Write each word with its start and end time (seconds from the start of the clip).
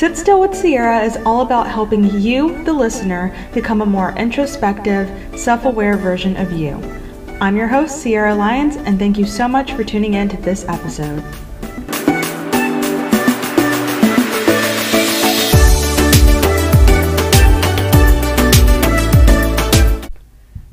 Sit 0.00 0.16
Still 0.16 0.40
with 0.40 0.54
Sierra 0.54 1.02
is 1.02 1.18
all 1.26 1.42
about 1.42 1.68
helping 1.68 2.04
you, 2.22 2.64
the 2.64 2.72
listener, 2.72 3.36
become 3.52 3.82
a 3.82 3.84
more 3.84 4.12
introspective, 4.16 5.06
self 5.38 5.66
aware 5.66 5.98
version 5.98 6.38
of 6.38 6.52
you. 6.52 6.80
I'm 7.38 7.54
your 7.54 7.68
host, 7.68 8.00
Sierra 8.00 8.34
Lyons, 8.34 8.76
and 8.76 8.98
thank 8.98 9.18
you 9.18 9.26
so 9.26 9.46
much 9.46 9.74
for 9.74 9.84
tuning 9.84 10.14
in 10.14 10.30
to 10.30 10.38
this 10.38 10.64
episode. 10.64 11.22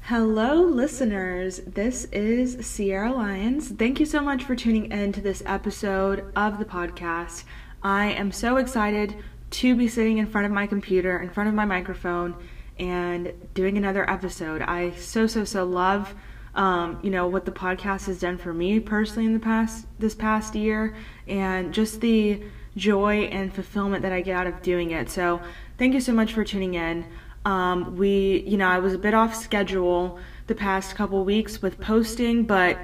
Hello, 0.03 0.61
listeners. 0.61 1.57
This 1.67 2.05
is 2.13 2.65
Sierra 2.65 3.11
Lyons. 3.11 3.71
Thank 3.71 3.99
you 3.99 4.05
so 4.05 4.21
much 4.21 4.45
for 4.45 4.55
tuning 4.55 4.89
in 4.89 5.11
to 5.11 5.19
this 5.19 5.43
episode 5.45 6.31
of 6.33 6.59
the 6.59 6.65
podcast. 6.65 7.43
I 7.87 8.07
am 8.07 8.33
so 8.33 8.57
excited 8.57 9.15
to 9.49 9.73
be 9.73 9.87
sitting 9.87 10.17
in 10.17 10.27
front 10.27 10.45
of 10.45 10.51
my 10.51 10.67
computer, 10.67 11.19
in 11.19 11.29
front 11.29 11.47
of 11.47 11.55
my 11.55 11.63
microphone, 11.63 12.35
and 12.77 13.31
doing 13.53 13.77
another 13.77 14.07
episode. 14.09 14.61
I 14.61 14.91
so 14.91 15.25
so 15.25 15.45
so 15.45 15.63
love, 15.63 16.13
um, 16.53 16.99
you 17.01 17.09
know, 17.09 17.27
what 17.27 17.45
the 17.45 17.51
podcast 17.53 18.07
has 18.07 18.19
done 18.19 18.37
for 18.37 18.53
me 18.53 18.81
personally 18.81 19.25
in 19.25 19.31
the 19.31 19.39
past 19.39 19.85
this 19.99 20.13
past 20.13 20.53
year, 20.53 20.97
and 21.29 21.73
just 21.73 22.01
the 22.01 22.43
joy 22.75 23.29
and 23.31 23.55
fulfillment 23.55 24.01
that 24.01 24.11
I 24.11 24.19
get 24.19 24.35
out 24.35 24.47
of 24.47 24.61
doing 24.61 24.91
it. 24.91 25.09
So 25.09 25.39
thank 25.77 25.93
you 25.93 26.01
so 26.01 26.11
much 26.11 26.33
for 26.33 26.43
tuning 26.43 26.73
in. 26.73 27.05
Um, 27.45 27.95
we, 27.95 28.43
you 28.45 28.57
know, 28.57 28.67
I 28.67 28.79
was 28.79 28.95
a 28.95 28.97
bit 28.97 29.13
off 29.13 29.33
schedule 29.33 30.19
the 30.47 30.55
past 30.55 30.93
couple 30.97 31.23
weeks 31.23 31.61
with 31.61 31.79
posting, 31.79 32.43
but 32.43 32.77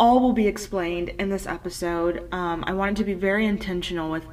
all 0.00 0.18
will 0.18 0.32
be 0.32 0.46
explained 0.46 1.10
in 1.10 1.28
this 1.28 1.46
episode. 1.46 2.26
Um, 2.32 2.64
I 2.66 2.72
wanted 2.72 2.96
to 2.96 3.04
be 3.04 3.12
very 3.12 3.44
intentional 3.44 4.10
with 4.10 4.24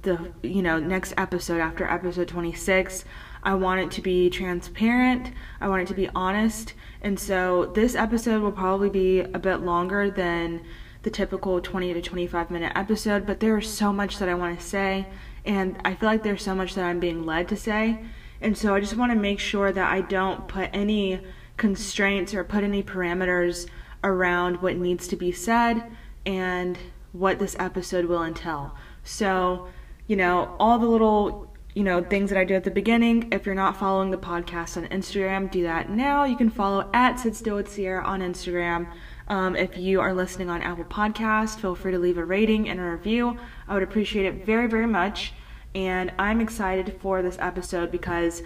the 0.00 0.32
you 0.42 0.62
know 0.62 0.80
next 0.80 1.14
episode 1.16 1.60
after 1.60 1.86
episode 1.86 2.26
26 2.26 3.04
i 3.44 3.54
want 3.54 3.80
it 3.80 3.88
to 3.92 4.00
be 4.00 4.28
transparent. 4.28 5.30
I 5.60 5.68
want 5.68 5.82
it 5.82 5.88
to 5.88 5.94
be 5.94 6.08
honest. 6.12 6.74
And 7.02 7.20
so 7.20 7.66
this 7.66 7.94
episode 7.94 8.42
will 8.42 8.50
probably 8.50 8.90
be 8.90 9.20
a 9.20 9.38
bit 9.38 9.58
longer 9.58 10.10
than 10.10 10.62
the 11.02 11.10
typical 11.10 11.60
20 11.60 11.94
to 11.94 12.02
25 12.02 12.50
minute 12.50 12.72
episode 12.74 13.26
but 13.26 13.38
there 13.38 13.58
is 13.58 13.68
so 13.68 13.92
much 13.92 14.18
that 14.18 14.28
i 14.28 14.34
want 14.34 14.58
to 14.58 14.64
say 14.64 15.06
and 15.44 15.76
i 15.84 15.94
feel 15.94 16.08
like 16.08 16.22
there's 16.22 16.42
so 16.42 16.54
much 16.54 16.74
that 16.74 16.84
i'm 16.84 16.98
being 16.98 17.24
led 17.24 17.48
to 17.48 17.56
say. 17.56 18.00
And 18.40 18.58
so 18.58 18.74
i 18.74 18.80
just 18.80 18.96
want 18.96 19.12
to 19.12 19.18
make 19.18 19.38
sure 19.38 19.70
that 19.70 19.92
i 19.92 20.00
don't 20.00 20.48
put 20.48 20.70
any 20.72 21.20
constraints 21.56 22.34
or 22.34 22.42
put 22.42 22.64
any 22.64 22.82
parameters 22.82 23.68
around 24.04 24.62
what 24.62 24.76
needs 24.76 25.08
to 25.08 25.16
be 25.16 25.32
said 25.32 25.90
and 26.26 26.78
what 27.12 27.38
this 27.38 27.56
episode 27.58 28.06
will 28.06 28.22
entail. 28.22 28.74
So, 29.04 29.68
you 30.06 30.16
know, 30.16 30.56
all 30.58 30.78
the 30.78 30.86
little 30.86 31.52
you 31.74 31.82
know 31.82 32.02
things 32.02 32.28
that 32.30 32.38
I 32.38 32.44
do 32.44 32.54
at 32.54 32.64
the 32.64 32.70
beginning. 32.70 33.32
If 33.32 33.46
you're 33.46 33.54
not 33.54 33.78
following 33.78 34.10
the 34.10 34.18
podcast 34.18 34.76
on 34.76 34.86
Instagram, 34.88 35.50
do 35.50 35.62
that 35.62 35.90
now. 35.90 36.24
You 36.24 36.36
can 36.36 36.50
follow 36.50 36.88
at 36.92 37.18
Sit 37.18 37.34
Still 37.34 37.56
with 37.56 37.72
Sierra 37.72 38.04
on 38.04 38.20
Instagram. 38.20 38.88
Um, 39.28 39.56
if 39.56 39.78
you 39.78 40.00
are 40.00 40.12
listening 40.12 40.50
on 40.50 40.60
Apple 40.62 40.84
Podcast, 40.84 41.60
feel 41.60 41.74
free 41.74 41.92
to 41.92 41.98
leave 41.98 42.18
a 42.18 42.24
rating 42.24 42.68
and 42.68 42.78
a 42.78 42.82
review. 42.82 43.38
I 43.68 43.74
would 43.74 43.82
appreciate 43.82 44.26
it 44.26 44.44
very, 44.44 44.66
very 44.66 44.86
much. 44.86 45.32
And 45.74 46.12
I'm 46.18 46.40
excited 46.40 46.98
for 47.00 47.22
this 47.22 47.38
episode 47.38 47.90
because, 47.90 48.42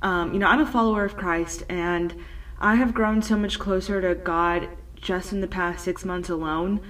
um, 0.00 0.32
you 0.32 0.38
know, 0.38 0.46
I'm 0.46 0.60
a 0.60 0.66
follower 0.66 1.04
of 1.04 1.16
Christ 1.16 1.64
and 1.68 2.14
I 2.58 2.76
have 2.76 2.94
grown 2.94 3.22
so 3.22 3.36
much 3.36 3.58
closer 3.58 4.00
to 4.00 4.14
God 4.14 4.68
just 4.94 5.32
in 5.32 5.40
the 5.40 5.46
past 5.46 5.84
six 5.84 6.04
months 6.04 6.28
alone. 6.28 6.80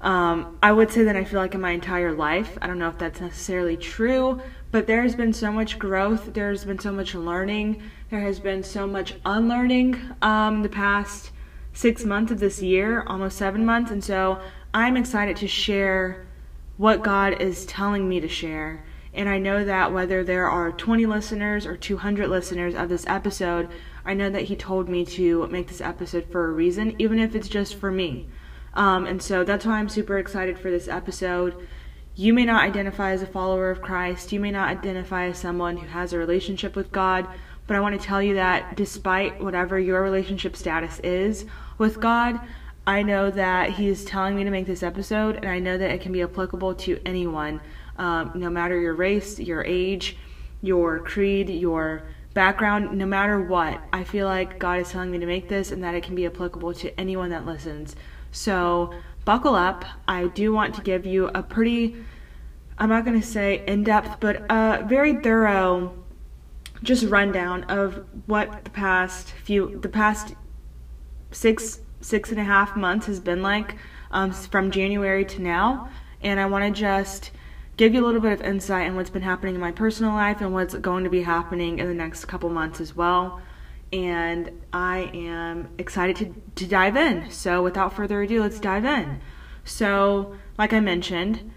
Um, 0.00 0.58
I 0.62 0.72
would 0.72 0.90
say 0.90 1.04
that 1.04 1.16
I 1.16 1.24
feel 1.24 1.40
like 1.40 1.54
in 1.54 1.60
my 1.60 1.72
entire 1.72 2.12
life. 2.12 2.56
I 2.62 2.66
don't 2.66 2.78
know 2.78 2.88
if 2.88 2.98
that's 2.98 3.20
necessarily 3.20 3.76
true, 3.76 4.40
but 4.70 4.86
there 4.86 5.02
has 5.02 5.14
been 5.14 5.32
so 5.32 5.52
much 5.52 5.78
growth. 5.78 6.32
There's 6.32 6.64
been 6.64 6.78
so 6.78 6.90
much 6.90 7.14
learning. 7.14 7.82
There 8.10 8.20
has 8.20 8.40
been 8.40 8.62
so 8.62 8.86
much 8.86 9.14
unlearning 9.26 10.00
um, 10.22 10.62
the 10.62 10.68
past 10.70 11.32
six 11.72 12.04
months 12.04 12.32
of 12.32 12.40
this 12.40 12.62
year, 12.62 13.04
almost 13.06 13.36
seven 13.36 13.64
months. 13.64 13.90
And 13.90 14.02
so 14.02 14.40
I'm 14.72 14.96
excited 14.96 15.36
to 15.36 15.46
share 15.46 16.26
what 16.78 17.02
God 17.02 17.42
is 17.42 17.66
telling 17.66 18.08
me 18.08 18.20
to 18.20 18.28
share. 18.28 18.84
And 19.12 19.28
I 19.28 19.38
know 19.38 19.64
that 19.64 19.92
whether 19.92 20.24
there 20.24 20.48
are 20.48 20.72
20 20.72 21.04
listeners 21.04 21.66
or 21.66 21.76
200 21.76 22.28
listeners 22.28 22.74
of 22.74 22.88
this 22.88 23.04
episode, 23.06 23.68
I 24.04 24.14
know 24.14 24.30
that 24.30 24.42
he 24.42 24.56
told 24.56 24.88
me 24.88 25.04
to 25.06 25.46
make 25.48 25.68
this 25.68 25.80
episode 25.80 26.26
for 26.30 26.46
a 26.46 26.52
reason, 26.52 26.94
even 26.98 27.18
if 27.18 27.34
it's 27.34 27.48
just 27.48 27.74
for 27.74 27.90
me. 27.90 28.28
Um, 28.74 29.06
and 29.06 29.22
so 29.22 29.44
that's 29.44 29.66
why 29.66 29.78
I'm 29.78 29.88
super 29.88 30.18
excited 30.18 30.58
for 30.58 30.70
this 30.70 30.88
episode. 30.88 31.66
You 32.14 32.32
may 32.32 32.44
not 32.44 32.64
identify 32.64 33.12
as 33.12 33.22
a 33.22 33.26
follower 33.26 33.70
of 33.70 33.82
Christ, 33.82 34.32
you 34.32 34.40
may 34.40 34.50
not 34.50 34.68
identify 34.68 35.26
as 35.26 35.38
someone 35.38 35.76
who 35.76 35.86
has 35.86 36.12
a 36.12 36.18
relationship 36.18 36.76
with 36.76 36.92
God, 36.92 37.26
but 37.66 37.76
I 37.76 37.80
want 37.80 37.98
to 37.98 38.04
tell 38.04 38.22
you 38.22 38.34
that 38.34 38.76
despite 38.76 39.42
whatever 39.42 39.78
your 39.78 40.02
relationship 40.02 40.56
status 40.56 40.98
is 41.00 41.46
with 41.78 42.00
God, 42.00 42.40
I 42.86 43.02
know 43.02 43.30
that 43.30 43.70
He 43.70 43.88
is 43.88 44.04
telling 44.04 44.34
me 44.34 44.44
to 44.44 44.50
make 44.50 44.66
this 44.66 44.82
episode, 44.82 45.36
and 45.36 45.46
I 45.46 45.60
know 45.60 45.78
that 45.78 45.90
it 45.90 46.00
can 46.00 46.12
be 46.12 46.22
applicable 46.22 46.74
to 46.74 47.00
anyone, 47.06 47.60
um, 47.96 48.32
no 48.34 48.50
matter 48.50 48.78
your 48.78 48.94
race, 48.94 49.38
your 49.38 49.64
age, 49.64 50.16
your 50.62 50.98
creed, 50.98 51.48
your 51.48 52.02
background, 52.34 52.96
no 52.96 53.06
matter 53.06 53.40
what, 53.40 53.80
I 53.92 54.04
feel 54.04 54.26
like 54.26 54.58
God 54.58 54.80
is 54.80 54.90
telling 54.90 55.10
me 55.10 55.18
to 55.18 55.26
make 55.26 55.48
this 55.48 55.72
and 55.72 55.82
that 55.82 55.94
it 55.94 56.02
can 56.02 56.14
be 56.14 56.26
applicable 56.26 56.74
to 56.74 57.00
anyone 57.00 57.30
that 57.30 57.46
listens. 57.46 57.96
So 58.32 58.94
buckle 59.24 59.54
up. 59.54 59.84
I 60.06 60.28
do 60.28 60.52
want 60.52 60.74
to 60.76 60.82
give 60.82 61.04
you 61.04 61.28
a 61.28 61.42
pretty, 61.42 61.96
I'm 62.78 62.88
not 62.88 63.04
going 63.04 63.20
to 63.20 63.26
say 63.26 63.64
in 63.66 63.84
depth, 63.84 64.20
but 64.20 64.44
a 64.50 64.84
very 64.88 65.14
thorough 65.14 65.96
just 66.82 67.04
rundown 67.04 67.64
of 67.64 68.06
what 68.26 68.64
the 68.64 68.70
past 68.70 69.32
few, 69.44 69.78
the 69.80 69.88
past 69.88 70.34
six, 71.30 71.80
six 72.00 72.30
and 72.30 72.40
a 72.40 72.44
half 72.44 72.76
months 72.76 73.06
has 73.06 73.20
been 73.20 73.42
like 73.42 73.76
um, 74.12 74.32
from 74.32 74.70
January 74.70 75.24
to 75.26 75.42
now. 75.42 75.88
And 76.22 76.38
I 76.38 76.46
want 76.46 76.64
to 76.64 76.80
just 76.80 77.32
give 77.80 77.94
you 77.94 78.04
a 78.04 78.06
little 78.06 78.20
bit 78.20 78.32
of 78.32 78.42
insight 78.42 78.86
in 78.86 78.94
what's 78.94 79.08
been 79.08 79.22
happening 79.22 79.54
in 79.54 79.60
my 79.60 79.72
personal 79.72 80.12
life 80.12 80.42
and 80.42 80.52
what's 80.52 80.74
going 80.74 81.02
to 81.02 81.08
be 81.08 81.22
happening 81.22 81.78
in 81.78 81.88
the 81.88 81.94
next 81.94 82.26
couple 82.26 82.50
months 82.50 82.78
as 82.78 82.94
well. 82.94 83.40
And 83.90 84.50
I 84.70 85.10
am 85.14 85.70
excited 85.78 86.16
to, 86.16 86.34
to 86.56 86.68
dive 86.68 86.94
in. 86.94 87.30
So, 87.30 87.62
without 87.62 87.94
further 87.94 88.20
ado, 88.20 88.42
let's 88.42 88.60
dive 88.60 88.84
in. 88.84 89.22
So, 89.64 90.36
like 90.58 90.74
I 90.74 90.80
mentioned, 90.80 91.52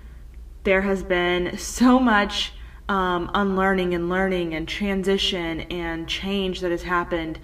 there 0.63 0.83
has 0.83 1.03
been 1.03 1.57
so 1.57 1.99
much 1.99 2.53
um, 2.87 3.29
unlearning 3.33 3.93
and 3.93 4.07
learning 4.07 4.53
and 4.53 4.65
transition 4.65 5.61
and 5.61 6.07
change 6.07 6.61
that 6.61 6.71
has 6.71 6.83
happened 6.83 7.37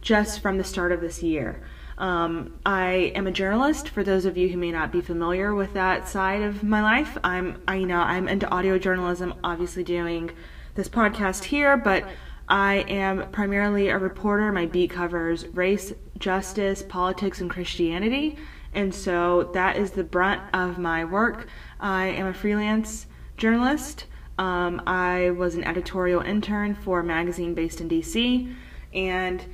just 0.00 0.40
from 0.40 0.58
the 0.58 0.64
start 0.64 0.90
of 0.90 1.00
this 1.00 1.22
year. 1.22 1.62
Um, 1.98 2.58
I 2.66 3.12
am 3.14 3.26
a 3.26 3.30
journalist. 3.30 3.88
For 3.88 4.02
those 4.02 4.24
of 4.24 4.36
you 4.36 4.48
who 4.48 4.58
may 4.58 4.72
not 4.72 4.90
be 4.90 5.00
familiar 5.00 5.54
with 5.54 5.74
that 5.74 6.08
side 6.08 6.42
of 6.42 6.62
my 6.62 6.82
life, 6.82 7.16
I'm 7.22 7.62
I 7.68 7.76
you 7.76 7.86
know 7.86 8.00
I'm 8.00 8.28
into 8.28 8.50
audio 8.50 8.78
journalism. 8.78 9.34
Obviously, 9.44 9.84
doing 9.84 10.30
this 10.74 10.88
podcast 10.88 11.44
here, 11.44 11.76
but 11.76 12.04
I 12.48 12.84
am 12.88 13.30
primarily 13.30 13.88
a 13.88 13.98
reporter. 13.98 14.50
My 14.50 14.66
beat 14.66 14.90
covers 14.90 15.46
race, 15.48 15.92
justice, 16.18 16.82
politics, 16.82 17.40
and 17.40 17.48
Christianity, 17.48 18.36
and 18.72 18.92
so 18.92 19.50
that 19.54 19.76
is 19.76 19.92
the 19.92 20.04
brunt 20.04 20.42
of 20.52 20.78
my 20.78 21.04
work. 21.04 21.46
I 21.78 22.06
am 22.06 22.26
a 22.26 22.34
freelance 22.34 23.06
journalist. 23.36 24.06
Um, 24.36 24.82
I 24.84 25.30
was 25.30 25.54
an 25.54 25.62
editorial 25.62 26.20
intern 26.20 26.74
for 26.74 27.00
a 27.00 27.04
magazine 27.04 27.54
based 27.54 27.80
in 27.80 27.88
DC, 27.88 28.52
and 28.92 29.44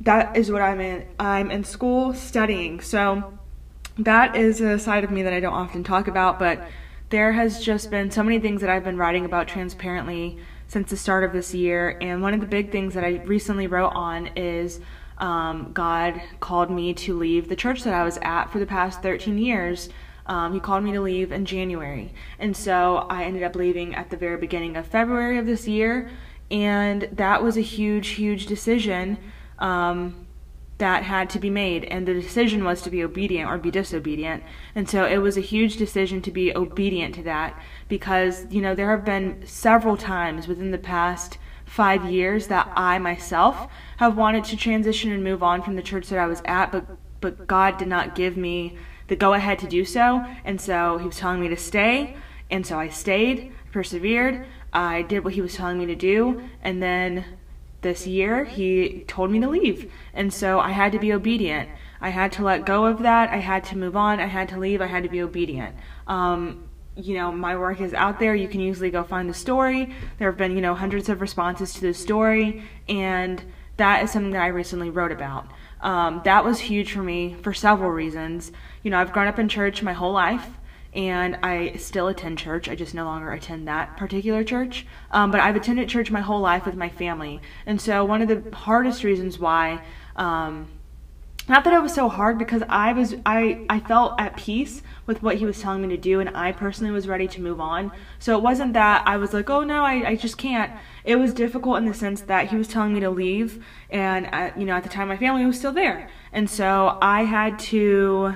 that 0.00 0.36
is 0.36 0.50
what 0.50 0.62
I'm 0.62 0.80
in. 0.80 1.06
I'm 1.18 1.50
in 1.50 1.64
school 1.64 2.14
studying. 2.14 2.80
So 2.80 3.38
that 3.98 4.36
is 4.36 4.60
a 4.60 4.78
side 4.78 5.04
of 5.04 5.10
me 5.10 5.22
that 5.22 5.32
I 5.32 5.40
don't 5.40 5.52
often 5.52 5.84
talk 5.84 6.08
about, 6.08 6.38
but 6.38 6.66
there 7.10 7.32
has 7.32 7.62
just 7.62 7.90
been 7.90 8.10
so 8.10 8.22
many 8.22 8.38
things 8.38 8.62
that 8.62 8.70
I've 8.70 8.84
been 8.84 8.96
writing 8.96 9.24
about 9.24 9.46
transparently 9.46 10.38
since 10.66 10.88
the 10.90 10.96
start 10.96 11.24
of 11.24 11.32
this 11.32 11.52
year. 11.52 11.98
And 12.00 12.22
one 12.22 12.32
of 12.32 12.40
the 12.40 12.46
big 12.46 12.72
things 12.72 12.94
that 12.94 13.04
I 13.04 13.22
recently 13.24 13.66
wrote 13.66 13.90
on 13.90 14.28
is 14.28 14.80
um, 15.18 15.72
God 15.72 16.20
called 16.40 16.70
me 16.70 16.94
to 16.94 17.16
leave 17.16 17.48
the 17.48 17.56
church 17.56 17.84
that 17.84 17.92
I 17.92 18.02
was 18.02 18.18
at 18.22 18.46
for 18.46 18.58
the 18.58 18.66
past 18.66 19.02
13 19.02 19.36
years. 19.36 19.90
Um, 20.24 20.54
he 20.54 20.60
called 20.60 20.84
me 20.84 20.92
to 20.92 21.00
leave 21.00 21.30
in 21.30 21.44
January. 21.44 22.14
And 22.38 22.56
so 22.56 23.06
I 23.10 23.24
ended 23.24 23.42
up 23.42 23.54
leaving 23.54 23.94
at 23.94 24.08
the 24.08 24.16
very 24.16 24.38
beginning 24.38 24.76
of 24.76 24.86
February 24.86 25.38
of 25.38 25.44
this 25.44 25.68
year. 25.68 26.10
And 26.50 27.08
that 27.12 27.42
was 27.42 27.56
a 27.56 27.62
huge, 27.62 28.08
huge 28.08 28.46
decision 28.46 29.18
um, 29.62 30.26
that 30.78 31.04
had 31.04 31.30
to 31.30 31.38
be 31.38 31.48
made, 31.48 31.84
and 31.84 32.06
the 32.06 32.12
decision 32.12 32.64
was 32.64 32.82
to 32.82 32.90
be 32.90 33.04
obedient 33.04 33.48
or 33.48 33.56
be 33.56 33.70
disobedient. 33.70 34.42
And 34.74 34.88
so 34.90 35.06
it 35.06 35.18
was 35.18 35.36
a 35.36 35.40
huge 35.40 35.76
decision 35.76 36.20
to 36.22 36.30
be 36.32 36.54
obedient 36.54 37.14
to 37.14 37.22
that 37.22 37.56
because, 37.88 38.46
you 38.50 38.60
know, 38.60 38.74
there 38.74 38.90
have 38.90 39.04
been 39.04 39.46
several 39.46 39.96
times 39.96 40.48
within 40.48 40.72
the 40.72 40.78
past 40.78 41.38
five 41.64 42.04
years 42.04 42.48
that 42.48 42.70
I 42.74 42.98
myself 42.98 43.68
have 43.98 44.16
wanted 44.16 44.44
to 44.44 44.56
transition 44.56 45.12
and 45.12 45.22
move 45.22 45.42
on 45.42 45.62
from 45.62 45.76
the 45.76 45.82
church 45.82 46.08
that 46.08 46.18
I 46.18 46.26
was 46.26 46.42
at, 46.44 46.72
but 46.72 46.84
but 47.20 47.46
God 47.46 47.78
did 47.78 47.86
not 47.86 48.16
give 48.16 48.36
me 48.36 48.76
the 49.06 49.14
go 49.14 49.32
ahead 49.32 49.60
to 49.60 49.68
do 49.68 49.84
so, 49.84 50.26
and 50.44 50.60
so 50.60 50.98
He 50.98 51.06
was 51.06 51.16
telling 51.16 51.40
me 51.40 51.48
to 51.48 51.56
stay, 51.56 52.16
and 52.50 52.66
so 52.66 52.80
I 52.80 52.88
stayed 52.88 53.52
persevered. 53.70 54.44
I 54.72 55.02
did 55.02 55.22
what 55.22 55.34
he 55.34 55.40
was 55.40 55.54
telling 55.54 55.78
me 55.78 55.86
to 55.86 55.94
do, 55.94 56.42
and 56.62 56.82
then 56.82 57.24
this 57.82 58.06
year 58.06 58.44
he 58.44 59.04
told 59.06 59.30
me 59.30 59.40
to 59.40 59.48
leave. 59.48 59.92
And 60.14 60.32
so 60.32 60.60
I 60.60 60.70
had 60.70 60.92
to 60.92 60.98
be 60.98 61.12
obedient. 61.12 61.68
I 62.00 62.08
had 62.08 62.32
to 62.32 62.42
let 62.42 62.66
go 62.66 62.86
of 62.86 63.00
that. 63.02 63.30
I 63.30 63.36
had 63.36 63.64
to 63.64 63.78
move 63.78 63.96
on. 63.96 64.18
I 64.18 64.26
had 64.26 64.48
to 64.50 64.58
leave. 64.58 64.80
I 64.80 64.86
had 64.86 65.02
to 65.02 65.08
be 65.08 65.22
obedient. 65.22 65.76
Um, 66.06 66.68
you 66.96 67.14
know, 67.14 67.32
my 67.32 67.56
work 67.56 67.80
is 67.80 67.94
out 67.94 68.18
there. 68.18 68.34
You 68.34 68.48
can 68.48 68.60
easily 68.60 68.90
go 68.90 69.02
find 69.02 69.28
the 69.28 69.34
story. 69.34 69.94
There 70.18 70.28
have 70.30 70.38
been, 70.38 70.54
you 70.54 70.60
know, 70.60 70.74
hundreds 70.74 71.08
of 71.08 71.20
responses 71.20 71.72
to 71.74 71.80
the 71.80 71.94
story, 71.94 72.64
and 72.88 73.42
that 73.76 74.02
is 74.02 74.10
something 74.10 74.32
that 74.32 74.42
I 74.42 74.48
recently 74.48 74.90
wrote 74.90 75.12
about. 75.12 75.46
Um, 75.80 76.20
that 76.24 76.44
was 76.44 76.60
huge 76.60 76.92
for 76.92 77.02
me 77.02 77.36
for 77.42 77.54
several 77.54 77.90
reasons. 77.90 78.52
You 78.82 78.90
know, 78.90 78.98
I've 78.98 79.12
grown 79.12 79.26
up 79.26 79.38
in 79.38 79.48
church 79.48 79.82
my 79.82 79.94
whole 79.94 80.12
life 80.12 80.58
and 80.94 81.38
I 81.42 81.74
still 81.76 82.08
attend 82.08 82.38
church. 82.38 82.68
I 82.68 82.74
just 82.74 82.94
no 82.94 83.04
longer 83.04 83.32
attend 83.32 83.66
that 83.68 83.96
particular 83.96 84.44
church. 84.44 84.86
Um, 85.10 85.30
but 85.30 85.40
I've 85.40 85.56
attended 85.56 85.88
church 85.88 86.10
my 86.10 86.20
whole 86.20 86.40
life 86.40 86.66
with 86.66 86.76
my 86.76 86.88
family. 86.88 87.40
And 87.66 87.80
so, 87.80 88.04
one 88.04 88.22
of 88.22 88.28
the 88.28 88.54
hardest 88.54 89.02
reasons 89.02 89.38
why, 89.38 89.82
um, 90.16 90.68
not 91.48 91.64
that 91.64 91.72
it 91.72 91.82
was 91.82 91.92
so 91.92 92.08
hard 92.08 92.38
because 92.38 92.62
I 92.68 92.92
was 92.92 93.16
I 93.26 93.64
I 93.68 93.80
felt 93.80 94.20
at 94.20 94.36
peace 94.36 94.80
with 95.06 95.22
what 95.22 95.36
he 95.36 95.44
was 95.44 95.60
telling 95.60 95.82
me 95.82 95.88
to 95.88 95.96
do 95.96 96.20
and 96.20 96.36
I 96.36 96.52
personally 96.52 96.92
was 96.92 97.08
ready 97.08 97.26
to 97.26 97.40
move 97.40 97.60
on. 97.60 97.90
So 98.20 98.36
it 98.36 98.42
wasn't 98.42 98.74
that 98.74 99.02
I 99.08 99.16
was 99.16 99.32
like, 99.32 99.50
"Oh 99.50 99.64
no, 99.64 99.82
I 99.82 100.10
I 100.10 100.16
just 100.16 100.38
can't." 100.38 100.72
It 101.04 101.16
was 101.16 101.34
difficult 101.34 101.78
in 101.78 101.84
the 101.84 101.94
sense 101.94 102.20
that 102.22 102.48
he 102.50 102.56
was 102.56 102.68
telling 102.68 102.94
me 102.94 103.00
to 103.00 103.10
leave 103.10 103.64
and 103.90 104.32
at, 104.32 104.56
you 104.56 104.64
know, 104.64 104.76
at 104.76 104.84
the 104.84 104.88
time 104.88 105.08
my 105.08 105.16
family 105.16 105.44
was 105.44 105.58
still 105.58 105.72
there. 105.72 106.08
And 106.32 106.48
so 106.48 106.96
I 107.02 107.24
had 107.24 107.58
to 107.58 108.34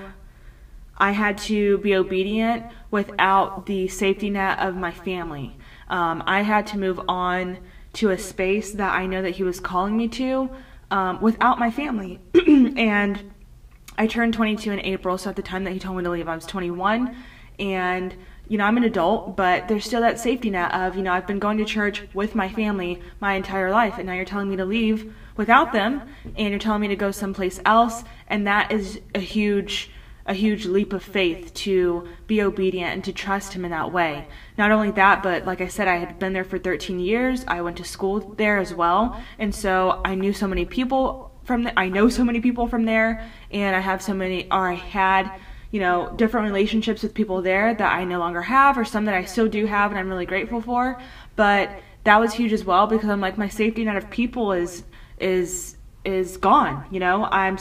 I 0.99 1.13
had 1.13 1.39
to 1.39 1.79
be 1.79 1.95
obedient 1.95 2.65
without 2.91 3.67
the 3.67 3.89
safety 3.89 4.31
net 4.31 4.59
of 4.59 4.77
my 4.77 4.93
family. 4.93 5.57
Um, 5.89 6.23
I 6.27 6.43
had 6.43 6.67
to 6.69 6.79
move 6.79 7.01
on 7.09 7.59
to 7.95 8.11
a 8.11 8.19
space 8.19 8.73
that 8.73 8.95
I 8.95 9.07
know 9.07 9.23
that 9.23 9.31
he 9.31 9.43
was 9.43 9.61
calling 9.61 9.97
me 9.97 10.09
to 10.09 10.51
um, 10.91 11.21
without 11.21 11.59
my 11.59 11.71
family. 11.71 12.21
and 12.77 13.33
I 13.99 14.07
turned 14.07 14.35
22 14.35 14.73
in 14.73 14.81
April, 14.81 15.17
so 15.19 15.31
at 15.31 15.37
the 15.37 15.43
time 15.43 15.65
that 15.65 15.73
he 15.73 15.79
told 15.79 15.97
me 15.97 16.05
to 16.05 16.11
leave, 16.11 16.29
I 16.29 16.35
was 16.35 16.47
21. 16.47 17.17
And, 17.59 18.15
you 18.49 18.59
know, 18.59 18.65
I'm 18.65 18.77
an 18.77 18.85
adult, 18.85 19.37
but 19.37 19.69
there's 19.69 19.85
still 19.85 20.03
that 20.03 20.21
safety 20.21 20.51
net 20.51 20.73
of, 20.75 20.97
you 20.97 21.03
know, 21.03 21.13
I've 21.13 21.27
been 21.27 21.39
going 21.39 21.59
to 21.59 21.65
church 21.65 22.07
with 22.13 22.35
my 22.35 22.49
family 22.51 23.01
my 23.21 23.35
entire 23.35 23.71
life, 23.71 23.95
and 23.97 24.07
now 24.07 24.13
you're 24.13 24.27
telling 24.27 24.51
me 24.51 24.57
to 24.57 24.65
leave 24.65 25.15
without 25.37 25.73
them, 25.73 26.03
and 26.37 26.51
you're 26.51 26.59
telling 26.59 26.83
me 26.83 26.89
to 26.89 26.97
go 26.97 27.11
someplace 27.11 27.61
else. 27.65 28.05
And 28.29 28.47
that 28.47 28.71
is 28.71 29.01
a 29.15 29.21
huge 29.21 29.91
a 30.27 30.35
huge 30.35 30.67
leap 30.67 30.93
of 30.93 31.03
faith 31.03 31.55
to 31.55 32.09
be 32.27 32.43
obedient 32.43 32.93
and 32.93 33.05
to 33.05 33.13
trust 33.13 33.53
him 33.53 33.65
in 33.65 33.71
that 33.71 33.93
way. 33.93 34.27
Not 34.59 34.73
only 34.73 34.91
that, 34.93 35.23
but 35.23 35.45
like 35.45 35.61
I 35.61 35.69
said, 35.69 35.89
I 35.89 35.97
had 35.97 36.19
been 36.19 36.33
there 36.33 36.45
for 36.45 36.59
13 36.59 36.99
years. 36.99 37.45
I 37.47 37.63
went 37.63 37.77
to 37.77 37.85
school 37.85 38.35
there 38.37 38.59
as 38.59 38.75
well. 38.75 39.23
And 39.39 39.55
so 39.55 40.01
I 40.05 40.15
knew 40.15 40.33
so 40.33 40.49
many 40.49 40.65
people 40.65 41.33
from 41.45 41.63
the, 41.63 41.79
I 41.79 41.89
know 41.89 42.09
so 42.09 42.25
many 42.25 42.41
people 42.41 42.67
from 42.67 42.85
there 42.85 43.25
and 43.53 43.77
I 43.77 43.81
have 43.81 44.03
so 44.03 44.13
many 44.13 44.51
or 44.51 44.69
I 44.69 44.75
had 44.75 45.31
you 45.71 45.81
know 45.81 46.13
different 46.17 46.47
relationships 46.47 47.03
with 47.03 47.15
people 47.15 47.41
there 47.43 47.73
that 47.75 47.93
I 47.93 48.05
no 48.05 48.19
longer 48.19 48.43
have 48.43 48.77
or 48.77 48.85
some 48.85 49.05
that 49.05 49.15
I 49.15 49.25
still 49.25 49.49
do 49.49 49.67
have 49.67 49.91
and 49.91 49.99
I'm 49.99 50.09
really 50.09 50.27
grateful 50.27 50.61
for 50.61 51.01
but 51.37 51.71
that 52.05 52.21
was 52.21 52.35
huge 52.35 52.53
as 52.53 52.65
well 52.65 52.87
because 52.87 53.09
I'm 53.09 53.21
like 53.21 53.39
my 53.39 53.49
safety 53.49 53.85
net 53.85 53.97
of 53.97 54.11
people 54.11 54.53
is 54.53 54.83
is 55.19 55.76
is 56.07 56.37
gone. 56.37 56.87
You 56.91 57.01
know, 57.01 57.25
I'm 57.25 57.59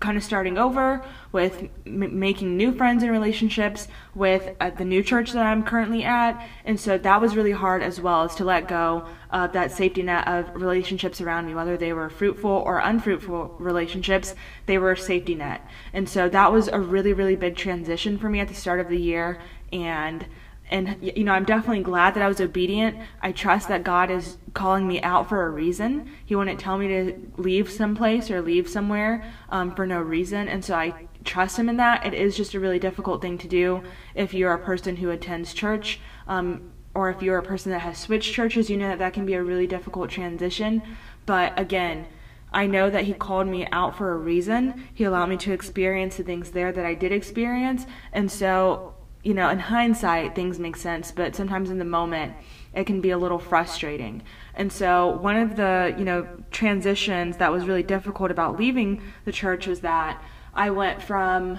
kind 0.00 0.16
of 0.16 0.24
starting 0.24 0.58
over 0.58 1.04
with 1.30 1.68
making 1.86 2.56
new 2.56 2.72
friends 2.72 3.02
and 3.02 3.12
relationships 3.12 3.86
with 4.14 4.54
uh, 4.60 4.70
the 4.70 4.84
new 4.84 5.02
church 5.02 5.32
that 5.32 5.46
I'm 5.46 5.62
currently 5.62 6.02
at. 6.02 6.44
And 6.64 6.78
so 6.78 6.98
that 6.98 7.20
was 7.20 7.36
really 7.36 7.52
hard 7.52 7.82
as 7.82 8.00
well 8.00 8.22
as 8.24 8.34
to 8.34 8.44
let 8.44 8.66
go 8.68 9.06
of 9.30 9.52
that 9.52 9.70
safety 9.70 10.02
net 10.02 10.26
of 10.26 10.54
relationships 10.54 11.20
around 11.20 11.46
me, 11.46 11.54
whether 11.54 11.76
they 11.76 11.92
were 11.92 12.10
fruitful 12.10 12.50
or 12.50 12.78
unfruitful 12.78 13.56
relationships, 13.58 14.34
they 14.66 14.76
were 14.76 14.92
a 14.92 14.96
safety 14.96 15.36
net. 15.36 15.66
And 15.92 16.08
so 16.08 16.28
that 16.28 16.52
was 16.52 16.68
a 16.68 16.80
really, 16.80 17.12
really 17.12 17.36
big 17.36 17.56
transition 17.56 18.18
for 18.18 18.28
me 18.28 18.40
at 18.40 18.48
the 18.48 18.54
start 18.54 18.80
of 18.80 18.88
the 18.88 19.00
year. 19.00 19.40
And 19.72 20.26
and 20.70 20.96
you 21.00 21.24
know 21.24 21.32
i'm 21.32 21.44
definitely 21.44 21.82
glad 21.82 22.14
that 22.14 22.22
i 22.22 22.28
was 22.28 22.40
obedient. 22.40 22.96
I 23.22 23.32
trust 23.32 23.68
that 23.68 23.84
god 23.84 24.10
is 24.10 24.38
calling 24.54 24.86
me 24.86 25.02
out 25.02 25.28
for 25.28 25.44
a 25.44 25.50
reason. 25.50 26.10
He 26.24 26.34
wouldn't 26.34 26.60
tell 26.60 26.78
me 26.78 26.88
to 26.88 27.32
leave 27.36 27.70
someplace 27.70 28.30
or 28.30 28.40
leave 28.40 28.68
somewhere 28.68 29.24
um, 29.50 29.74
for 29.74 29.86
no 29.86 30.00
reason. 30.00 30.48
And 30.48 30.64
so 30.64 30.74
i 30.74 30.94
trust 31.24 31.58
him 31.58 31.70
in 31.70 31.78
that. 31.78 32.04
It 32.04 32.12
is 32.12 32.36
just 32.36 32.52
a 32.54 32.60
really 32.60 32.78
difficult 32.78 33.22
thing 33.22 33.38
to 33.38 33.48
do 33.48 33.82
if 34.14 34.34
you're 34.34 34.52
a 34.52 34.58
person 34.58 34.96
who 34.96 35.10
attends 35.10 35.54
church 35.54 35.98
um, 36.28 36.70
or 36.94 37.10
if 37.10 37.22
you're 37.22 37.38
a 37.38 37.42
person 37.42 37.72
that 37.72 37.80
has 37.80 37.98
switched 37.98 38.34
churches 38.34 38.70
you 38.70 38.76
know 38.76 38.88
that 38.88 38.98
that 38.98 39.14
can 39.14 39.26
be 39.26 39.34
a 39.34 39.42
really 39.42 39.66
difficult 39.66 40.10
transition. 40.10 40.82
But 41.26 41.58
again 41.58 42.06
I 42.52 42.68
know 42.68 42.88
that 42.88 43.04
He 43.04 43.12
called 43.12 43.48
me 43.48 43.66
out 43.72 43.96
for 43.96 44.12
a 44.12 44.16
reason. 44.16 44.84
He 44.94 45.02
allowed 45.02 45.28
me 45.28 45.36
to 45.38 45.52
experience 45.52 46.16
the 46.16 46.22
things 46.22 46.52
there 46.52 46.70
that 46.70 46.86
I 46.86 46.94
did 46.94 47.10
experience. 47.10 47.84
And 48.12 48.30
so 48.30 48.93
you 49.24 49.32
know, 49.32 49.48
in 49.48 49.58
hindsight, 49.58 50.34
things 50.34 50.58
make 50.58 50.76
sense, 50.76 51.10
but 51.10 51.34
sometimes 51.34 51.70
in 51.70 51.78
the 51.78 51.84
moment, 51.84 52.34
it 52.74 52.84
can 52.84 53.00
be 53.00 53.10
a 53.10 53.18
little 53.18 53.38
frustrating. 53.38 54.22
And 54.54 54.70
so, 54.70 55.16
one 55.16 55.36
of 55.36 55.56
the, 55.56 55.94
you 55.98 56.04
know, 56.04 56.28
transitions 56.50 57.38
that 57.38 57.50
was 57.50 57.64
really 57.64 57.82
difficult 57.82 58.30
about 58.30 58.58
leaving 58.58 59.02
the 59.24 59.32
church 59.32 59.66
was 59.66 59.80
that 59.80 60.22
I 60.52 60.70
went 60.70 61.02
from, 61.02 61.58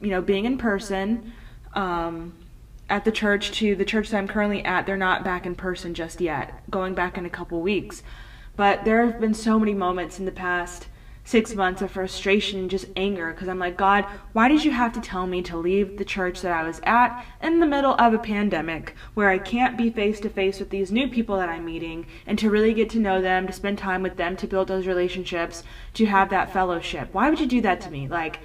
you 0.00 0.08
know, 0.08 0.22
being 0.22 0.46
in 0.46 0.56
person 0.56 1.32
um, 1.74 2.32
at 2.88 3.04
the 3.04 3.12
church 3.12 3.52
to 3.58 3.76
the 3.76 3.84
church 3.84 4.08
that 4.10 4.16
I'm 4.16 4.28
currently 4.28 4.64
at. 4.64 4.86
They're 4.86 4.96
not 4.96 5.22
back 5.22 5.44
in 5.44 5.54
person 5.54 5.92
just 5.92 6.20
yet, 6.22 6.68
going 6.70 6.94
back 6.94 7.18
in 7.18 7.26
a 7.26 7.30
couple 7.30 7.60
weeks. 7.60 8.02
But 8.56 8.86
there 8.86 9.04
have 9.04 9.20
been 9.20 9.34
so 9.34 9.58
many 9.58 9.74
moments 9.74 10.18
in 10.18 10.24
the 10.24 10.32
past 10.32 10.88
six 11.26 11.56
months 11.56 11.82
of 11.82 11.90
frustration 11.90 12.60
and 12.60 12.70
just 12.70 12.86
anger 12.94 13.32
because 13.32 13.48
I'm 13.48 13.58
like, 13.58 13.76
God, 13.76 14.04
why 14.32 14.46
did 14.46 14.64
you 14.64 14.70
have 14.70 14.92
to 14.92 15.00
tell 15.00 15.26
me 15.26 15.42
to 15.42 15.56
leave 15.56 15.98
the 15.98 16.04
church 16.04 16.40
that 16.40 16.52
I 16.52 16.62
was 16.62 16.80
at 16.84 17.26
in 17.42 17.58
the 17.58 17.66
middle 17.66 17.94
of 17.94 18.14
a 18.14 18.18
pandemic 18.18 18.94
where 19.14 19.28
I 19.28 19.38
can't 19.38 19.76
be 19.76 19.90
face 19.90 20.20
to 20.20 20.30
face 20.30 20.60
with 20.60 20.70
these 20.70 20.92
new 20.92 21.08
people 21.08 21.36
that 21.38 21.48
I'm 21.48 21.64
meeting 21.64 22.06
and 22.28 22.38
to 22.38 22.48
really 22.48 22.72
get 22.72 22.88
to 22.90 23.00
know 23.00 23.20
them, 23.20 23.48
to 23.48 23.52
spend 23.52 23.76
time 23.76 24.04
with 24.04 24.16
them, 24.16 24.36
to 24.36 24.46
build 24.46 24.68
those 24.68 24.86
relationships, 24.86 25.64
to 25.94 26.06
have 26.06 26.30
that 26.30 26.52
fellowship? 26.52 27.08
Why 27.12 27.28
would 27.28 27.40
you 27.40 27.46
do 27.46 27.60
that 27.62 27.80
to 27.80 27.90
me? 27.90 28.06
Like, 28.06 28.38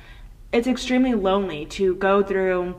it's 0.51 0.68
extremely 0.68 1.13
lonely 1.13 1.68
to 1.68 1.94
go 1.95 2.24
through 2.24 2.75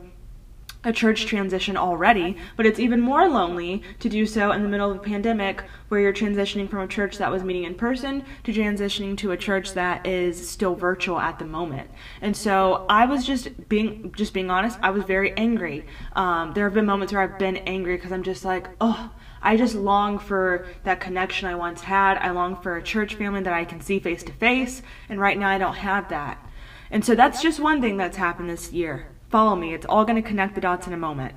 a 0.83 0.91
church 0.91 1.25
transition 1.25 1.77
already, 1.77 2.37
but 2.57 2.65
it's 2.65 2.79
even 2.79 2.99
more 2.99 3.29
lonely 3.29 3.81
to 3.99 4.09
do 4.09 4.25
so 4.25 4.51
in 4.51 4.63
the 4.63 4.69
middle 4.69 4.91
of 4.91 4.97
a 4.97 4.99
pandemic 4.99 5.63
where 5.87 6.01
you're 6.01 6.13
transitioning 6.13 6.69
from 6.69 6.79
a 6.79 6.87
church 6.87 7.17
that 7.17 7.31
was 7.31 7.43
meeting 7.43 7.63
in 7.63 7.75
person 7.75 8.23
to 8.43 8.51
transitioning 8.51 9.17
to 9.17 9.31
a 9.31 9.37
church 9.37 9.73
that 9.73 10.05
is 10.05 10.49
still 10.49 10.75
virtual 10.75 11.19
at 11.19 11.39
the 11.39 11.45
moment. 11.45 11.89
And 12.21 12.35
so 12.35 12.85
I 12.89 13.05
was 13.05 13.25
just 13.25 13.69
being 13.69 14.11
just 14.15 14.33
being 14.33 14.49
honest, 14.49 14.77
I 14.81 14.89
was 14.91 15.03
very 15.05 15.31
angry. 15.37 15.85
Um, 16.13 16.53
there 16.53 16.65
have 16.65 16.73
been 16.73 16.85
moments 16.85 17.13
where 17.13 17.21
I've 17.21 17.39
been 17.39 17.57
angry 17.57 17.95
because 17.95 18.11
I'm 18.11 18.23
just 18.23 18.43
like, 18.43 18.67
oh, 18.81 19.11
I 19.41 19.57
just 19.57 19.75
long 19.75 20.19
for 20.19 20.67
that 20.83 20.99
connection 20.99 21.47
I 21.47 21.55
once 21.55 21.81
had. 21.81 22.17
I 22.17 22.31
long 22.31 22.55
for 22.55 22.77
a 22.77 22.83
church 22.83 23.15
family 23.15 23.41
that 23.41 23.53
I 23.53 23.65
can 23.65 23.81
see 23.81 23.99
face 23.99 24.23
to 24.23 24.33
face, 24.33 24.81
and 25.09 25.19
right 25.19 25.37
now 25.37 25.47
I 25.47 25.57
don't 25.57 25.75
have 25.75 26.09
that. 26.09 26.45
And 26.91 27.03
so 27.03 27.15
that's 27.15 27.41
just 27.41 27.59
one 27.59 27.81
thing 27.81 27.97
that's 27.97 28.17
happened 28.17 28.49
this 28.49 28.71
year 28.71 29.12
follow 29.33 29.55
me. 29.55 29.73
It's 29.73 29.87
all 29.87 30.05
going 30.05 30.21
to 30.21 30.27
connect 30.31 30.53
the 30.53 30.61
dots 30.61 30.85
in 30.85 30.93
a 30.93 31.01
moment. 31.09 31.33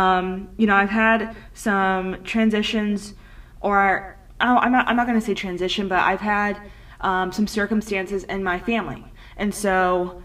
Um, 0.00 0.48
you 0.56 0.66
know, 0.66 0.74
I've 0.74 0.90
had 0.90 1.36
some 1.54 2.24
transitions, 2.24 3.14
or 3.60 4.16
I'm 4.40 4.72
not, 4.72 4.88
I'm 4.88 4.96
not 4.96 5.06
going 5.06 5.20
to 5.20 5.24
say 5.24 5.34
transition, 5.34 5.86
but 5.86 6.00
I've 6.00 6.24
had 6.36 6.60
um, 7.00 7.30
some 7.30 7.46
circumstances 7.46 8.24
in 8.24 8.42
my 8.42 8.58
family. 8.58 9.04
And 9.36 9.54
so, 9.54 10.22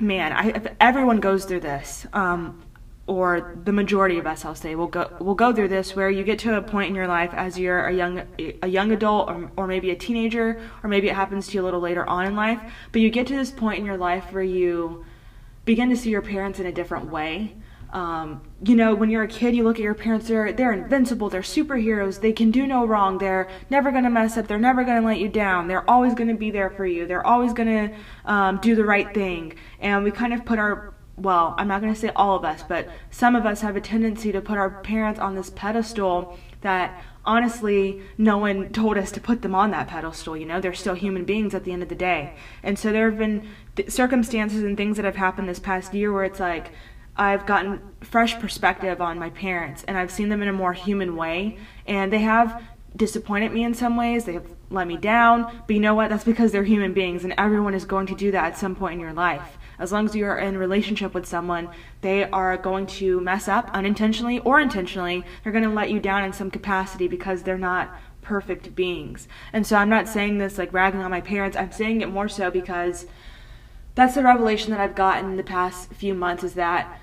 man, 0.00 0.32
I, 0.32 0.44
everyone 0.80 1.20
goes 1.20 1.44
through 1.44 1.60
this. 1.60 2.06
Um, 2.14 2.62
or 3.06 3.58
the 3.64 3.72
majority 3.72 4.16
of 4.16 4.26
us, 4.26 4.46
I'll 4.46 4.54
say, 4.54 4.74
will 4.76 4.86
go 4.86 5.04
will 5.20 5.34
go 5.34 5.52
through 5.52 5.68
this, 5.68 5.94
where 5.94 6.08
you 6.08 6.24
get 6.24 6.38
to 6.38 6.56
a 6.56 6.62
point 6.62 6.88
in 6.88 6.94
your 6.94 7.06
life 7.06 7.32
as 7.34 7.58
you're 7.58 7.86
a 7.86 7.92
young 7.92 8.22
a 8.62 8.66
young 8.78 8.92
adult, 8.92 9.28
or, 9.28 9.50
or 9.58 9.66
maybe 9.66 9.90
a 9.90 9.98
teenager, 10.06 10.58
or 10.82 10.88
maybe 10.88 11.10
it 11.10 11.14
happens 11.14 11.48
to 11.48 11.52
you 11.54 11.60
a 11.62 11.66
little 11.68 11.80
later 11.80 12.04
on 12.06 12.24
in 12.24 12.34
life. 12.34 12.60
But 12.92 13.02
you 13.02 13.10
get 13.10 13.26
to 13.26 13.36
this 13.36 13.50
point 13.50 13.78
in 13.78 13.84
your 13.84 13.98
life 13.98 14.32
where 14.32 14.42
you 14.42 15.04
begin 15.64 15.90
to 15.90 15.96
see 15.96 16.10
your 16.10 16.22
parents 16.22 16.58
in 16.58 16.66
a 16.66 16.72
different 16.72 17.10
way. 17.10 17.56
Um, 17.92 18.42
you 18.64 18.74
know, 18.74 18.92
when 18.92 19.08
you're 19.08 19.22
a 19.22 19.28
kid, 19.28 19.54
you 19.54 19.62
look 19.62 19.76
at 19.76 19.82
your 19.82 19.94
parents, 19.94 20.26
they're, 20.26 20.52
they're 20.52 20.72
invincible, 20.72 21.30
they're 21.30 21.42
superheroes, 21.42 22.20
they 22.20 22.32
can 22.32 22.50
do 22.50 22.66
no 22.66 22.84
wrong, 22.84 23.18
they're 23.18 23.48
never 23.70 23.92
gonna 23.92 24.10
mess 24.10 24.36
up, 24.36 24.48
they're 24.48 24.58
never 24.58 24.82
gonna 24.82 25.06
let 25.06 25.20
you 25.20 25.28
down, 25.28 25.68
they're 25.68 25.88
always 25.88 26.12
gonna 26.12 26.34
be 26.34 26.50
there 26.50 26.70
for 26.70 26.84
you, 26.84 27.06
they're 27.06 27.24
always 27.24 27.52
gonna 27.52 27.94
um, 28.24 28.58
do 28.58 28.74
the 28.74 28.84
right 28.84 29.14
thing. 29.14 29.54
And 29.78 30.02
we 30.02 30.10
kind 30.10 30.34
of 30.34 30.44
put 30.44 30.58
our, 30.58 30.92
well, 31.16 31.54
I'm 31.56 31.68
not 31.68 31.82
gonna 31.82 31.94
say 31.94 32.10
all 32.16 32.34
of 32.34 32.44
us, 32.44 32.64
but 32.68 32.88
some 33.12 33.36
of 33.36 33.46
us 33.46 33.60
have 33.60 33.76
a 33.76 33.80
tendency 33.80 34.32
to 34.32 34.40
put 34.40 34.58
our 34.58 34.82
parents 34.82 35.20
on 35.20 35.36
this 35.36 35.50
pedestal 35.50 36.36
that 36.62 37.00
honestly, 37.26 38.02
no 38.18 38.38
one 38.38 38.70
told 38.70 38.98
us 38.98 39.10
to 39.12 39.20
put 39.20 39.42
them 39.42 39.54
on 39.54 39.70
that 39.70 39.88
pedestal. 39.88 40.36
You 40.36 40.46
know, 40.46 40.60
they're 40.60 40.74
still 40.74 40.94
human 40.94 41.24
beings 41.24 41.54
at 41.54 41.64
the 41.64 41.72
end 41.72 41.82
of 41.82 41.88
the 41.88 41.94
day. 41.94 42.34
And 42.62 42.78
so 42.78 42.92
there 42.92 43.08
have 43.08 43.18
been 43.18 43.48
th- 43.76 43.90
circumstances 43.90 44.62
and 44.62 44.76
things 44.76 44.96
that 44.96 45.04
have 45.04 45.16
happened 45.16 45.48
this 45.48 45.58
past 45.58 45.94
year 45.94 46.12
where 46.12 46.24
it's 46.24 46.40
like, 46.40 46.72
I've 47.16 47.46
gotten 47.46 47.80
fresh 48.00 48.38
perspective 48.40 49.00
on 49.00 49.18
my 49.18 49.30
parents 49.30 49.84
and 49.86 49.96
I've 49.96 50.10
seen 50.10 50.28
them 50.28 50.42
in 50.42 50.48
a 50.48 50.52
more 50.52 50.72
human 50.72 51.14
way 51.14 51.58
and 51.86 52.12
they 52.12 52.18
have 52.18 52.62
disappointed 52.96 53.52
me 53.52 53.64
in 53.64 53.74
some 53.74 53.96
ways. 53.96 54.24
They 54.24 54.34
have 54.34 54.46
let 54.70 54.86
me 54.88 54.96
down. 54.96 55.62
But 55.66 55.74
you 55.74 55.80
know 55.80 55.94
what? 55.94 56.10
That's 56.10 56.24
because 56.24 56.52
they're 56.52 56.64
human 56.64 56.92
beings 56.92 57.24
and 57.24 57.34
everyone 57.38 57.74
is 57.74 57.84
going 57.84 58.06
to 58.08 58.14
do 58.14 58.30
that 58.32 58.44
at 58.44 58.58
some 58.58 58.74
point 58.74 58.94
in 58.94 59.00
your 59.00 59.12
life. 59.12 59.58
As 59.78 59.92
long 59.92 60.06
as 60.06 60.14
you 60.14 60.24
are 60.26 60.38
in 60.38 60.56
relationship 60.56 61.14
with 61.14 61.26
someone, 61.26 61.68
they 62.00 62.24
are 62.24 62.56
going 62.56 62.86
to 62.86 63.20
mess 63.20 63.48
up 63.48 63.70
unintentionally 63.72 64.38
or 64.40 64.60
intentionally. 64.60 65.24
They're 65.42 65.52
going 65.52 65.64
to 65.64 65.70
let 65.70 65.90
you 65.90 66.00
down 66.00 66.24
in 66.24 66.32
some 66.32 66.50
capacity 66.50 67.08
because 67.08 67.42
they're 67.42 67.58
not 67.58 67.94
perfect 68.22 68.74
beings. 68.74 69.28
And 69.52 69.66
so 69.66 69.76
I'm 69.76 69.88
not 69.88 70.08
saying 70.08 70.38
this 70.38 70.58
like 70.58 70.72
ragging 70.72 71.00
on 71.00 71.10
my 71.10 71.20
parents. 71.20 71.56
I'm 71.56 71.72
saying 71.72 72.00
it 72.00 72.08
more 72.08 72.28
so 72.28 72.50
because 72.50 73.06
that's 73.94 74.14
the 74.14 74.22
revelation 74.22 74.70
that 74.70 74.80
I've 74.80 74.94
gotten 74.94 75.30
in 75.30 75.36
the 75.36 75.42
past 75.44 75.92
few 75.92 76.14
months 76.14 76.42
is 76.42 76.54
that 76.54 77.00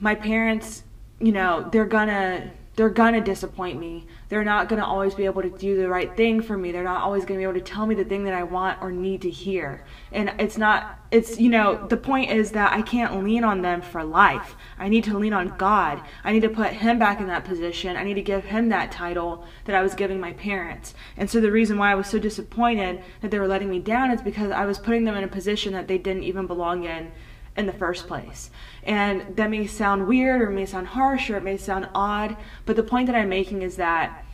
my 0.00 0.14
parents, 0.14 0.84
you 1.20 1.32
know, 1.32 1.68
they're 1.70 1.84
gonna 1.84 2.50
they're 2.76 2.90
gonna 2.90 3.20
disappoint 3.20 3.78
me. 3.78 4.06
They're 4.28 4.44
not 4.44 4.68
gonna 4.68 4.84
always 4.84 5.14
be 5.14 5.26
able 5.26 5.42
to 5.42 5.50
do 5.50 5.76
the 5.76 5.88
right 5.88 6.14
thing 6.16 6.42
for 6.42 6.56
me. 6.56 6.72
They're 6.72 6.82
not 6.82 7.02
always 7.02 7.24
gonna 7.24 7.38
be 7.38 7.44
able 7.44 7.54
to 7.54 7.60
tell 7.60 7.86
me 7.86 7.94
the 7.94 8.04
thing 8.04 8.24
that 8.24 8.34
I 8.34 8.42
want 8.42 8.82
or 8.82 8.90
need 8.90 9.22
to 9.22 9.30
hear. 9.30 9.84
And 10.10 10.34
it's 10.40 10.58
not, 10.58 10.98
it's, 11.12 11.38
you 11.38 11.48
know, 11.48 11.86
the 11.86 11.96
point 11.96 12.32
is 12.32 12.50
that 12.52 12.72
I 12.72 12.82
can't 12.82 13.22
lean 13.22 13.44
on 13.44 13.62
them 13.62 13.80
for 13.80 14.02
life. 14.02 14.56
I 14.78 14.88
need 14.88 15.04
to 15.04 15.16
lean 15.16 15.32
on 15.32 15.56
God. 15.56 16.02
I 16.24 16.32
need 16.32 16.42
to 16.42 16.48
put 16.48 16.72
Him 16.72 16.98
back 16.98 17.20
in 17.20 17.28
that 17.28 17.44
position. 17.44 17.96
I 17.96 18.02
need 18.02 18.14
to 18.14 18.22
give 18.22 18.44
Him 18.44 18.68
that 18.70 18.90
title 18.90 19.46
that 19.66 19.76
I 19.76 19.82
was 19.82 19.94
giving 19.94 20.18
my 20.18 20.32
parents. 20.32 20.94
And 21.16 21.30
so 21.30 21.40
the 21.40 21.52
reason 21.52 21.78
why 21.78 21.92
I 21.92 21.94
was 21.94 22.08
so 22.08 22.18
disappointed 22.18 23.02
that 23.20 23.30
they 23.30 23.38
were 23.38 23.48
letting 23.48 23.70
me 23.70 23.78
down 23.78 24.10
is 24.10 24.20
because 24.20 24.50
I 24.50 24.64
was 24.66 24.78
putting 24.78 25.04
them 25.04 25.16
in 25.16 25.24
a 25.24 25.28
position 25.28 25.72
that 25.74 25.86
they 25.86 25.98
didn't 25.98 26.24
even 26.24 26.48
belong 26.48 26.84
in 26.84 27.12
in 27.56 27.66
the 27.66 27.72
first 27.72 28.06
place. 28.06 28.50
And 28.82 29.36
that 29.36 29.50
may 29.50 29.66
sound 29.66 30.06
weird 30.06 30.42
or 30.42 30.50
may 30.50 30.66
sound 30.66 30.88
harsh 30.88 31.30
or 31.30 31.36
it 31.36 31.44
may 31.44 31.56
sound 31.56 31.88
odd, 31.94 32.36
but 32.66 32.76
the 32.76 32.82
point 32.82 33.06
that 33.06 33.16
I'm 33.16 33.28
making 33.28 33.62
is 33.62 33.76
that 33.76 34.24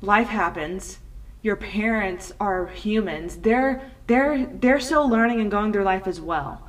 life 0.00 0.28
happens. 0.28 0.98
Your 1.42 1.56
parents 1.56 2.32
are 2.40 2.66
humans. 2.66 3.36
They're 3.36 3.82
they're 4.06 4.46
they're 4.46 4.80
still 4.80 5.08
learning 5.08 5.40
and 5.40 5.50
going 5.50 5.72
through 5.72 5.84
life 5.84 6.06
as 6.06 6.20
well. 6.20 6.66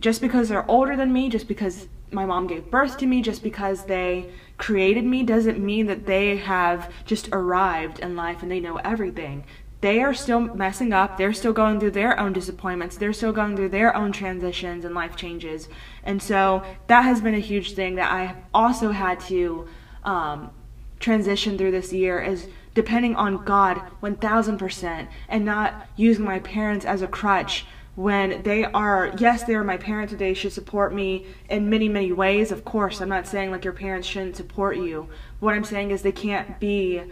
Just 0.00 0.20
because 0.20 0.48
they're 0.48 0.68
older 0.70 0.96
than 0.96 1.12
me, 1.12 1.28
just 1.28 1.46
because 1.46 1.86
my 2.10 2.26
mom 2.26 2.46
gave 2.46 2.70
birth 2.70 2.98
to 2.98 3.06
me, 3.06 3.22
just 3.22 3.42
because 3.42 3.84
they 3.84 4.30
created 4.58 5.04
me 5.04 5.22
doesn't 5.22 5.58
mean 5.58 5.86
that 5.86 6.06
they 6.06 6.36
have 6.36 6.92
just 7.04 7.28
arrived 7.32 7.98
in 8.00 8.16
life 8.16 8.42
and 8.42 8.50
they 8.50 8.60
know 8.60 8.76
everything 8.76 9.44
they 9.82 10.00
are 10.00 10.14
still 10.14 10.40
messing 10.40 10.92
up. 10.92 11.18
They're 11.18 11.32
still 11.32 11.52
going 11.52 11.80
through 11.80 11.90
their 11.90 12.18
own 12.18 12.32
disappointments. 12.32 12.96
They're 12.96 13.12
still 13.12 13.32
going 13.32 13.56
through 13.56 13.70
their 13.70 13.94
own 13.94 14.12
transitions 14.12 14.84
and 14.84 14.94
life 14.94 15.16
changes. 15.16 15.68
And 16.04 16.22
so 16.22 16.62
that 16.86 17.02
has 17.02 17.20
been 17.20 17.34
a 17.34 17.40
huge 17.40 17.74
thing 17.74 17.96
that 17.96 18.10
I 18.10 18.26
have 18.26 18.36
also 18.54 18.92
had 18.92 19.18
to 19.22 19.68
um, 20.04 20.52
transition 21.00 21.58
through 21.58 21.72
this 21.72 21.92
year 21.92 22.22
is 22.22 22.46
depending 22.74 23.16
on 23.16 23.44
God 23.44 23.82
1000% 24.02 25.08
and 25.28 25.44
not 25.44 25.88
using 25.96 26.24
my 26.24 26.38
parents 26.38 26.86
as 26.86 27.02
a 27.02 27.08
crutch 27.08 27.66
when 27.94 28.42
they 28.44 28.64
are 28.64 29.12
yes 29.18 29.44
they 29.44 29.54
are 29.54 29.62
my 29.62 29.76
parents 29.76 30.14
they 30.14 30.32
should 30.32 30.52
support 30.52 30.94
me 30.94 31.26
in 31.50 31.68
many 31.68 31.90
many 31.90 32.10
ways 32.10 32.50
of 32.50 32.64
course 32.64 33.02
i'm 33.02 33.08
not 33.10 33.26
saying 33.26 33.50
like 33.50 33.64
your 33.64 33.72
parents 33.74 34.08
shouldn't 34.08 34.34
support 34.34 34.78
you 34.78 35.06
what 35.40 35.54
i'm 35.54 35.62
saying 35.62 35.90
is 35.90 36.00
they 36.00 36.10
can't 36.10 36.58
be 36.58 37.02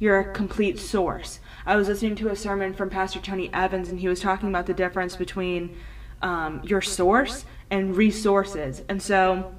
your 0.00 0.24
complete 0.24 0.80
source 0.80 1.38
I 1.66 1.76
was 1.76 1.88
listening 1.88 2.16
to 2.16 2.30
a 2.30 2.36
sermon 2.36 2.74
from 2.74 2.90
Pastor 2.90 3.20
Tony 3.20 3.48
Evans, 3.52 3.90
and 3.90 4.00
he 4.00 4.08
was 4.08 4.20
talking 4.20 4.48
about 4.48 4.66
the 4.66 4.74
difference 4.74 5.14
between 5.14 5.76
um, 6.22 6.60
your 6.64 6.80
source 6.80 7.44
and 7.70 7.96
resources. 7.96 8.82
And 8.88 9.02
so, 9.02 9.54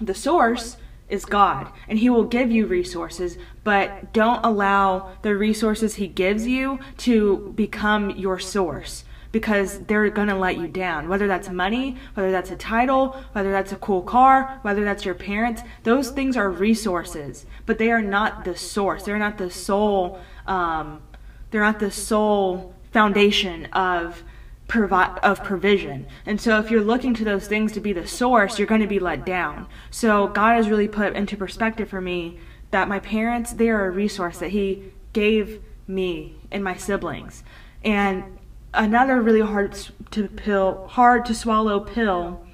the 0.00 0.14
source 0.14 0.76
is 1.08 1.24
God, 1.24 1.72
and 1.88 1.98
He 1.98 2.08
will 2.08 2.24
give 2.24 2.50
you 2.50 2.66
resources, 2.66 3.36
but 3.64 4.12
don't 4.12 4.44
allow 4.44 5.12
the 5.22 5.34
resources 5.34 5.96
He 5.96 6.06
gives 6.06 6.46
you 6.46 6.78
to 6.98 7.52
become 7.56 8.10
your 8.10 8.38
source 8.38 9.04
because 9.32 9.80
they're 9.80 10.10
going 10.10 10.28
to 10.28 10.34
let 10.34 10.58
you 10.58 10.66
down. 10.66 11.08
Whether 11.08 11.26
that's 11.26 11.48
money, 11.48 11.96
whether 12.14 12.32
that's 12.32 12.50
a 12.50 12.56
title, 12.56 13.16
whether 13.32 13.52
that's 13.52 13.72
a 13.72 13.76
cool 13.76 14.02
car, 14.02 14.58
whether 14.62 14.84
that's 14.84 15.04
your 15.04 15.14
parents, 15.14 15.62
those 15.84 16.10
things 16.10 16.36
are 16.36 16.50
resources, 16.50 17.46
but 17.66 17.78
they 17.78 17.90
are 17.90 18.02
not 18.02 18.44
the 18.44 18.56
source. 18.56 19.04
They're 19.04 19.18
not 19.18 19.38
the 19.38 19.50
sole 19.50 20.20
um, 20.46 21.02
they're 21.50 21.62
not 21.62 21.80
the 21.80 21.90
sole 21.90 22.74
foundation 22.92 23.66
of 23.66 24.22
provi- 24.68 25.20
of 25.22 25.42
provision. 25.42 26.06
And 26.26 26.40
so 26.40 26.58
if 26.58 26.70
you're 26.70 26.82
looking 26.82 27.14
to 27.14 27.24
those 27.24 27.46
things 27.46 27.72
to 27.72 27.80
be 27.80 27.92
the 27.92 28.06
source, 28.06 28.58
you're 28.58 28.68
going 28.68 28.80
to 28.80 28.86
be 28.86 28.98
let 28.98 29.26
down. 29.26 29.66
So 29.90 30.28
God 30.28 30.54
has 30.54 30.68
really 30.68 30.88
put 30.88 31.14
into 31.14 31.36
perspective 31.36 31.88
for 31.88 32.00
me 32.00 32.38
that 32.70 32.88
my 32.88 33.00
parents, 33.00 33.52
they 33.52 33.68
are 33.68 33.86
a 33.86 33.90
resource 33.90 34.38
that 34.38 34.50
he 34.50 34.92
gave 35.12 35.60
me 35.88 36.36
and 36.52 36.62
my 36.62 36.76
siblings. 36.76 37.42
And 37.84 38.38
another 38.72 39.20
really 39.20 39.40
hard 39.40 39.76
to 40.10 40.28
pill, 40.28 40.86
hard 40.88 41.24
to 41.26 41.34
swallow 41.34 41.80
pill 41.80 42.44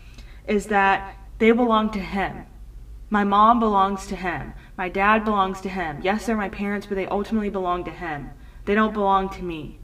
is 0.47 0.67
that 0.67 1.17
they 1.39 1.51
belong 1.51 1.91
to 1.91 2.01
him. 2.01 2.47
My 3.11 3.25
mom 3.25 3.61
belongs 3.61 4.07
to 4.09 4.17
him. 4.17 4.55
My 4.77 4.89
dad 4.89 5.25
belongs 5.25 5.61
to 5.63 5.69
him. 5.69 6.01
Yes, 6.03 6.27
they're 6.27 6.37
my 6.37 6.49
parents, 6.49 6.87
but 6.87 6.97
they 6.97 7.07
ultimately 7.07 7.51
belong 7.51 7.85
to 7.85 7.91
him. 7.91 8.31
They 8.65 8.75
don't 8.75 8.93
belong 8.93 9.29
to 9.31 9.43
me. 9.43 9.79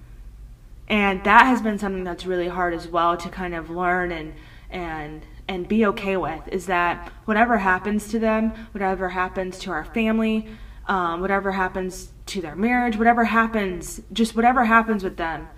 And 0.89 1.23
that 1.25 1.47
has 1.47 1.62
been 1.62 1.79
something 1.79 2.05
that's 2.05 2.27
really 2.27 2.49
hard 2.49 2.75
as 2.75 2.89
well 2.89 3.17
to 3.17 3.29
kind 3.29 3.55
of 3.55 3.71
learn 3.71 4.12
and 4.12 4.35
and 4.71 5.23
and 5.49 5.69
be 5.69 5.85
okay 5.87 6.17
with 6.17 6.49
is 6.49 6.67
that 6.67 7.12
whatever 7.25 7.59
happens 7.59 8.09
to 8.09 8.19
them, 8.19 8.53
whatever 8.73 9.11
happens 9.11 9.59
to 9.59 9.71
our 9.71 9.85
family, 9.85 10.49
um, 10.87 11.21
whatever 11.21 11.53
happens 11.53 12.12
to 12.27 12.41
their 12.41 12.57
marriage, 12.57 12.97
whatever 12.97 13.25
happens, 13.25 14.01
just 14.12 14.35
whatever 14.35 14.65
happens 14.65 15.05
with 15.05 15.17
them, 15.17 15.49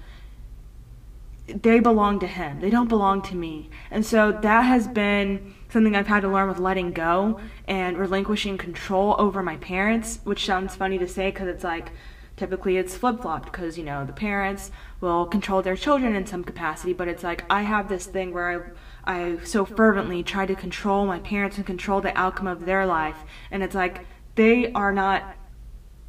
they 1.46 1.78
belong 1.80 2.20
to 2.20 2.26
him. 2.26 2.60
They 2.60 2.70
don't 2.70 2.88
belong 2.88 3.22
to 3.22 3.36
me. 3.36 3.68
And 3.90 4.04
so 4.04 4.32
that 4.32 4.62
has 4.62 4.88
been 4.88 5.54
something 5.68 5.94
I've 5.94 6.06
had 6.06 6.20
to 6.20 6.28
learn 6.28 6.48
with 6.48 6.58
letting 6.58 6.92
go 6.92 7.40
and 7.66 7.98
relinquishing 7.98 8.56
control 8.56 9.16
over 9.18 9.42
my 9.42 9.56
parents, 9.56 10.20
which 10.24 10.46
sounds 10.46 10.74
funny 10.74 10.98
to 10.98 11.08
say 11.08 11.30
because 11.30 11.48
it's 11.48 11.64
like 11.64 11.90
typically 12.36 12.76
it's 12.76 12.96
flip-flopped 12.96 13.44
because 13.44 13.78
you 13.78 13.84
know 13.84 14.04
the 14.04 14.12
parents 14.12 14.70
will 15.00 15.26
control 15.26 15.62
their 15.62 15.76
children 15.76 16.16
in 16.16 16.26
some 16.26 16.42
capacity 16.42 16.92
but 16.92 17.06
it's 17.06 17.22
like 17.22 17.44
i 17.48 17.62
have 17.62 17.88
this 17.88 18.06
thing 18.06 18.32
where 18.32 18.74
i 19.06 19.12
i 19.14 19.44
so 19.44 19.64
fervently 19.64 20.22
try 20.22 20.44
to 20.44 20.54
control 20.54 21.06
my 21.06 21.20
parents 21.20 21.56
and 21.56 21.66
control 21.66 22.00
the 22.00 22.16
outcome 22.18 22.46
of 22.46 22.66
their 22.66 22.86
life 22.86 23.18
and 23.50 23.62
it's 23.62 23.74
like 23.74 24.04
they 24.34 24.72
are 24.72 24.92
not 24.92 25.36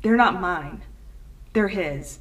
they're 0.01 0.15
not 0.15 0.42
mine 0.42 0.82
they're 1.54 1.68
his 1.68 2.20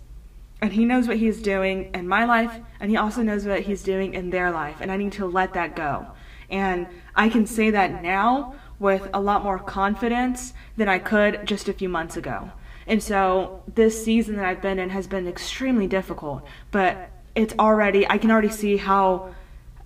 and 0.60 0.72
he 0.72 0.84
knows 0.84 1.06
what 1.08 1.18
he's 1.18 1.42
doing 1.42 1.90
in 1.94 2.08
my 2.08 2.24
life 2.24 2.60
and 2.80 2.90
he 2.90 2.96
also 2.96 3.22
knows 3.22 3.44
what 3.44 3.60
he's 3.60 3.82
doing 3.82 4.14
in 4.14 4.30
their 4.30 4.50
life 4.50 4.76
and 4.80 4.90
i 4.90 4.96
need 4.96 5.12
to 5.12 5.26
let 5.26 5.52
that 5.54 5.76
go. 5.76 6.06
And 6.50 6.86
i 7.14 7.28
can 7.28 7.46
say 7.46 7.70
that 7.70 8.02
now 8.02 8.54
with 8.78 9.08
a 9.14 9.20
lot 9.20 9.42
more 9.42 9.58
confidence 9.58 10.52
than 10.76 10.88
i 10.88 10.98
could 10.98 11.46
just 11.46 11.68
a 11.68 11.72
few 11.72 11.88
months 11.88 12.16
ago. 12.16 12.50
And 12.86 13.02
so 13.02 13.62
this 13.74 14.04
season 14.04 14.36
that 14.36 14.44
I've 14.44 14.60
been 14.60 14.78
in 14.78 14.90
has 14.90 15.06
been 15.06 15.26
extremely 15.26 15.86
difficult, 15.86 16.46
but 16.70 17.10
it's 17.34 17.54
already 17.58 18.06
I 18.08 18.18
can 18.18 18.30
already 18.30 18.50
see 18.50 18.76
how 18.76 19.34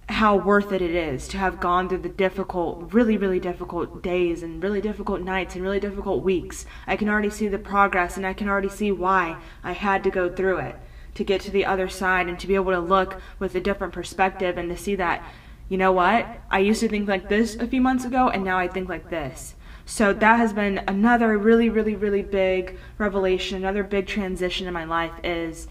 how 0.08 0.36
worth 0.36 0.72
it 0.72 0.80
it 0.80 0.94
is 0.94 1.28
to 1.28 1.38
have 1.38 1.60
gone 1.60 1.88
through 1.88 1.98
the 1.98 2.08
difficult, 2.08 2.92
really, 2.94 3.16
really 3.16 3.38
difficult 3.38 4.02
days 4.02 4.42
and 4.42 4.62
really 4.62 4.80
difficult 4.80 5.20
nights 5.20 5.54
and 5.54 5.62
really 5.62 5.80
difficult 5.80 6.24
weeks. 6.24 6.64
I 6.86 6.96
can 6.96 7.08
already 7.08 7.30
see 7.30 7.46
the 7.46 7.58
progress 7.58 8.16
and 8.16 8.26
I 8.26 8.32
can 8.32 8.48
already 8.48 8.70
see 8.70 8.90
why 8.90 9.36
I 9.62 9.72
had 9.72 10.02
to 10.04 10.10
go 10.10 10.32
through 10.32 10.58
it 10.58 10.76
to 11.14 11.24
get 11.24 11.40
to 11.42 11.50
the 11.50 11.66
other 11.66 11.88
side 11.88 12.26
and 12.26 12.38
to 12.38 12.46
be 12.46 12.54
able 12.54 12.72
to 12.72 12.80
look 12.80 13.20
with 13.38 13.54
a 13.54 13.60
different 13.60 13.92
perspective 13.92 14.56
and 14.56 14.70
to 14.70 14.76
see 14.76 14.94
that, 14.94 15.22
you 15.68 15.76
know 15.76 15.92
what, 15.92 16.26
I 16.50 16.60
used 16.60 16.80
to 16.80 16.88
think 16.88 17.06
like 17.06 17.28
this 17.28 17.56
a 17.56 17.66
few 17.66 17.80
months 17.80 18.04
ago 18.04 18.30
and 18.30 18.44
now 18.44 18.58
I 18.58 18.68
think 18.68 18.88
like 18.88 19.10
this. 19.10 19.56
So 19.84 20.12
that 20.12 20.36
has 20.36 20.52
been 20.52 20.78
another 20.86 21.36
really, 21.36 21.68
really, 21.68 21.96
really 21.96 22.22
big 22.22 22.78
revelation, 22.96 23.58
another 23.58 23.82
big 23.82 24.06
transition 24.06 24.66
in 24.66 24.72
my 24.72 24.84
life 24.84 25.12
is 25.22 25.68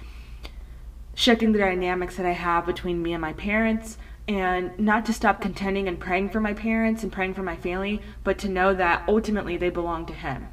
shifting 1.15 1.51
the 1.51 1.59
dynamics 1.59 2.17
that 2.17 2.25
I 2.25 2.33
have 2.33 2.67
between 2.67 3.01
me 3.01 3.13
and 3.13 3.21
my 3.21 3.33
parents 3.33 3.97
and 4.27 4.77
not 4.77 5.05
to 5.05 5.13
stop 5.13 5.41
contending 5.41 5.87
and 5.87 5.99
praying 5.99 6.29
for 6.29 6.39
my 6.39 6.53
parents 6.53 7.03
and 7.03 7.11
praying 7.11 7.33
for 7.33 7.43
my 7.43 7.55
family, 7.55 8.01
but 8.23 8.37
to 8.39 8.49
know 8.49 8.73
that 8.73 9.03
ultimately 9.07 9.57
they 9.57 9.69
belong 9.69 10.05
to 10.05 10.13
him. 10.13 10.47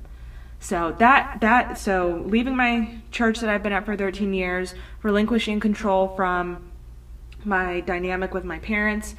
So 0.60 0.94
that 0.98 1.40
that 1.40 1.76
so 1.76 2.22
leaving 2.26 2.56
my 2.56 2.98
church 3.10 3.40
that 3.40 3.50
I've 3.50 3.62
been 3.62 3.72
at 3.72 3.84
for 3.84 3.96
13 3.96 4.32
years, 4.32 4.74
relinquishing 5.02 5.60
control 5.60 6.08
from 6.16 6.70
my 7.44 7.80
dynamic 7.80 8.32
with 8.32 8.44
my 8.44 8.58
parents, 8.60 9.14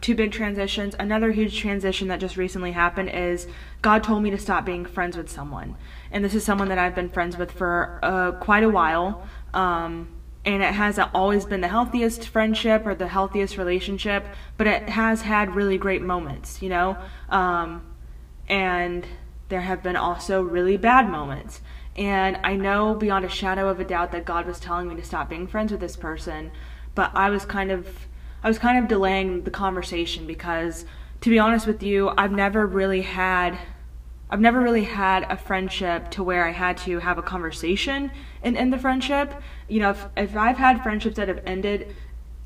two 0.00 0.14
big 0.14 0.32
transitions. 0.32 0.94
Another 0.98 1.32
huge 1.32 1.58
transition 1.58 2.08
that 2.08 2.20
just 2.20 2.36
recently 2.36 2.72
happened 2.72 3.08
is 3.08 3.46
God 3.80 4.04
told 4.04 4.22
me 4.22 4.30
to 4.30 4.38
stop 4.38 4.66
being 4.66 4.84
friends 4.84 5.16
with 5.16 5.30
someone. 5.30 5.76
And 6.10 6.22
this 6.22 6.34
is 6.34 6.44
someone 6.44 6.68
that 6.68 6.78
I've 6.78 6.94
been 6.94 7.08
friends 7.08 7.38
with 7.38 7.52
for 7.52 8.00
uh, 8.02 8.32
quite 8.32 8.64
a 8.64 8.68
while. 8.68 9.26
Um, 9.54 10.08
and 10.44 10.62
it 10.62 10.74
hasn't 10.74 11.08
always 11.14 11.44
been 11.46 11.60
the 11.60 11.68
healthiest 11.68 12.28
friendship 12.28 12.86
or 12.86 12.94
the 12.94 13.08
healthiest 13.08 13.56
relationship, 13.56 14.26
but 14.56 14.66
it 14.66 14.90
has 14.90 15.22
had 15.22 15.54
really 15.54 15.78
great 15.78 16.02
moments, 16.02 16.60
you 16.60 16.68
know? 16.68 16.98
Um, 17.30 17.82
and 18.48 19.06
there 19.48 19.62
have 19.62 19.82
been 19.82 19.96
also 19.96 20.42
really 20.42 20.76
bad 20.76 21.08
moments. 21.08 21.62
And 21.96 22.38
I 22.42 22.56
know 22.56 22.94
beyond 22.94 23.24
a 23.24 23.28
shadow 23.28 23.68
of 23.68 23.80
a 23.80 23.84
doubt 23.84 24.12
that 24.12 24.24
God 24.24 24.46
was 24.46 24.60
telling 24.60 24.88
me 24.88 24.96
to 24.96 25.02
stop 25.02 25.30
being 25.30 25.46
friends 25.46 25.72
with 25.72 25.80
this 25.80 25.96
person, 25.96 26.50
but 26.94 27.10
I 27.14 27.30
was 27.30 27.44
kind 27.44 27.70
of 27.70 28.06
I 28.42 28.48
was 28.48 28.58
kind 28.58 28.78
of 28.78 28.88
delaying 28.88 29.44
the 29.44 29.50
conversation 29.50 30.26
because 30.26 30.84
to 31.22 31.30
be 31.30 31.38
honest 31.38 31.66
with 31.66 31.82
you, 31.82 32.12
I've 32.18 32.32
never 32.32 32.66
really 32.66 33.02
had 33.02 33.58
I've 34.28 34.40
never 34.40 34.60
really 34.60 34.84
had 34.84 35.24
a 35.30 35.36
friendship 35.36 36.10
to 36.12 36.22
where 36.22 36.46
I 36.46 36.50
had 36.50 36.76
to 36.78 36.98
have 36.98 37.18
a 37.18 37.22
conversation 37.22 38.10
and 38.42 38.56
end 38.56 38.72
the 38.72 38.78
friendship. 38.78 39.32
You 39.68 39.80
know, 39.80 39.90
if, 39.90 40.06
if 40.16 40.36
I've 40.36 40.58
had 40.58 40.82
friendships 40.82 41.16
that 41.16 41.28
have 41.28 41.42
ended, 41.46 41.94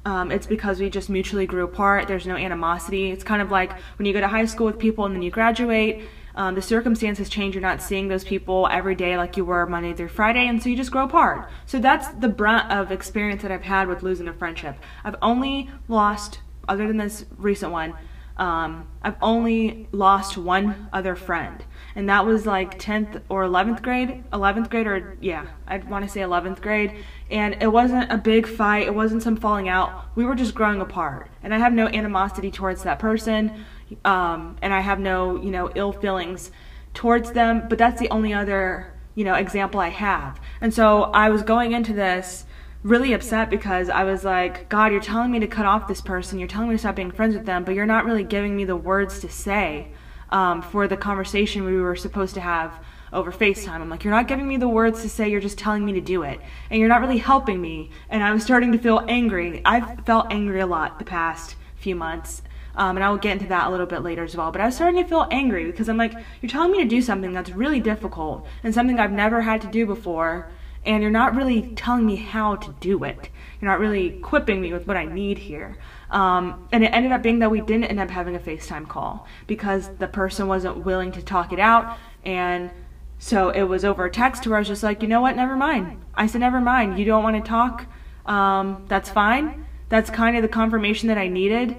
um, 0.05 0.31
it's 0.31 0.47
because 0.47 0.81
we 0.81 0.89
just 0.91 1.11
mutually 1.11 1.47
grew 1.47 1.65
apart. 1.65 2.09
There's 2.09 2.27
no 2.27 2.37
animosity. 2.37 3.11
It's 3.11 3.25
kind 3.25 3.43
of 3.43 3.51
like 3.51 3.73
when 3.99 4.07
you 4.07 4.13
go 4.13 4.21
to 4.21 4.29
high 4.29 4.47
school 4.47 4.67
with 4.67 4.79
people 4.79 5.05
and 5.05 5.15
then 5.15 5.23
you 5.23 5.31
graduate 5.31 6.09
um, 6.39 6.55
the 6.55 6.63
circumstances 6.63 7.29
change. 7.29 7.55
You're 7.55 7.63
not 7.63 7.83
seeing 7.83 8.09
those 8.09 8.25
people 8.25 8.69
every 8.71 8.95
day 8.95 9.17
like 9.17 9.37
you 9.37 9.45
were 9.45 9.67
Monday 9.67 9.93
through 9.93 10.09
Friday, 10.09 10.47
and 10.47 10.63
so 10.63 10.69
you 10.69 10.77
just 10.77 10.93
grow 10.93 11.05
apart. 11.05 11.51
So 11.67 11.81
that's 11.81 12.09
the 12.09 12.29
brunt 12.29 12.71
of 12.71 12.93
experience 12.93 13.43
that 13.43 13.51
I've 13.51 13.65
had 13.65 13.89
with 13.89 14.05
losing 14.05 14.29
a 14.29 14.33
friendship. 14.33 14.77
I've 15.05 15.17
only 15.21 15.69
lost, 15.89 16.39
other 16.69 16.87
than 16.87 16.97
this 16.97 17.27
recent 17.37 17.73
one, 17.73 17.95
um, 18.39 18.87
I've 19.03 19.17
only 19.21 19.89
lost 19.93 20.37
one 20.37 20.89
other 20.93 21.17
friend, 21.17 21.65
and 21.95 22.09
that 22.09 22.25
was 22.25 22.47
like 22.47 22.79
10th 22.79 23.23
or 23.29 23.43
11th 23.45 23.83
grade, 23.83 24.25
11th 24.33 24.71
grade, 24.71 24.87
or 24.87 25.17
yeah, 25.21 25.47
I'd 25.67 25.89
want 25.91 26.05
to 26.05 26.11
say 26.11 26.21
11th 26.21 26.61
grade. 26.61 26.95
And 27.31 27.61
it 27.61 27.67
wasn't 27.67 28.11
a 28.11 28.17
big 28.17 28.47
fight, 28.47 28.87
it 28.87 28.95
wasn't 28.95 29.23
some 29.23 29.37
falling 29.37 29.69
out. 29.69 30.07
We 30.15 30.25
were 30.25 30.35
just 30.35 30.55
growing 30.55 30.81
apart, 30.81 31.31
and 31.43 31.53
I 31.53 31.59
have 31.59 31.73
no 31.73 31.89
animosity 31.89 32.51
towards 32.51 32.85
that 32.85 32.99
person 32.99 33.65
um, 34.05 34.57
and 34.63 34.73
I 34.73 34.81
have 34.81 35.01
no, 35.01 35.41
you 35.41 35.51
know, 35.51 35.71
ill 35.75 35.93
feelings 35.93 36.51
towards 36.95 37.33
them. 37.33 37.67
But 37.69 37.79
that's 37.79 38.01
the 38.01 38.11
only 38.11 38.33
other, 38.33 38.93
you 39.15 39.25
know, 39.25 39.35
example 39.35 39.81
I 39.81 39.89
have. 39.89 40.41
And 40.61 40.73
so 40.73 41.05
I 41.05 41.31
was 41.31 41.43
going 41.43 41.73
into 41.73 41.93
this 41.93 42.45
really 42.83 43.13
upset 43.13 43.51
because 43.51 43.89
I 43.89 44.05
was 44.05 44.25
like, 44.25 44.69
God, 44.69 44.93
you're 44.93 45.01
telling 45.01 45.31
me 45.31 45.41
to 45.41 45.47
cut 45.47 45.67
off 45.67 45.89
this 45.89 46.01
person. 46.01 46.39
You're 46.39 46.49
telling 46.49 46.69
me 46.69 46.75
to 46.75 46.79
stop 46.79 46.97
being 46.97 47.11
friends 47.11 47.35
with 47.35 47.47
them, 47.47 47.65
but 47.65 47.75
you're 47.75 47.87
not 47.87 48.05
really 48.05 48.25
giving 48.25 48.57
me 48.57 48.65
the 48.65 48.77
words 48.77 49.21
to 49.21 49.29
say 49.29 49.89
um, 50.31 50.63
for 50.63 50.87
the 50.87 50.97
conversation 50.97 51.65
we 51.65 51.77
were 51.81 51.97
supposed 51.97 52.35
to 52.35 52.41
have 52.41 52.79
over 53.13 53.33
FaceTime. 53.33 53.81
I'm 53.81 53.89
like, 53.89 54.05
you're 54.05 54.13
not 54.13 54.29
giving 54.29 54.47
me 54.47 54.59
the 54.59 54.69
words 54.69 55.03
to 55.03 55.09
say, 55.09 55.29
you're 55.29 55.41
just 55.41 55.59
telling 55.59 55.85
me 55.85 55.93
to 55.95 56.01
do 56.01 56.23
it. 56.23 56.41
And 56.71 56.79
you're 56.79 56.89
not 56.89 57.01
really 57.01 57.19
helping 57.19 57.61
me. 57.61 57.91
And 58.11 58.23
I 58.23 58.33
was 58.33 58.43
starting 58.43 58.73
to 58.73 58.79
feel 58.79 59.05
angry. 59.09 59.63
I've 59.65 60.05
felt 60.05 60.27
angry 60.31 60.61
a 60.61 60.67
lot 60.67 60.99
the 60.99 61.05
past 61.05 61.57
few 61.77 61.95
months. 61.95 62.43
Um, 62.75 62.97
and 62.97 63.05
I 63.05 63.11
will 63.11 63.17
get 63.17 63.33
into 63.33 63.49
that 63.49 63.67
a 63.67 63.71
little 63.71 63.87
bit 63.87 64.03
later 64.03 64.23
as 64.23 64.37
well. 64.37 64.53
But 64.53 64.61
I 64.61 64.67
was 64.67 64.77
starting 64.77 65.03
to 65.03 65.09
feel 65.09 65.27
angry 65.33 65.65
because 65.65 65.89
I'm 65.89 65.97
like, 65.97 66.13
you're 66.41 66.51
telling 66.51 66.71
me 66.71 66.79
to 66.79 66.85
do 66.85 67.03
something 67.03 67.33
that's 67.33 67.51
really 67.51 67.81
difficult 67.81 68.47
and 68.63 68.73
something 68.73 69.01
I've 69.01 69.11
never 69.11 69.41
had 69.41 69.61
to 69.63 69.67
do 69.69 69.85
before, 69.85 70.49
and 70.85 71.03
you're 71.03 71.11
not 71.11 71.35
really 71.35 71.73
telling 71.75 72.07
me 72.07 72.17
how 72.17 72.57
to 72.57 72.75
do 72.81 73.05
it. 73.05 73.29
You're 73.61 73.71
not 73.71 73.81
really 73.81 74.19
equipping 74.19 74.61
me 74.61 74.73
with 74.73 74.87
what 74.87 74.97
I 74.97 75.05
need 75.05 75.39
here. 75.39 75.77
Um, 76.11 76.69
and 76.73 76.85
it 76.85 76.89
ended 76.89 77.13
up 77.13 77.23
being 77.23 77.41
that 77.41 77.51
we 77.51 77.61
didn't 77.61 77.85
end 77.85 78.01
up 78.01 78.11
having 78.11 78.37
a 78.37 78.39
FaceTime 78.39 78.89
call 78.89 79.27
because 79.47 79.91
the 79.99 80.09
person 80.09 80.49
wasn't 80.49 80.85
willing 80.85 81.13
to 81.13 81.23
talk 81.23 81.53
it 81.53 81.61
out. 81.61 81.99
And 82.25 82.71
so 83.19 83.51
it 83.51 83.65
was 83.65 83.85
over 83.85 84.05
a 84.05 84.11
text 84.11 84.47
where 84.47 84.57
I 84.57 84.61
was 84.61 84.69
just 84.69 84.83
like, 84.83 85.03
you 85.03 85.09
know 85.09 85.21
what, 85.21 85.37
never 85.37 85.57
mind. 85.57 86.01
I 86.15 86.27
said, 86.27 86.41
never 86.41 86.61
mind. 86.61 86.99
You 86.99 87.05
don't 87.05 87.23
want 87.23 87.43
to 87.43 87.49
talk? 87.49 87.87
Um, 88.27 88.85
that's 88.89 89.11
fine. 89.11 89.67
That's 89.89 90.11
kind 90.11 90.37
of 90.37 90.43
the 90.43 90.49
confirmation 90.49 91.09
that 91.09 91.19
I 91.19 91.29
needed 91.29 91.77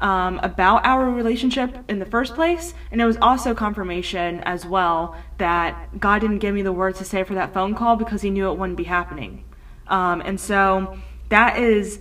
um, 0.00 0.40
about 0.42 0.84
our 0.84 1.08
relationship 1.10 1.78
in 1.88 1.98
the 1.98 2.06
first 2.06 2.34
place. 2.34 2.74
And 2.90 3.00
it 3.00 3.04
was 3.04 3.16
also 3.22 3.54
confirmation 3.54 4.40
as 4.40 4.66
well 4.66 5.16
that 5.38 6.00
God 6.00 6.20
didn't 6.20 6.38
give 6.38 6.54
me 6.54 6.62
the 6.62 6.72
words 6.72 6.98
to 6.98 7.04
say 7.04 7.22
for 7.22 7.34
that 7.34 7.54
phone 7.54 7.74
call 7.74 7.96
because 7.96 8.22
He 8.22 8.30
knew 8.30 8.50
it 8.50 8.58
wouldn't 8.58 8.76
be 8.76 8.84
happening. 8.84 9.44
Um, 9.86 10.20
and 10.22 10.40
so 10.40 10.98
that 11.28 11.58
is, 11.58 12.00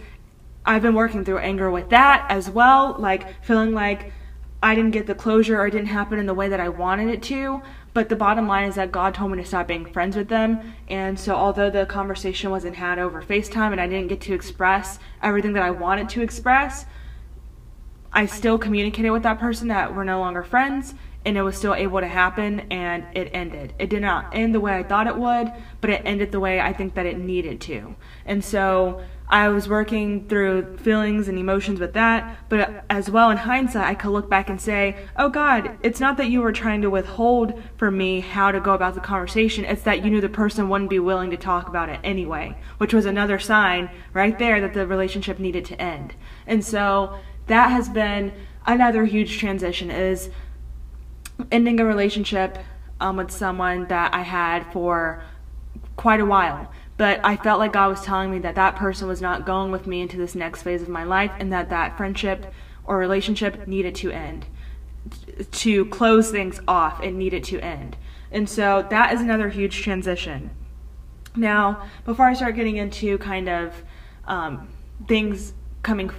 I've 0.66 0.82
been 0.82 0.96
working 0.96 1.24
through 1.26 1.40
anger 1.40 1.70
with 1.70 1.90
that 1.90 2.26
as 2.30 2.50
well, 2.50 2.96
like 2.98 3.44
feeling 3.44 3.74
like 3.74 4.14
I 4.64 4.76
didn't 4.76 4.92
get 4.92 5.08
the 5.08 5.16
closure 5.16 5.60
or 5.60 5.68
it 5.68 5.72
didn't 5.72 5.88
happen 5.88 6.20
in 6.20 6.26
the 6.26 6.34
way 6.34 6.50
that 6.50 6.60
I 6.60 6.70
wanted 6.70 7.10
it 7.10 7.22
to. 7.24 7.62
But 7.94 8.10
the 8.10 8.16
bottom 8.16 8.48
line 8.48 8.70
is 8.70 8.76
that 8.76 8.92
God 8.92 9.14
told 9.14 9.32
me 9.32 9.38
to 9.38 9.46
stop 9.46 9.68
being 9.68 9.86
friends 9.86 10.16
with 10.16 10.30
them. 10.30 10.74
And 10.88 11.20
so, 11.20 11.36
although 11.36 11.70
the 11.70 11.86
conversation 11.86 12.50
wasn't 12.50 12.76
had 12.76 13.00
over 13.00 13.22
FaceTime 13.22 13.74
and 13.74 13.82
I 13.82 13.88
didn't 13.88 14.08
get 14.08 14.22
to 14.22 14.34
express 14.34 14.98
everything 15.22 15.54
that 15.54 15.64
I 15.64 15.72
wanted 15.72 16.08
to 16.10 16.22
express, 16.22 16.86
I 18.14 18.26
still 18.26 18.58
communicated 18.58 19.12
with 19.12 19.24
that 19.24 19.40
person 19.40 19.70
that 19.70 19.96
we're 19.96 20.04
no 20.04 20.20
longer 20.20 20.44
friends 20.44 20.94
and 21.24 21.38
it 21.38 21.42
was 21.42 21.56
still 21.56 21.76
able 21.76 22.00
to 22.00 22.08
happen 22.08 22.62
and 22.72 23.06
it 23.14 23.30
ended. 23.34 23.74
It 23.78 23.90
did 23.90 24.02
not 24.02 24.36
end 24.36 24.56
the 24.56 24.60
way 24.60 24.76
I 24.76 24.84
thought 24.84 25.08
it 25.08 25.18
would, 25.18 25.52
but 25.80 25.90
it 25.90 26.02
ended 26.04 26.32
the 26.32 26.40
way 26.40 26.60
I 26.60 26.74
think 26.74 26.96
that 26.96 27.06
it 27.06 27.20
needed 27.20 27.62
to. 27.62 27.96
And 28.26 28.44
so 28.44 29.02
I 29.30 29.48
was 29.48 29.70
working 29.70 30.28
through 30.28 30.78
feelings 30.78 31.30
and 31.30 31.38
emotions 31.38 31.80
with 31.80 31.94
that, 31.94 32.38
but 32.50 32.84
as 32.90 33.10
well 33.10 33.30
in 33.30 33.38
hindsight, 33.38 33.88
I 33.88 33.94
could 33.94 34.10
look 34.10 34.30
back 34.30 34.50
and 34.50 34.60
say, 34.60 34.98
oh 35.16 35.30
God, 35.30 35.78
it's 35.84 36.02
not 36.02 36.18
that 36.18 36.30
you 36.30 36.42
were 36.42 36.52
trying 36.52 36.82
to 36.82 36.90
withhold 36.90 37.62
from 37.78 37.98
me 37.98 38.20
how 38.20 38.52
to 38.52 38.60
go 38.60 38.74
about 38.74 38.96
the 38.96 39.00
conversation, 39.00 39.64
it's 39.64 39.84
that 39.84 40.04
you 40.04 40.10
knew 40.10 40.20
the 40.20 40.28
person 40.28 40.68
wouldn't 40.68 40.90
be 40.90 41.00
willing 41.00 41.32
to 41.32 41.38
talk 41.38 41.70
about 41.70 41.88
it 41.88 42.02
anyway, 42.04 42.58
which 42.78 42.94
was 42.94 43.06
another 43.06 43.40
sign 43.40 43.90
right 44.12 44.38
there 44.38 44.60
that 44.60 44.74
the 44.74 44.86
relationship 44.86 45.40
needed 45.40 45.64
to 45.66 45.82
end. 45.82 46.14
And 46.46 46.66
so 46.66 47.18
that 47.52 47.72
has 47.72 47.90
been 47.90 48.34
another 48.66 49.06
huge 49.06 49.38
transition 49.38 49.92
is 49.92 50.30
ending 51.52 51.80
a 51.80 51.86
relationship 51.86 52.58
um, 53.00 53.18
with 53.18 53.32
someone 53.32 53.88
that 53.88 54.14
I 54.14 54.22
had 54.22 54.72
for 54.72 55.24
quite 55.96 56.20
a 56.20 56.26
while. 56.26 56.72
But 56.98 57.20
I 57.24 57.36
felt 57.36 57.60
like 57.60 57.74
God 57.74 57.90
was 57.90 58.02
telling 58.02 58.32
me 58.32 58.40
that 58.40 58.56
that 58.56 58.76
person 58.76 59.08
was 59.08 59.22
not 59.22 59.46
going 59.46 59.72
with 59.72 59.88
me 59.88 60.02
into 60.02 60.18
this 60.18 60.36
next 60.36 60.62
phase 60.62 60.82
of 60.82 60.90
my 60.90 61.04
life 61.04 61.32
and 61.40 61.52
that 61.52 61.70
that 61.70 61.98
friendship 61.98 62.54
or 62.86 62.98
relationship 62.98 63.68
needed 63.68 63.96
to 63.96 64.12
end. 64.12 64.46
To 65.52 65.86
close 65.86 66.30
things 66.30 66.60
off, 66.68 67.02
it 67.02 67.14
needed 67.14 67.44
to 67.46 67.60
end. 67.60 67.98
And 68.32 68.48
so 68.48 68.86
that 68.92 69.14
is 69.14 69.22
another 69.22 69.50
huge 69.50 69.82
transition. 69.82 70.52
Now, 71.36 71.88
before 72.06 72.26
I 72.26 72.34
start 72.34 72.56
getting 72.56 72.78
into 72.78 73.18
kind 73.18 73.50
of 73.50 73.74
um, 74.26 74.70
things 75.08 75.54
coming 75.82 76.12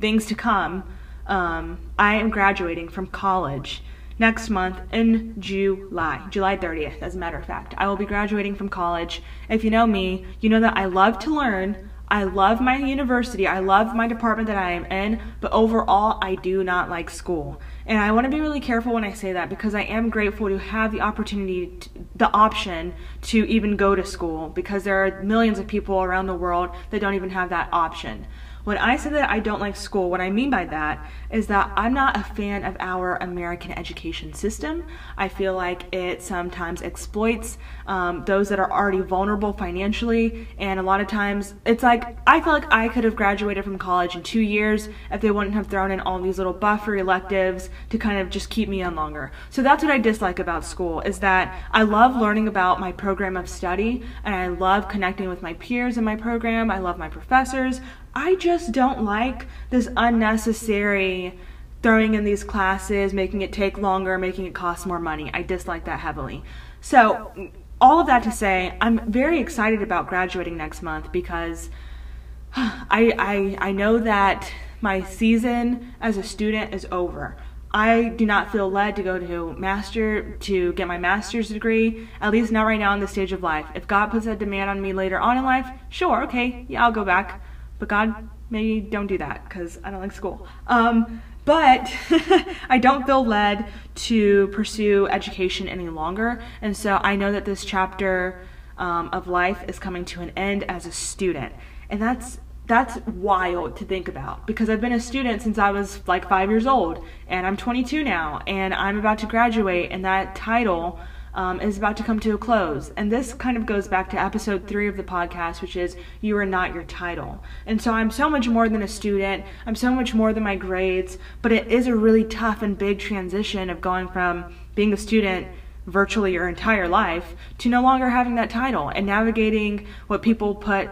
things 0.00 0.26
to 0.26 0.34
come, 0.34 0.84
um, 1.26 1.78
I 1.98 2.14
am 2.14 2.30
graduating 2.30 2.88
from 2.88 3.06
college 3.06 3.82
next 4.18 4.50
month 4.50 4.80
in 4.92 5.40
July, 5.40 6.26
July 6.30 6.56
30th, 6.56 7.00
as 7.02 7.14
a 7.14 7.18
matter 7.18 7.38
of 7.38 7.44
fact. 7.44 7.74
I 7.78 7.86
will 7.86 7.96
be 7.96 8.06
graduating 8.06 8.56
from 8.56 8.68
college. 8.68 9.22
If 9.48 9.64
you 9.64 9.70
know 9.70 9.86
me, 9.86 10.26
you 10.40 10.48
know 10.48 10.60
that 10.60 10.76
I 10.76 10.86
love 10.86 11.18
to 11.20 11.34
learn. 11.34 11.90
I 12.10 12.24
love 12.24 12.60
my 12.60 12.76
university. 12.78 13.46
I 13.46 13.58
love 13.58 13.94
my 13.94 14.08
department 14.08 14.46
that 14.46 14.56
I 14.56 14.72
am 14.72 14.86
in, 14.86 15.20
but 15.42 15.52
overall, 15.52 16.18
I 16.22 16.36
do 16.36 16.64
not 16.64 16.88
like 16.88 17.10
school. 17.10 17.60
And 17.84 17.98
I 17.98 18.12
want 18.12 18.24
to 18.24 18.30
be 18.30 18.40
really 18.40 18.60
careful 18.60 18.94
when 18.94 19.04
I 19.04 19.12
say 19.12 19.34
that 19.34 19.50
because 19.50 19.74
I 19.74 19.82
am 19.82 20.08
grateful 20.08 20.48
to 20.48 20.58
have 20.58 20.90
the 20.90 21.02
opportunity, 21.02 21.66
to, 21.80 21.90
the 22.16 22.32
option 22.32 22.94
to 23.22 23.46
even 23.46 23.76
go 23.76 23.94
to 23.94 24.06
school 24.06 24.48
because 24.48 24.84
there 24.84 25.04
are 25.04 25.22
millions 25.22 25.58
of 25.58 25.66
people 25.66 26.02
around 26.02 26.26
the 26.26 26.34
world 26.34 26.70
that 26.90 27.00
don't 27.00 27.14
even 27.14 27.30
have 27.30 27.50
that 27.50 27.68
option. 27.72 28.26
When 28.68 28.76
I 28.76 28.98
say 28.98 29.08
that 29.08 29.30
I 29.30 29.38
don't 29.38 29.60
like 29.60 29.76
school, 29.76 30.10
what 30.10 30.20
I 30.20 30.28
mean 30.28 30.50
by 30.50 30.66
that 30.66 31.02
is 31.30 31.46
that 31.46 31.72
I'm 31.74 31.94
not 31.94 32.18
a 32.18 32.22
fan 32.22 32.64
of 32.64 32.76
our 32.80 33.16
American 33.16 33.72
education 33.72 34.34
system. 34.34 34.84
I 35.16 35.28
feel 35.28 35.54
like 35.54 35.84
it 35.94 36.20
sometimes 36.20 36.82
exploits 36.82 37.56
um, 37.86 38.26
those 38.26 38.50
that 38.50 38.58
are 38.58 38.70
already 38.70 39.00
vulnerable 39.00 39.54
financially, 39.54 40.46
and 40.58 40.78
a 40.78 40.82
lot 40.82 41.00
of 41.00 41.06
times 41.06 41.54
it's 41.64 41.82
like 41.82 42.18
I 42.26 42.42
feel 42.42 42.52
like 42.52 42.70
I 42.70 42.88
could 42.88 43.04
have 43.04 43.16
graduated 43.16 43.64
from 43.64 43.78
college 43.78 44.14
in 44.14 44.22
two 44.22 44.42
years 44.42 44.90
if 45.10 45.22
they 45.22 45.30
wouldn't 45.30 45.54
have 45.54 45.68
thrown 45.68 45.90
in 45.90 46.00
all 46.00 46.20
these 46.20 46.36
little 46.36 46.52
buffer 46.52 46.94
electives 46.94 47.70
to 47.88 47.96
kind 47.96 48.18
of 48.18 48.28
just 48.28 48.50
keep 48.50 48.68
me 48.68 48.82
on 48.82 48.94
longer. 48.94 49.32
So 49.48 49.62
that's 49.62 49.82
what 49.82 49.90
I 49.90 49.96
dislike 49.96 50.38
about 50.38 50.62
school 50.62 51.00
is 51.00 51.20
that 51.20 51.58
I 51.70 51.84
love 51.84 52.16
learning 52.16 52.48
about 52.48 52.80
my 52.80 52.92
program 52.92 53.38
of 53.38 53.48
study 53.48 54.02
and 54.24 54.34
I 54.34 54.48
love 54.48 54.88
connecting 54.88 55.30
with 55.30 55.40
my 55.40 55.54
peers 55.54 55.96
in 55.96 56.04
my 56.04 56.16
program. 56.16 56.70
I 56.70 56.80
love 56.80 56.98
my 56.98 57.08
professors. 57.08 57.80
I 58.20 58.34
just 58.34 58.72
don't 58.72 59.04
like 59.04 59.46
this 59.70 59.88
unnecessary 59.96 61.38
throwing 61.84 62.14
in 62.14 62.24
these 62.24 62.42
classes, 62.42 63.14
making 63.14 63.42
it 63.42 63.52
take 63.52 63.78
longer, 63.78 64.18
making 64.18 64.46
it 64.46 64.56
cost 64.56 64.86
more 64.86 64.98
money. 64.98 65.30
I 65.32 65.42
dislike 65.42 65.84
that 65.84 66.00
heavily. 66.00 66.42
So, 66.80 67.52
all 67.80 68.00
of 68.00 68.08
that 68.08 68.24
to 68.24 68.32
say, 68.32 68.76
I'm 68.80 69.08
very 69.08 69.38
excited 69.38 69.82
about 69.82 70.08
graduating 70.08 70.56
next 70.56 70.82
month 70.82 71.12
because 71.12 71.70
I, 72.56 73.14
I, 73.60 73.68
I 73.68 73.70
know 73.70 73.98
that 73.98 74.50
my 74.80 75.00
season 75.04 75.94
as 76.00 76.16
a 76.16 76.24
student 76.24 76.74
is 76.74 76.88
over. 76.90 77.36
I 77.70 78.08
do 78.16 78.26
not 78.26 78.50
feel 78.50 78.68
led 78.68 78.96
to 78.96 79.04
go 79.04 79.20
to 79.20 79.52
master 79.52 80.32
to 80.38 80.72
get 80.72 80.88
my 80.88 80.98
master's 80.98 81.50
degree, 81.50 82.08
at 82.20 82.32
least 82.32 82.50
not 82.50 82.62
right 82.62 82.80
now 82.80 82.92
in 82.94 82.98
this 82.98 83.12
stage 83.12 83.30
of 83.30 83.44
life. 83.44 83.66
If 83.76 83.86
God 83.86 84.08
puts 84.08 84.26
that 84.26 84.40
demand 84.40 84.70
on 84.70 84.82
me 84.82 84.92
later 84.92 85.20
on 85.20 85.38
in 85.38 85.44
life, 85.44 85.70
sure, 85.88 86.24
okay, 86.24 86.66
yeah, 86.68 86.82
I'll 86.82 86.90
go 86.90 87.04
back. 87.04 87.42
But 87.78 87.88
God, 87.88 88.28
maybe 88.50 88.80
don't 88.80 89.06
do 89.06 89.18
that 89.18 89.48
because 89.48 89.78
I 89.84 89.90
don't 89.90 90.00
like 90.00 90.12
school. 90.12 90.46
Um, 90.66 91.22
but 91.44 91.90
I 92.68 92.78
don't 92.78 93.06
feel 93.06 93.24
led 93.24 93.66
to 93.94 94.48
pursue 94.48 95.06
education 95.08 95.66
any 95.66 95.88
longer, 95.88 96.42
and 96.60 96.76
so 96.76 97.00
I 97.02 97.16
know 97.16 97.32
that 97.32 97.46
this 97.46 97.64
chapter 97.64 98.40
um, 98.76 99.08
of 99.12 99.28
life 99.28 99.64
is 99.66 99.78
coming 99.78 100.04
to 100.06 100.20
an 100.20 100.30
end 100.36 100.64
as 100.64 100.84
a 100.84 100.92
student, 100.92 101.54
and 101.88 102.02
that's 102.02 102.38
that's 102.66 102.98
wild 103.06 103.76
to 103.78 103.86
think 103.86 104.08
about 104.08 104.46
because 104.46 104.68
I've 104.68 104.82
been 104.82 104.92
a 104.92 105.00
student 105.00 105.40
since 105.40 105.56
I 105.56 105.70
was 105.70 106.06
like 106.06 106.28
five 106.28 106.50
years 106.50 106.66
old, 106.66 107.02
and 107.26 107.46
I'm 107.46 107.56
22 107.56 108.04
now, 108.04 108.42
and 108.46 108.74
I'm 108.74 108.98
about 108.98 109.18
to 109.20 109.26
graduate, 109.26 109.90
and 109.90 110.04
that 110.04 110.34
title 110.36 111.00
um, 111.34 111.60
is 111.60 111.78
about 111.78 111.96
to 111.98 112.02
come 112.02 112.20
to 112.20 112.34
a 112.34 112.38
close. 112.38 112.92
And 112.96 113.10
this 113.10 113.34
kind 113.34 113.56
of 113.56 113.66
goes 113.66 113.88
back 113.88 114.10
to 114.10 114.20
episode 114.20 114.66
three 114.66 114.88
of 114.88 114.96
the 114.96 115.02
podcast, 115.02 115.60
which 115.60 115.76
is 115.76 115.96
You 116.20 116.36
Are 116.38 116.46
Not 116.46 116.74
Your 116.74 116.84
Title. 116.84 117.42
And 117.66 117.80
so 117.80 117.92
I'm 117.92 118.10
so 118.10 118.28
much 118.28 118.48
more 118.48 118.68
than 118.68 118.82
a 118.82 118.88
student, 118.88 119.44
I'm 119.66 119.76
so 119.76 119.90
much 119.92 120.14
more 120.14 120.32
than 120.32 120.42
my 120.42 120.56
grades, 120.56 121.18
but 121.42 121.52
it 121.52 121.68
is 121.68 121.86
a 121.86 121.94
really 121.96 122.24
tough 122.24 122.62
and 122.62 122.76
big 122.76 122.98
transition 122.98 123.70
of 123.70 123.80
going 123.80 124.08
from 124.08 124.54
being 124.74 124.92
a 124.92 124.96
student 124.96 125.48
virtually 125.86 126.34
your 126.34 126.48
entire 126.48 126.86
life 126.86 127.34
to 127.56 127.68
no 127.68 127.82
longer 127.82 128.10
having 128.10 128.34
that 128.34 128.50
title 128.50 128.90
and 128.90 129.06
navigating 129.06 129.86
what 130.06 130.22
people 130.22 130.54
put 130.54 130.88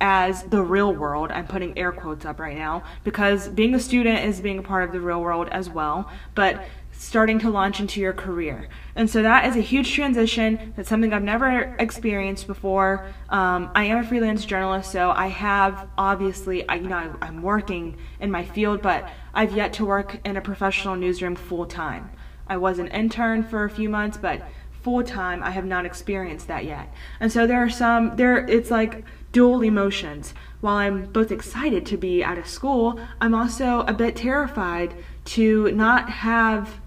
as 0.00 0.44
the 0.44 0.62
real 0.62 0.94
world. 0.94 1.30
I'm 1.30 1.46
putting 1.46 1.76
air 1.78 1.92
quotes 1.92 2.24
up 2.24 2.38
right 2.38 2.56
now 2.56 2.84
because 3.04 3.48
being 3.48 3.74
a 3.74 3.80
student 3.80 4.24
is 4.24 4.40
being 4.40 4.58
a 4.58 4.62
part 4.62 4.84
of 4.84 4.92
the 4.92 5.00
real 5.00 5.20
world 5.20 5.48
as 5.50 5.68
well, 5.68 6.10
but 6.34 6.64
starting 6.98 7.38
to 7.38 7.48
launch 7.48 7.78
into 7.78 8.00
your 8.00 8.12
career. 8.12 8.68
And 8.96 9.08
so 9.08 9.22
that 9.22 9.46
is 9.46 9.54
a 9.54 9.60
huge 9.60 9.94
transition. 9.94 10.74
That's 10.76 10.88
something 10.88 11.12
I've 11.12 11.22
never 11.22 11.76
experienced 11.78 12.48
before. 12.48 13.06
Um, 13.28 13.70
I 13.74 13.84
am 13.84 13.98
a 13.98 14.06
freelance 14.06 14.44
journalist, 14.44 14.90
so 14.90 15.12
I 15.12 15.28
have 15.28 15.88
obviously, 15.96 16.68
I, 16.68 16.74
you 16.74 16.88
know, 16.88 16.96
I, 16.96 17.26
I'm 17.26 17.40
working 17.40 17.96
in 18.18 18.32
my 18.32 18.44
field, 18.44 18.82
but 18.82 19.08
I've 19.32 19.52
yet 19.52 19.72
to 19.74 19.86
work 19.86 20.18
in 20.24 20.36
a 20.36 20.40
professional 20.40 20.96
newsroom 20.96 21.36
full 21.36 21.66
time. 21.66 22.10
I 22.48 22.56
was 22.56 22.80
an 22.80 22.88
intern 22.88 23.44
for 23.44 23.64
a 23.64 23.70
few 23.70 23.88
months, 23.88 24.18
but 24.18 24.42
full 24.82 25.04
time, 25.04 25.42
I 25.42 25.50
have 25.50 25.66
not 25.66 25.86
experienced 25.86 26.48
that 26.48 26.64
yet. 26.64 26.92
And 27.20 27.30
so 27.30 27.46
there 27.46 27.62
are 27.62 27.70
some, 27.70 28.16
there, 28.16 28.44
it's 28.48 28.72
like, 28.72 29.04
dual 29.30 29.62
emotions. 29.62 30.34
While 30.60 30.76
I'm 30.76 31.04
both 31.12 31.30
excited 31.30 31.86
to 31.86 31.96
be 31.96 32.24
out 32.24 32.38
of 32.38 32.48
school, 32.48 32.98
I'm 33.20 33.34
also 33.34 33.80
a 33.80 33.92
bit 33.92 34.16
terrified 34.16 34.94
to 35.26 35.70
not 35.72 36.08
have 36.08 36.80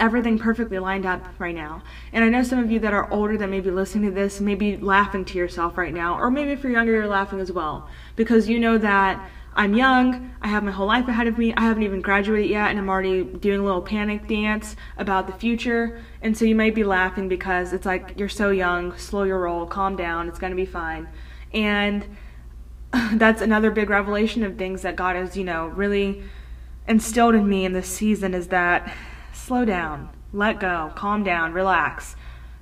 everything 0.00 0.38
perfectly 0.38 0.78
lined 0.78 1.06
up 1.06 1.24
right 1.38 1.54
now. 1.54 1.82
And 2.12 2.24
I 2.24 2.28
know 2.28 2.42
some 2.42 2.58
of 2.58 2.70
you 2.70 2.80
that 2.80 2.92
are 2.92 3.10
older 3.12 3.36
that 3.36 3.48
may 3.48 3.60
be 3.60 3.70
listening 3.70 4.08
to 4.08 4.14
this 4.14 4.40
may 4.40 4.54
be 4.54 4.76
laughing 4.76 5.24
to 5.26 5.38
yourself 5.38 5.78
right 5.78 5.94
now, 5.94 6.18
or 6.18 6.30
maybe 6.30 6.50
if 6.50 6.62
you're 6.62 6.72
younger, 6.72 6.92
you're 6.92 7.06
laughing 7.06 7.38
as 7.38 7.52
well, 7.52 7.88
because 8.16 8.48
you 8.48 8.58
know 8.58 8.78
that 8.78 9.30
I'm 9.54 9.74
young, 9.74 10.32
I 10.40 10.48
have 10.48 10.62
my 10.62 10.70
whole 10.70 10.86
life 10.86 11.08
ahead 11.08 11.26
of 11.26 11.36
me, 11.36 11.52
I 11.54 11.62
haven't 11.62 11.82
even 11.82 12.00
graduated 12.00 12.50
yet, 12.50 12.70
and 12.70 12.78
I'm 12.78 12.88
already 12.88 13.24
doing 13.24 13.60
a 13.60 13.64
little 13.64 13.82
panic 13.82 14.26
dance 14.26 14.76
about 14.96 15.26
the 15.26 15.32
future. 15.32 16.00
And 16.22 16.36
so 16.36 16.44
you 16.44 16.54
might 16.54 16.74
be 16.74 16.84
laughing 16.84 17.28
because 17.28 17.72
it's 17.72 17.84
like, 17.84 18.14
you're 18.16 18.28
so 18.28 18.50
young, 18.50 18.96
slow 18.96 19.24
your 19.24 19.40
roll, 19.40 19.66
calm 19.66 19.96
down, 19.96 20.28
it's 20.28 20.38
gonna 20.38 20.54
be 20.54 20.66
fine. 20.66 21.08
And 21.52 22.16
that's 23.12 23.42
another 23.42 23.70
big 23.70 23.90
revelation 23.90 24.44
of 24.44 24.56
things 24.56 24.82
that 24.82 24.96
God 24.96 25.16
has, 25.16 25.36
you 25.36 25.44
know, 25.44 25.66
really 25.66 26.22
instilled 26.86 27.34
in 27.34 27.48
me 27.48 27.64
in 27.64 27.72
this 27.72 27.88
season 27.88 28.34
is 28.34 28.48
that 28.48 28.92
slow 29.50 29.64
down, 29.64 30.08
let 30.32 30.60
go, 30.60 30.92
calm 30.94 31.24
down, 31.24 31.52
relax, 31.52 32.14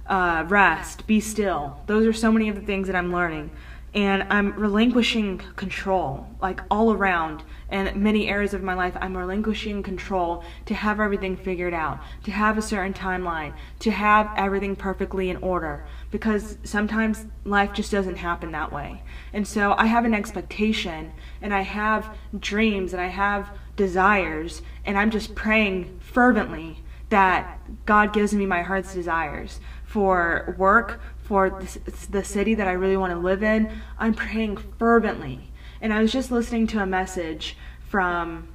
uh, 0.07 0.43
rest, 0.49 1.07
be 1.07 1.21
still. 1.21 1.79
Those 1.87 2.07
are 2.07 2.15
so 2.15 2.33
many 2.33 2.49
of 2.49 2.55
the 2.55 2.63
things 2.63 2.87
that 2.87 2.97
I'm 2.97 3.13
learning. 3.13 3.51
And 3.93 4.23
I'm 4.31 4.55
relinquishing 4.55 5.37
control, 5.57 6.27
like 6.41 6.63
all 6.71 6.95
around 6.95 7.43
in 7.71 8.03
many 8.03 8.29
areas 8.29 8.55
of 8.55 8.63
my 8.63 8.73
life, 8.73 8.97
I'm 9.03 9.15
relinquishing 9.15 9.83
control 9.83 10.43
to 10.65 10.73
have 10.73 10.99
everything 10.99 11.37
figured 11.37 11.75
out, 11.75 12.01
to 12.25 12.31
have 12.31 12.57
a 12.57 12.63
certain 12.63 12.95
timeline, 12.95 13.53
to 13.81 13.91
have 13.91 14.31
everything 14.39 14.75
perfectly 14.75 15.29
in 15.29 15.37
order. 15.43 15.85
Because 16.11 16.57
sometimes 16.65 17.27
life 17.45 17.75
just 17.75 17.93
doesn't 17.93 18.17
happen 18.17 18.53
that 18.53 18.73
way. 18.73 19.03
And 19.35 19.47
so 19.47 19.75
I 19.77 19.85
have 19.85 20.07
an 20.07 20.15
expectation, 20.15 21.13
and 21.43 21.53
I 21.53 21.61
have 21.61 22.17
dreams, 22.39 22.95
and 22.95 23.03
I 23.03 23.09
have 23.09 23.51
desires, 23.77 24.63
and 24.87 24.97
I'm 24.97 25.11
just 25.11 25.35
praying 25.35 25.98
fervently 26.13 26.83
that 27.11 27.61
God 27.87 28.13
gives 28.13 28.35
me 28.35 28.47
my 28.47 28.63
heart's 28.63 28.93
desires 28.93 29.61
for 29.85 30.55
work, 30.59 31.01
for 31.23 31.63
the 32.11 32.25
city 32.25 32.55
that 32.55 32.69
I 32.69 32.73
really 32.73 32.97
want 32.97 33.13
to 33.13 33.19
live 33.19 33.43
in. 33.43 33.71
I'm 33.99 34.15
praying 34.15 34.57
fervently 34.79 35.51
and 35.81 35.93
I 35.93 36.03
was 36.03 36.13
just 36.13 36.31
listening 36.31 36.67
to 36.69 36.83
a 36.83 36.87
message 36.87 37.57
from 37.89 38.49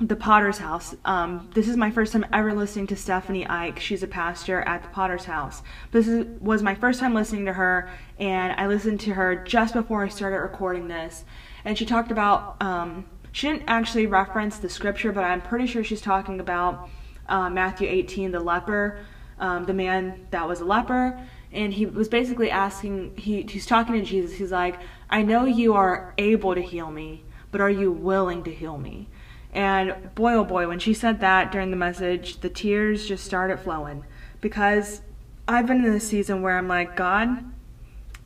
the 0.00 0.16
Potter's 0.16 0.58
House. 0.58 0.94
Um, 1.04 1.50
this 1.54 1.68
is 1.68 1.76
my 1.76 1.90
first 1.90 2.12
time 2.12 2.24
ever 2.32 2.54
listening 2.54 2.86
to 2.88 2.96
Stephanie 2.96 3.46
Ike. 3.48 3.80
She's 3.80 4.02
a 4.02 4.06
pastor 4.06 4.60
at 4.60 4.82
the 4.82 4.88
Potter's 4.90 5.24
House. 5.24 5.62
This 5.90 6.06
is, 6.06 6.26
was 6.40 6.62
my 6.62 6.74
first 6.74 7.00
time 7.00 7.14
listening 7.14 7.46
to 7.46 7.52
her, 7.54 7.90
and 8.18 8.52
I 8.52 8.68
listened 8.68 9.00
to 9.00 9.14
her 9.14 9.34
just 9.34 9.74
before 9.74 10.04
I 10.04 10.08
started 10.08 10.36
recording 10.36 10.86
this. 10.86 11.24
And 11.64 11.76
she 11.76 11.84
talked 11.84 12.12
about, 12.12 12.62
um, 12.62 13.06
she 13.38 13.46
didn't 13.46 13.68
actually 13.68 14.04
reference 14.04 14.58
the 14.58 14.68
scripture, 14.68 15.12
but 15.12 15.22
I'm 15.22 15.40
pretty 15.40 15.68
sure 15.68 15.84
she's 15.84 16.00
talking 16.00 16.40
about 16.40 16.88
uh, 17.28 17.48
Matthew 17.48 17.86
18, 17.88 18.32
the 18.32 18.40
leper, 18.40 18.98
um, 19.38 19.64
the 19.64 19.72
man 19.72 20.26
that 20.32 20.48
was 20.48 20.60
a 20.60 20.64
leper. 20.64 21.20
And 21.52 21.72
he 21.72 21.86
was 21.86 22.08
basically 22.08 22.50
asking, 22.50 23.16
he, 23.16 23.42
he's 23.42 23.64
talking 23.64 23.94
to 23.94 24.02
Jesus. 24.02 24.36
He's 24.36 24.50
like, 24.50 24.80
I 25.08 25.22
know 25.22 25.44
you 25.44 25.74
are 25.74 26.14
able 26.18 26.56
to 26.56 26.60
heal 26.60 26.90
me, 26.90 27.22
but 27.52 27.60
are 27.60 27.70
you 27.70 27.92
willing 27.92 28.42
to 28.42 28.52
heal 28.52 28.76
me? 28.76 29.06
And 29.52 30.12
boy, 30.16 30.34
oh 30.34 30.44
boy, 30.44 30.66
when 30.66 30.80
she 30.80 30.92
said 30.92 31.20
that 31.20 31.52
during 31.52 31.70
the 31.70 31.76
message, 31.76 32.40
the 32.40 32.50
tears 32.50 33.06
just 33.06 33.24
started 33.24 33.60
flowing 33.60 34.04
because 34.40 35.00
I've 35.46 35.68
been 35.68 35.84
in 35.84 35.92
this 35.92 36.08
season 36.08 36.42
where 36.42 36.58
I'm 36.58 36.66
like, 36.66 36.96
God, 36.96 37.44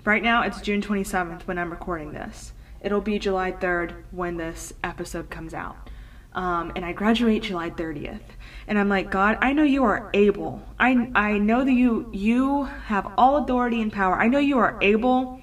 right 0.07 0.23
now 0.23 0.41
it's 0.41 0.63
June 0.63 0.81
27th 0.81 1.43
when 1.43 1.59
I'm 1.59 1.71
recording 1.71 2.13
this. 2.13 2.52
It'll 2.83 3.01
be 3.01 3.19
July 3.19 3.53
3rd 3.53 3.95
when 4.11 4.37
this 4.37 4.73
episode 4.83 5.31
comes 5.31 5.55
out. 5.55 5.89
Um, 6.35 6.73
and 6.75 6.85
I 6.85 6.93
graduate 6.93 7.43
July 7.43 7.71
30th. 7.71 8.21
And 8.67 8.79
I'm 8.79 8.89
like, 8.89 9.11
God, 9.11 9.39
I 9.41 9.53
know 9.53 9.63
you 9.63 9.85
are 9.85 10.11
able. 10.15 10.63
I, 10.79 11.11
I 11.15 11.39
know 11.39 11.65
that 11.65 11.73
you 11.73 12.11
you 12.13 12.65
have 12.65 13.13
all 13.19 13.37
authority 13.37 13.83
and 13.83 13.93
power. 13.93 14.19
I 14.19 14.29
know 14.29 14.39
you 14.39 14.59
are 14.59 14.79
able 14.81 15.41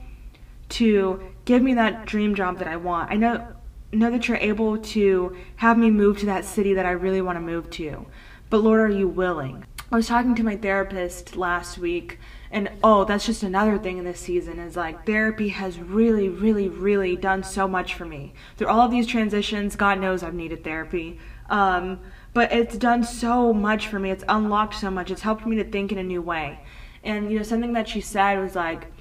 to 0.69 1.21
give 1.45 1.61
me 1.61 1.75
that 1.75 2.05
dream 2.05 2.35
job 2.35 2.59
that 2.59 2.67
I 2.67 2.75
want. 2.75 3.11
I 3.11 3.15
know 3.15 3.47
know 3.91 4.11
that 4.11 4.27
you're 4.27 4.37
able 4.37 4.77
to 4.77 5.35
have 5.55 5.77
me 5.77 5.89
move 5.89 6.19
to 6.19 6.27
that 6.27 6.45
city 6.45 6.73
that 6.75 6.85
I 6.85 6.91
really 6.91 7.21
want 7.21 7.37
to 7.37 7.41
move 7.41 7.69
to. 7.71 8.05
But 8.49 8.59
Lord, 8.59 8.81
are 8.81 8.93
you 8.93 9.07
willing? 9.07 9.65
I 9.91 9.95
was 9.95 10.07
talking 10.07 10.35
to 10.35 10.43
my 10.43 10.55
therapist 10.55 11.35
last 11.35 11.77
week 11.77 12.19
and 12.51 12.69
oh, 12.83 13.05
that's 13.05 13.25
just 13.25 13.43
another 13.43 13.77
thing 13.77 13.99
in 13.99 14.05
this 14.05 14.19
season 14.19 14.59
is 14.59 14.75
like 14.75 15.05
therapy 15.05 15.49
has 15.49 15.79
really, 15.79 16.29
really, 16.29 16.67
really 16.67 17.15
done 17.15 17.43
so 17.43 17.67
much 17.67 17.93
for 17.93 18.05
me. 18.05 18.33
Through 18.57 18.67
all 18.67 18.81
of 18.81 18.91
these 18.91 19.05
transitions, 19.05 19.75
God 19.75 19.99
knows 19.99 20.23
I've 20.23 20.33
needed 20.33 20.63
therapy. 20.63 21.19
Um, 21.49 21.99
but 22.33 22.51
it's 22.51 22.77
done 22.77 23.03
so 23.03 23.53
much 23.53 23.87
for 23.87 23.99
me. 23.99 24.11
It's 24.11 24.23
unlocked 24.27 24.75
so 24.75 24.89
much. 24.89 25.11
It's 25.11 25.21
helped 25.21 25.45
me 25.45 25.55
to 25.57 25.63
think 25.63 25.91
in 25.91 25.97
a 25.97 26.03
new 26.03 26.21
way. 26.21 26.59
And 27.03 27.31
you 27.31 27.37
know, 27.37 27.43
something 27.43 27.73
that 27.73 27.87
she 27.87 28.01
said 28.01 28.39
was 28.39 28.55
like, 28.55 28.91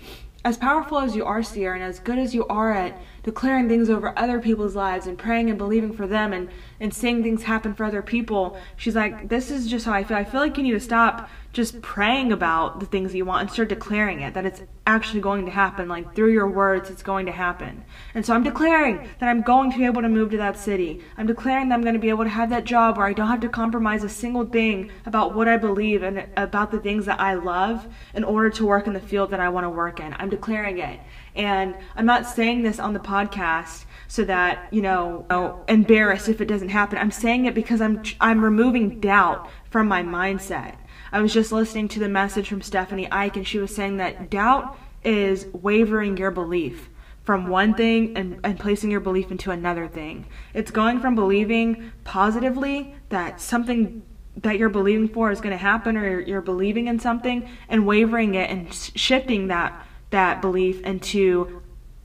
as 0.44 0.56
powerful 0.56 0.98
as 0.98 1.16
you 1.16 1.24
are, 1.24 1.42
Sierra, 1.42 1.74
and 1.74 1.84
as 1.84 1.98
good 1.98 2.18
as 2.18 2.34
you 2.34 2.46
are 2.46 2.72
at 2.72 2.98
declaring 3.24 3.68
things 3.68 3.90
over 3.90 4.16
other 4.16 4.38
people's 4.40 4.76
lives 4.76 5.06
and 5.06 5.18
praying 5.18 5.50
and 5.50 5.58
believing 5.58 5.92
for 5.92 6.06
them 6.06 6.32
and, 6.32 6.48
and 6.80 6.94
seeing 6.94 7.22
things 7.22 7.42
happen 7.42 7.74
for 7.74 7.84
other 7.84 8.02
people, 8.02 8.56
she's 8.76 8.94
like, 8.94 9.28
this 9.28 9.50
is 9.50 9.66
just 9.66 9.84
how 9.84 9.92
I 9.92 10.04
feel. 10.04 10.16
I 10.16 10.24
feel 10.24 10.40
like 10.40 10.56
you 10.56 10.62
need 10.62 10.72
to 10.72 10.80
stop 10.80 11.28
just 11.58 11.82
praying 11.82 12.30
about 12.30 12.78
the 12.78 12.86
things 12.86 13.10
that 13.10 13.18
you 13.18 13.24
want 13.24 13.40
and 13.40 13.50
start 13.50 13.68
declaring 13.68 14.20
it, 14.20 14.32
that 14.32 14.46
it's 14.46 14.62
actually 14.86 15.20
going 15.20 15.44
to 15.44 15.50
happen. 15.50 15.88
Like 15.88 16.14
through 16.14 16.32
your 16.32 16.48
words, 16.48 16.88
it's 16.88 17.02
going 17.02 17.26
to 17.26 17.32
happen. 17.32 17.84
And 18.14 18.24
so 18.24 18.32
I'm 18.32 18.44
declaring 18.44 19.08
that 19.18 19.28
I'm 19.28 19.42
going 19.42 19.72
to 19.72 19.76
be 19.76 19.84
able 19.84 20.02
to 20.02 20.08
move 20.08 20.30
to 20.30 20.36
that 20.36 20.56
city. 20.56 21.02
I'm 21.16 21.26
declaring 21.26 21.68
that 21.68 21.74
I'm 21.74 21.82
going 21.82 21.94
to 21.94 22.00
be 22.00 22.10
able 22.10 22.22
to 22.22 22.30
have 22.30 22.48
that 22.50 22.62
job 22.62 22.96
where 22.96 23.06
I 23.06 23.12
don't 23.12 23.26
have 23.26 23.40
to 23.40 23.48
compromise 23.48 24.04
a 24.04 24.08
single 24.08 24.44
thing 24.44 24.92
about 25.04 25.34
what 25.34 25.48
I 25.48 25.56
believe 25.56 26.04
and 26.04 26.28
about 26.36 26.70
the 26.70 26.78
things 26.78 27.06
that 27.06 27.18
I 27.18 27.34
love 27.34 27.88
in 28.14 28.22
order 28.22 28.50
to 28.50 28.64
work 28.64 28.86
in 28.86 28.92
the 28.92 29.00
field 29.00 29.32
that 29.32 29.40
I 29.40 29.48
want 29.48 29.64
to 29.64 29.70
work 29.70 29.98
in. 29.98 30.14
I'm 30.16 30.30
declaring 30.30 30.78
it. 30.78 31.00
And 31.34 31.74
I'm 31.96 32.06
not 32.06 32.24
saying 32.24 32.62
this 32.62 32.78
on 32.78 32.92
the 32.92 33.00
podcast 33.00 33.84
so 34.06 34.24
that, 34.24 34.68
you 34.70 34.80
know, 34.80 35.64
embarrassed 35.68 36.28
if 36.28 36.40
it 36.40 36.46
doesn't 36.46 36.68
happen. 36.68 36.98
I'm 36.98 37.10
saying 37.10 37.46
it 37.46 37.54
because 37.54 37.80
I'm 37.80 38.02
I'm 38.20 38.42
removing 38.42 39.00
doubt 39.00 39.50
from 39.70 39.88
my 39.88 40.02
mindset. 40.02 40.76
I 41.12 41.20
was 41.20 41.32
just 41.32 41.52
listening 41.52 41.88
to 41.88 42.00
the 42.00 42.08
message 42.08 42.48
from 42.48 42.62
Stephanie 42.62 43.10
Ike, 43.10 43.36
and 43.36 43.46
she 43.46 43.58
was 43.58 43.74
saying 43.74 43.96
that 43.96 44.30
doubt 44.30 44.76
is 45.04 45.46
wavering 45.52 46.16
your 46.16 46.30
belief 46.30 46.88
from 47.24 47.48
one 47.48 47.74
thing 47.74 48.16
and, 48.16 48.40
and 48.42 48.58
placing 48.58 48.90
your 48.90 49.00
belief 49.00 49.30
into 49.30 49.50
another 49.50 49.86
thing. 49.86 50.26
It's 50.54 50.70
going 50.70 51.00
from 51.00 51.14
believing 51.14 51.92
positively 52.04 52.94
that 53.10 53.40
something 53.40 54.02
that 54.36 54.58
you're 54.58 54.68
believing 54.68 55.08
for 55.08 55.30
is 55.30 55.40
going 55.40 55.52
to 55.52 55.58
happen 55.58 55.96
or 55.96 56.20
you're 56.20 56.40
believing 56.40 56.86
in 56.86 56.98
something 56.98 57.48
and 57.68 57.86
wavering 57.86 58.34
it 58.34 58.50
and 58.50 58.72
shifting 58.72 59.48
that 59.48 59.84
that 60.10 60.40
belief 60.40 60.80
into 60.82 61.60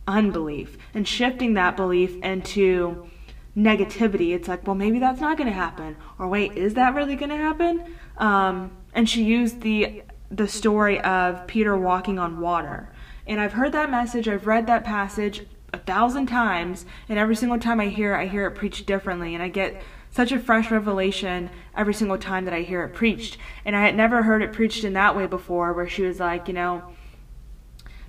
unbelief 0.08 0.78
and 0.94 1.08
shifting 1.08 1.54
that 1.54 1.78
belief 1.78 2.22
into 2.22 3.10
negativity. 3.56 4.34
It's 4.34 4.48
like, 4.48 4.66
well, 4.66 4.76
maybe 4.76 5.00
that's 5.00 5.22
not 5.22 5.38
going 5.38 5.48
to 5.48 5.54
happen, 5.54 5.96
or 6.18 6.28
wait, 6.28 6.58
is 6.58 6.74
that 6.74 6.96
really 6.96 7.16
going 7.16 7.30
to 7.30 7.38
happen? 7.38 7.96
Um, 8.18 8.72
and 8.94 9.10
she 9.10 9.24
used 9.24 9.62
the 9.62 10.04
the 10.32 10.48
story 10.48 11.00
of 11.02 11.46
Peter 11.46 11.78
walking 11.78 12.18
on 12.18 12.40
water. 12.40 12.92
And 13.28 13.40
I've 13.40 13.54
heard 13.54 13.72
that 13.74 13.92
message, 13.92 14.28
I've 14.28 14.48
read 14.48 14.66
that 14.66 14.84
passage 14.84 15.46
a 15.72 15.78
thousand 15.78 16.26
times, 16.26 16.86
and 17.08 17.20
every 17.20 17.36
single 17.36 17.60
time 17.60 17.80
I 17.80 17.88
hear 17.88 18.16
it, 18.16 18.18
I 18.18 18.28
hear 18.28 18.48
it 18.48 18.56
preached 18.56 18.88
differently, 18.88 19.36
and 19.36 19.44
I 19.44 19.50
get 19.50 19.82
such 20.10 20.32
a 20.32 20.40
fresh 20.40 20.72
revelation 20.72 21.50
every 21.76 21.94
single 21.94 22.18
time 22.18 22.46
that 22.46 22.54
I 22.54 22.62
hear 22.62 22.84
it 22.84 22.94
preached. 22.94 23.38
And 23.66 23.76
I 23.76 23.82
had 23.86 23.96
never 23.96 24.24
heard 24.24 24.42
it 24.42 24.54
preached 24.54 24.84
in 24.84 24.94
that 24.94 25.16
way 25.16 25.28
before, 25.28 25.74
where 25.74 25.88
she 25.88 26.02
was 26.02 26.20
like, 26.20 26.48
you 26.48 26.54
know, 26.54 26.84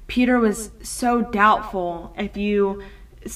Peter 0.07 0.38
was 0.38 0.70
so 0.83 1.22
doubtful 1.22 2.14
if 2.18 2.37
you 2.37 2.83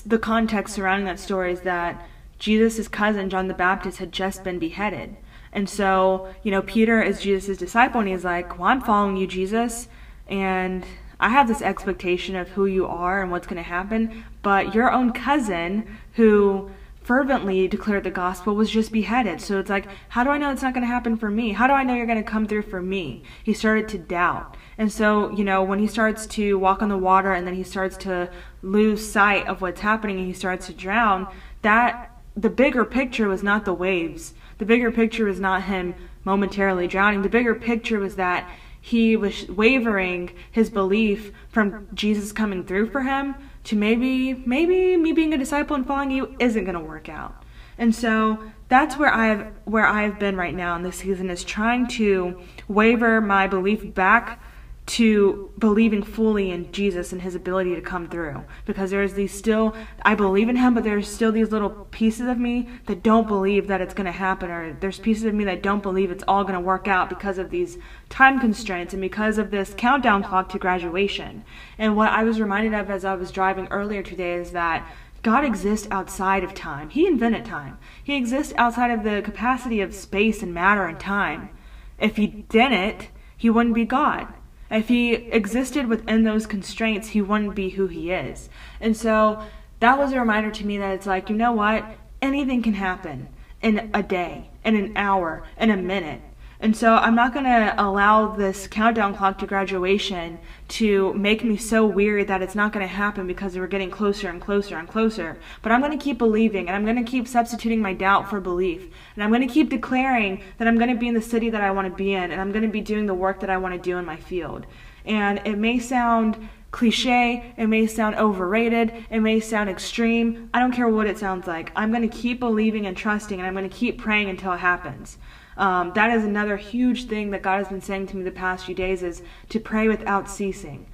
the 0.06 0.18
context 0.18 0.74
surrounding 0.74 1.06
that 1.06 1.20
story 1.20 1.52
is 1.52 1.62
that 1.62 2.06
Jesus' 2.38 2.88
cousin, 2.88 3.30
John 3.30 3.48
the 3.48 3.54
Baptist, 3.54 3.98
had 3.98 4.12
just 4.12 4.44
been 4.44 4.58
beheaded. 4.58 5.16
And 5.52 5.68
so, 5.68 6.32
you 6.42 6.50
know, 6.50 6.62
Peter 6.62 7.02
is 7.02 7.20
Jesus' 7.20 7.56
disciple, 7.56 8.00
and 8.00 8.08
he's 8.08 8.24
like, 8.24 8.58
Well, 8.58 8.68
I'm 8.68 8.80
following 8.80 9.16
you, 9.16 9.26
Jesus, 9.26 9.88
and 10.28 10.84
I 11.20 11.30
have 11.30 11.48
this 11.48 11.62
expectation 11.62 12.36
of 12.36 12.50
who 12.50 12.66
you 12.66 12.86
are 12.86 13.22
and 13.22 13.30
what's 13.30 13.46
going 13.46 13.56
to 13.56 13.62
happen, 13.62 14.24
but 14.42 14.74
your 14.74 14.92
own 14.92 15.12
cousin, 15.12 15.98
who 16.14 16.70
fervently 17.02 17.66
declared 17.66 18.04
the 18.04 18.10
gospel 18.10 18.54
was 18.54 18.70
just 18.70 18.92
beheaded. 18.92 19.40
So 19.40 19.58
it's 19.58 19.70
like, 19.70 19.86
how 20.10 20.22
do 20.22 20.30
I 20.30 20.38
know 20.38 20.52
it's 20.52 20.62
not 20.62 20.74
going 20.74 20.86
to 20.86 20.92
happen 20.92 21.16
for 21.16 21.30
me? 21.30 21.52
How 21.52 21.66
do 21.66 21.72
I 21.72 21.82
know 21.82 21.94
you're 21.94 22.06
going 22.06 22.22
to 22.22 22.30
come 22.30 22.46
through 22.46 22.62
for 22.62 22.82
me? 22.82 23.22
He 23.42 23.54
started 23.54 23.88
to 23.88 23.98
doubt. 23.98 24.56
And 24.78 24.92
so, 24.92 25.32
you 25.32 25.42
know, 25.42 25.62
when 25.62 25.80
he 25.80 25.88
starts 25.88 26.24
to 26.26 26.56
walk 26.56 26.82
on 26.82 26.88
the 26.88 26.96
water 26.96 27.32
and 27.32 27.44
then 27.44 27.54
he 27.54 27.64
starts 27.64 27.96
to 27.98 28.30
lose 28.62 29.10
sight 29.10 29.46
of 29.48 29.60
what's 29.60 29.80
happening 29.80 30.18
and 30.18 30.26
he 30.26 30.32
starts 30.32 30.66
to 30.66 30.72
drown, 30.72 31.26
that 31.62 32.16
the 32.36 32.48
bigger 32.48 32.84
picture 32.84 33.26
was 33.26 33.42
not 33.42 33.64
the 33.64 33.74
waves. 33.74 34.34
The 34.58 34.64
bigger 34.64 34.92
picture 34.92 35.24
was 35.24 35.40
not 35.40 35.64
him 35.64 35.96
momentarily 36.22 36.86
drowning. 36.86 37.22
The 37.22 37.28
bigger 37.28 37.56
picture 37.56 37.98
was 37.98 38.14
that 38.16 38.48
he 38.80 39.16
was 39.16 39.48
wavering 39.48 40.30
his 40.50 40.70
belief 40.70 41.32
from 41.48 41.88
Jesus 41.92 42.30
coming 42.30 42.64
through 42.64 42.90
for 42.90 43.02
him 43.02 43.34
to 43.64 43.74
maybe 43.76 44.34
maybe 44.46 44.96
me 44.96 45.12
being 45.12 45.34
a 45.34 45.38
disciple 45.38 45.74
and 45.74 45.86
following 45.86 46.12
you 46.12 46.36
isn't 46.38 46.64
going 46.64 46.74
to 46.74 46.80
work 46.80 47.08
out. 47.08 47.42
And 47.76 47.94
so 47.94 48.38
that's 48.68 48.96
where 48.96 49.12
I've 49.12 49.52
where 49.64 49.86
I've 49.86 50.18
been 50.18 50.36
right 50.36 50.54
now 50.54 50.76
in 50.76 50.82
this 50.82 50.98
season 50.98 51.30
is 51.30 51.42
trying 51.42 51.88
to 51.88 52.40
waver 52.68 53.20
my 53.20 53.46
belief 53.46 53.94
back 53.94 54.40
to 54.88 55.52
believing 55.58 56.02
fully 56.02 56.50
in 56.50 56.72
Jesus 56.72 57.12
and 57.12 57.20
his 57.20 57.34
ability 57.34 57.74
to 57.74 57.80
come 57.82 58.08
through 58.08 58.42
because 58.64 58.90
there's 58.90 59.12
these 59.12 59.32
still 59.32 59.76
I 60.02 60.14
believe 60.14 60.48
in 60.48 60.56
him 60.56 60.72
but 60.72 60.82
there's 60.82 61.06
still 61.06 61.30
these 61.30 61.52
little 61.52 61.70
pieces 61.90 62.26
of 62.26 62.38
me 62.38 62.70
that 62.86 63.02
don't 63.02 63.28
believe 63.28 63.66
that 63.66 63.82
it's 63.82 63.92
going 63.92 64.06
to 64.06 64.12
happen 64.12 64.50
or 64.50 64.72
there's 64.72 64.98
pieces 64.98 65.24
of 65.24 65.34
me 65.34 65.44
that 65.44 65.62
don't 65.62 65.82
believe 65.82 66.10
it's 66.10 66.24
all 66.26 66.42
going 66.42 66.54
to 66.54 66.60
work 66.60 66.88
out 66.88 67.10
because 67.10 67.36
of 67.36 67.50
these 67.50 67.76
time 68.08 68.40
constraints 68.40 68.94
and 68.94 69.02
because 69.02 69.36
of 69.36 69.50
this 69.50 69.74
countdown 69.76 70.22
clock 70.22 70.48
to 70.48 70.58
graduation. 70.58 71.44
And 71.76 71.94
what 71.94 72.08
I 72.10 72.24
was 72.24 72.40
reminded 72.40 72.72
of 72.72 72.88
as 72.88 73.04
I 73.04 73.14
was 73.14 73.30
driving 73.30 73.68
earlier 73.68 74.02
today 74.02 74.36
is 74.36 74.52
that 74.52 74.88
God 75.22 75.44
exists 75.44 75.86
outside 75.90 76.44
of 76.44 76.54
time. 76.54 76.88
He 76.88 77.06
invented 77.06 77.44
time. 77.44 77.76
He 78.02 78.16
exists 78.16 78.54
outside 78.56 78.90
of 78.90 79.04
the 79.04 79.20
capacity 79.22 79.82
of 79.82 79.94
space 79.94 80.42
and 80.42 80.54
matter 80.54 80.86
and 80.86 80.98
time. 80.98 81.50
If 81.98 82.16
he 82.16 82.26
didn't, 82.26 83.08
he 83.36 83.50
wouldn't 83.50 83.74
be 83.74 83.84
God. 83.84 84.28
If 84.70 84.88
he 84.88 85.14
existed 85.14 85.86
within 85.86 86.24
those 86.24 86.46
constraints, 86.46 87.08
he 87.08 87.22
wouldn't 87.22 87.54
be 87.54 87.70
who 87.70 87.86
he 87.86 88.12
is. 88.12 88.48
And 88.80 88.96
so 88.96 89.42
that 89.80 89.98
was 89.98 90.12
a 90.12 90.20
reminder 90.20 90.50
to 90.50 90.66
me 90.66 90.78
that 90.78 90.94
it's 90.94 91.06
like, 91.06 91.30
you 91.30 91.36
know 91.36 91.52
what? 91.52 91.84
Anything 92.20 92.62
can 92.62 92.74
happen 92.74 93.28
in 93.62 93.90
a 93.94 94.02
day, 94.02 94.50
in 94.64 94.76
an 94.76 94.96
hour, 94.96 95.44
in 95.58 95.70
a 95.70 95.76
minute. 95.76 96.20
And 96.60 96.76
so 96.76 96.94
I'm 96.94 97.14
not 97.14 97.32
going 97.32 97.44
to 97.44 97.74
allow 97.78 98.34
this 98.34 98.66
countdown 98.66 99.14
clock 99.14 99.38
to 99.38 99.46
graduation 99.46 100.40
to 100.68 101.14
make 101.14 101.44
me 101.44 101.56
so 101.56 101.86
weary 101.86 102.24
that 102.24 102.42
it's 102.42 102.56
not 102.56 102.72
going 102.72 102.84
to 102.84 102.92
happen 102.92 103.28
because 103.28 103.56
we're 103.56 103.68
getting 103.68 103.92
closer 103.92 104.28
and 104.28 104.40
closer 104.40 104.76
and 104.76 104.88
closer. 104.88 105.38
But 105.62 105.70
I'm 105.70 105.80
going 105.80 105.96
to 105.96 106.04
keep 106.04 106.18
believing 106.18 106.66
and 106.66 106.74
I'm 106.74 106.84
going 106.84 107.02
to 107.02 107.08
keep 107.08 107.28
substituting 107.28 107.80
my 107.80 107.92
doubt 107.92 108.28
for 108.28 108.40
belief. 108.40 108.92
And 109.14 109.22
I'm 109.22 109.30
going 109.30 109.46
to 109.46 109.54
keep 109.54 109.70
declaring 109.70 110.42
that 110.58 110.66
I'm 110.66 110.78
going 110.78 110.92
to 110.92 110.98
be 110.98 111.06
in 111.06 111.14
the 111.14 111.22
city 111.22 111.48
that 111.50 111.60
I 111.60 111.70
want 111.70 111.88
to 111.88 111.94
be 111.94 112.12
in 112.12 112.32
and 112.32 112.40
I'm 112.40 112.50
going 112.50 112.64
to 112.64 112.68
be 112.68 112.80
doing 112.80 113.06
the 113.06 113.14
work 113.14 113.38
that 113.40 113.50
I 113.50 113.56
want 113.56 113.74
to 113.74 113.80
do 113.80 113.96
in 113.96 114.04
my 114.04 114.16
field. 114.16 114.66
And 115.04 115.40
it 115.44 115.58
may 115.58 115.78
sound 115.78 116.48
cliche, 116.72 117.54
it 117.56 117.68
may 117.68 117.86
sound 117.86 118.16
overrated, 118.16 118.92
it 119.10 119.20
may 119.20 119.38
sound 119.38 119.70
extreme. 119.70 120.50
I 120.52 120.58
don't 120.58 120.72
care 120.72 120.88
what 120.88 121.06
it 121.06 121.18
sounds 121.18 121.46
like. 121.46 121.70
I'm 121.76 121.92
going 121.92 122.08
to 122.08 122.14
keep 122.14 122.40
believing 122.40 122.84
and 122.84 122.96
trusting 122.96 123.38
and 123.38 123.46
I'm 123.46 123.54
going 123.54 123.68
to 123.68 123.74
keep 123.74 123.96
praying 123.96 124.28
until 124.28 124.52
it 124.52 124.58
happens. 124.58 125.18
Um, 125.58 125.92
that 125.94 126.16
is 126.16 126.24
another 126.24 126.56
huge 126.56 127.06
thing 127.06 127.30
that 127.32 127.42
God 127.42 127.58
has 127.58 127.68
been 127.68 127.80
saying 127.80 128.06
to 128.08 128.16
me 128.16 128.22
the 128.22 128.30
past 128.30 128.64
few 128.64 128.74
days 128.74 129.02
is 129.02 129.22
to 129.48 129.58
pray 129.58 129.88
without 129.88 130.30
ceasing, 130.30 130.86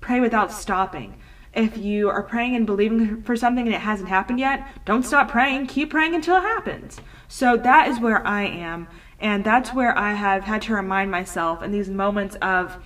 pray 0.00 0.20
without 0.20 0.52
stopping. 0.52 1.18
If 1.52 1.76
you 1.76 2.08
are 2.10 2.22
praying 2.22 2.54
and 2.54 2.64
believing 2.64 3.22
for 3.22 3.36
something 3.36 3.66
and 3.66 3.74
it 3.74 3.80
hasn't 3.80 4.08
happened 4.08 4.38
yet, 4.38 4.66
don't 4.84 5.04
stop 5.04 5.30
praying. 5.30 5.66
Keep 5.66 5.90
praying 5.90 6.14
until 6.14 6.36
it 6.36 6.42
happens. 6.42 7.00
So 7.28 7.56
that 7.56 7.88
is 7.88 8.00
where 8.00 8.24
I 8.26 8.42
am. 8.42 8.88
And 9.20 9.44
that's 9.44 9.74
where 9.74 9.96
I 9.96 10.14
have 10.14 10.44
had 10.44 10.62
to 10.62 10.74
remind 10.74 11.10
myself 11.10 11.62
in 11.62 11.72
these 11.72 11.88
moments 11.88 12.36
of 12.42 12.76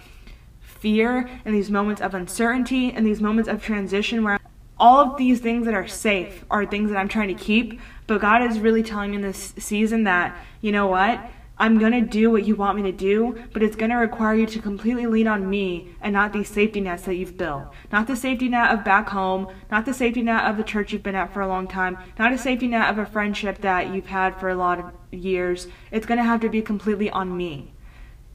fear, 0.60 1.28
in 1.44 1.52
these 1.52 1.70
moments 1.70 2.00
of 2.00 2.14
uncertainty, 2.14 2.92
in 2.92 3.04
these 3.04 3.20
moments 3.20 3.48
of 3.48 3.62
transition 3.62 4.22
where 4.22 4.38
all 4.80 4.98
of 5.00 5.16
these 5.16 5.40
things 5.40 5.64
that 5.66 5.74
are 5.74 5.88
safe 5.88 6.44
are 6.50 6.64
things 6.64 6.90
that 6.90 6.98
I'm 6.98 7.08
trying 7.08 7.28
to 7.28 7.42
keep, 7.42 7.80
but 8.06 8.20
God 8.20 8.42
is 8.42 8.60
really 8.60 8.82
telling 8.82 9.10
me 9.10 9.16
in 9.16 9.22
this 9.22 9.54
season 9.58 10.04
that, 10.04 10.36
you 10.60 10.72
know 10.72 10.86
what? 10.86 11.20
I'm 11.60 11.78
going 11.78 11.92
to 11.92 12.00
do 12.00 12.30
what 12.30 12.44
you 12.44 12.54
want 12.54 12.76
me 12.76 12.84
to 12.84 12.96
do, 12.96 13.36
but 13.52 13.64
it's 13.64 13.74
going 13.74 13.90
to 13.90 13.96
require 13.96 14.34
you 14.34 14.46
to 14.46 14.60
completely 14.60 15.06
lean 15.06 15.26
on 15.26 15.50
me 15.50 15.92
and 16.00 16.12
not 16.12 16.32
these 16.32 16.48
safety 16.48 16.80
nets 16.80 17.02
that 17.02 17.16
you've 17.16 17.36
built. 17.36 17.64
Not 17.90 18.06
the 18.06 18.14
safety 18.14 18.48
net 18.48 18.70
of 18.70 18.84
back 18.84 19.08
home, 19.08 19.48
not 19.68 19.84
the 19.84 19.92
safety 19.92 20.22
net 20.22 20.44
of 20.44 20.56
the 20.56 20.62
church 20.62 20.92
you've 20.92 21.02
been 21.02 21.16
at 21.16 21.34
for 21.34 21.40
a 21.40 21.48
long 21.48 21.66
time, 21.66 21.98
not 22.16 22.32
a 22.32 22.38
safety 22.38 22.68
net 22.68 22.88
of 22.88 22.98
a 22.98 23.06
friendship 23.06 23.60
that 23.62 23.92
you've 23.92 24.06
had 24.06 24.38
for 24.38 24.48
a 24.48 24.54
lot 24.54 24.78
of 24.78 24.92
years. 25.10 25.66
It's 25.90 26.06
going 26.06 26.18
to 26.18 26.24
have 26.24 26.40
to 26.42 26.48
be 26.48 26.62
completely 26.62 27.10
on 27.10 27.36
me. 27.36 27.72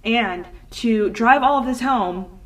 And 0.03 0.45
to 0.71 1.09
drive 1.09 1.43
all 1.43 1.59
of 1.59 1.65
this 1.65 1.79
home, 1.79 2.39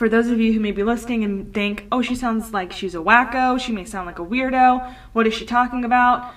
for 0.00 0.08
those 0.08 0.28
of 0.28 0.40
you 0.40 0.54
who 0.54 0.60
may 0.60 0.72
be 0.72 0.82
listening 0.82 1.24
and 1.24 1.52
think, 1.52 1.86
oh, 1.92 2.00
she 2.00 2.14
sounds 2.14 2.54
like 2.54 2.72
she's 2.72 2.94
a 2.94 2.98
wacko, 2.98 3.60
she 3.60 3.70
may 3.70 3.84
sound 3.84 4.06
like 4.06 4.18
a 4.18 4.24
weirdo, 4.24 4.94
what 5.12 5.26
is 5.26 5.34
she 5.34 5.44
talking 5.44 5.84
about? 5.84 6.32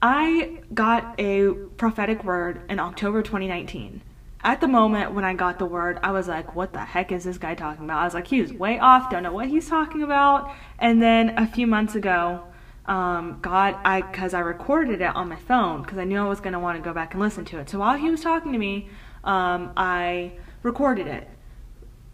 I 0.00 0.60
got 0.72 1.18
a 1.18 1.50
prophetic 1.76 2.22
word 2.22 2.62
in 2.70 2.78
October 2.78 3.20
2019. 3.20 4.00
At 4.44 4.60
the 4.60 4.68
moment 4.68 5.12
when 5.12 5.24
I 5.24 5.34
got 5.34 5.58
the 5.58 5.66
word, 5.66 5.98
I 6.04 6.12
was 6.12 6.28
like, 6.28 6.54
what 6.54 6.72
the 6.72 6.84
heck 6.84 7.10
is 7.10 7.24
this 7.24 7.36
guy 7.36 7.56
talking 7.56 7.84
about? 7.84 7.98
I 7.98 8.04
was 8.04 8.14
like, 8.14 8.28
he's 8.28 8.52
way 8.52 8.78
off, 8.78 9.10
don't 9.10 9.24
know 9.24 9.32
what 9.32 9.48
he's 9.48 9.68
talking 9.68 10.04
about. 10.04 10.54
And 10.78 11.02
then 11.02 11.36
a 11.36 11.48
few 11.48 11.66
months 11.66 11.96
ago, 11.96 12.44
um, 12.86 13.40
God, 13.42 13.76
I, 13.84 14.02
cause 14.02 14.34
I 14.34 14.38
recorded 14.38 15.00
it 15.00 15.16
on 15.16 15.28
my 15.28 15.34
phone, 15.34 15.84
cause 15.84 15.98
I 15.98 16.04
knew 16.04 16.20
I 16.20 16.28
was 16.28 16.38
gonna 16.38 16.60
wanna 16.60 16.78
go 16.78 16.92
back 16.92 17.14
and 17.14 17.20
listen 17.20 17.44
to 17.46 17.58
it. 17.58 17.70
So 17.70 17.80
while 17.80 17.98
he 17.98 18.08
was 18.08 18.20
talking 18.20 18.52
to 18.52 18.58
me, 18.58 18.88
um, 19.24 19.72
I 19.76 20.34
recorded 20.62 21.08
it. 21.08 21.28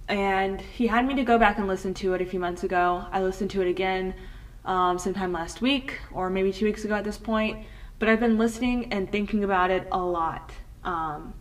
And 0.09 0.61
he 0.61 0.87
had 0.87 1.07
me 1.07 1.15
to 1.15 1.25
go 1.25 1.39
back 1.39 1.59
and 1.59 1.67
listen 1.67 1.95
to 1.95 2.15
it 2.15 2.21
a 2.21 2.27
few 2.27 2.39
months 2.41 2.63
ago. 2.65 3.07
I 3.11 3.23
listened 3.23 3.51
to 3.53 3.63
it 3.63 3.69
again 3.69 4.15
um, 4.65 4.99
sometime 4.99 5.33
last 5.33 5.61
week, 5.61 5.99
or 6.13 6.31
maybe 6.31 6.53
two 6.53 6.65
weeks 6.65 6.85
ago 6.85 6.95
at 6.95 7.05
this 7.05 7.19
point 7.19 7.67
but 7.99 8.09
I've 8.09 8.21
been 8.21 8.39
listening 8.39 8.93
and 8.93 9.11
thinking 9.11 9.45
about 9.45 9.71
it 9.71 9.87
a 9.91 9.99
lot 9.99 10.53
um, 10.85 11.35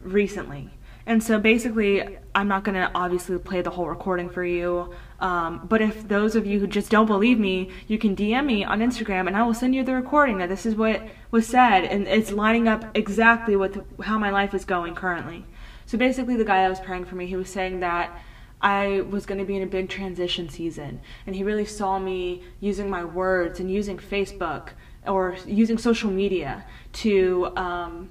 recently. 0.00 0.70
And 1.08 1.22
so 1.22 1.38
basically, 1.38 2.18
I'm 2.34 2.48
not 2.48 2.64
going 2.64 2.74
to 2.74 2.90
obviously 2.92 3.38
play 3.38 3.62
the 3.62 3.70
whole 3.70 3.88
recording 3.88 4.28
for 4.28 4.44
you. 4.44 4.92
Um, 5.20 5.64
but 5.68 5.80
if 5.80 6.08
those 6.08 6.34
of 6.34 6.46
you 6.46 6.58
who 6.58 6.66
just 6.66 6.90
don't 6.90 7.06
believe 7.06 7.38
me, 7.38 7.70
you 7.86 7.96
can 7.96 8.16
DM 8.16 8.44
me 8.44 8.64
on 8.64 8.80
Instagram 8.80 9.28
and 9.28 9.36
I 9.36 9.44
will 9.44 9.54
send 9.54 9.74
you 9.74 9.84
the 9.84 9.94
recording 9.94 10.38
that 10.38 10.48
this 10.48 10.66
is 10.66 10.74
what 10.74 11.06
was 11.30 11.46
said. 11.46 11.84
And 11.84 12.08
it's 12.08 12.32
lining 12.32 12.66
up 12.66 12.84
exactly 12.96 13.54
with 13.54 13.80
how 14.02 14.18
my 14.18 14.30
life 14.30 14.52
is 14.52 14.64
going 14.64 14.96
currently. 14.96 15.44
So 15.86 15.96
basically, 15.96 16.36
the 16.36 16.44
guy 16.44 16.62
that 16.62 16.68
was 16.68 16.80
praying 16.80 17.06
for 17.06 17.14
me, 17.14 17.26
he 17.26 17.36
was 17.36 17.48
saying 17.48 17.80
that 17.80 18.20
I 18.60 19.02
was 19.02 19.24
going 19.24 19.38
to 19.38 19.44
be 19.44 19.56
in 19.56 19.62
a 19.62 19.66
big 19.66 19.88
transition 19.88 20.48
season. 20.48 21.00
And 21.26 21.34
he 21.36 21.42
really 21.44 21.64
saw 21.64 21.98
me 21.98 22.42
using 22.60 22.90
my 22.90 23.04
words 23.04 23.60
and 23.60 23.70
using 23.70 23.96
Facebook 23.96 24.70
or 25.06 25.36
using 25.46 25.78
social 25.78 26.10
media 26.10 26.64
to 27.04 27.52
um, 27.56 28.10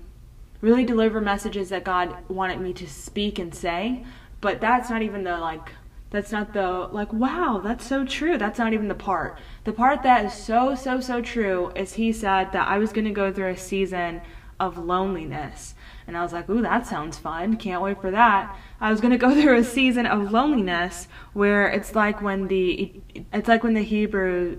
really 0.61 0.85
deliver 0.85 1.19
messages 1.19 1.69
that 1.69 1.83
God 1.83 2.15
wanted 2.29 2.61
me 2.61 2.73
to 2.73 2.87
speak 2.87 3.39
and 3.39 3.53
say. 3.53 4.05
But 4.39 4.61
that's 4.61 4.89
not 4.89 5.01
even 5.01 5.23
the 5.23 5.37
like 5.37 5.71
That's 6.11 6.31
not 6.31 6.53
the, 6.53 6.87
like, 6.93 7.11
wow, 7.11 7.59
that's 7.61 7.85
so 7.85 8.05
true. 8.05 8.37
That's 8.37 8.57
not 8.57 8.71
even 8.71 8.87
the 8.87 8.95
part. 8.95 9.37
The 9.65 9.73
part 9.73 10.03
that 10.03 10.23
is 10.23 10.33
so, 10.33 10.73
so, 10.75 11.01
so 11.01 11.21
true 11.21 11.71
is 11.75 11.95
he 11.95 12.13
said 12.13 12.53
that 12.53 12.69
I 12.69 12.77
was 12.77 12.93
going 12.93 13.05
to 13.05 13.11
go 13.11 13.33
through 13.33 13.49
a 13.49 13.57
season 13.57 14.21
of 14.57 14.77
loneliness. 14.77 15.74
And 16.07 16.17
I 16.17 16.21
was 16.21 16.33
like, 16.33 16.49
ooh, 16.49 16.61
that 16.61 16.85
sounds 16.85 17.17
fun. 17.17 17.57
Can't 17.57 17.81
wait 17.81 17.99
for 17.99 18.11
that. 18.11 18.55
I 18.79 18.91
was 18.91 19.01
going 19.01 19.11
to 19.11 19.17
go 19.17 19.33
through 19.41 19.57
a 19.57 19.63
season 19.63 20.05
of 20.05 20.31
loneliness 20.31 21.07
where 21.33 21.67
it's 21.67 21.95
like 21.95 22.21
when 22.21 22.47
the, 22.47 22.93
it's 23.33 23.47
like 23.47 23.63
when 23.63 23.73
the 23.73 23.83
Hebrew 23.83 24.57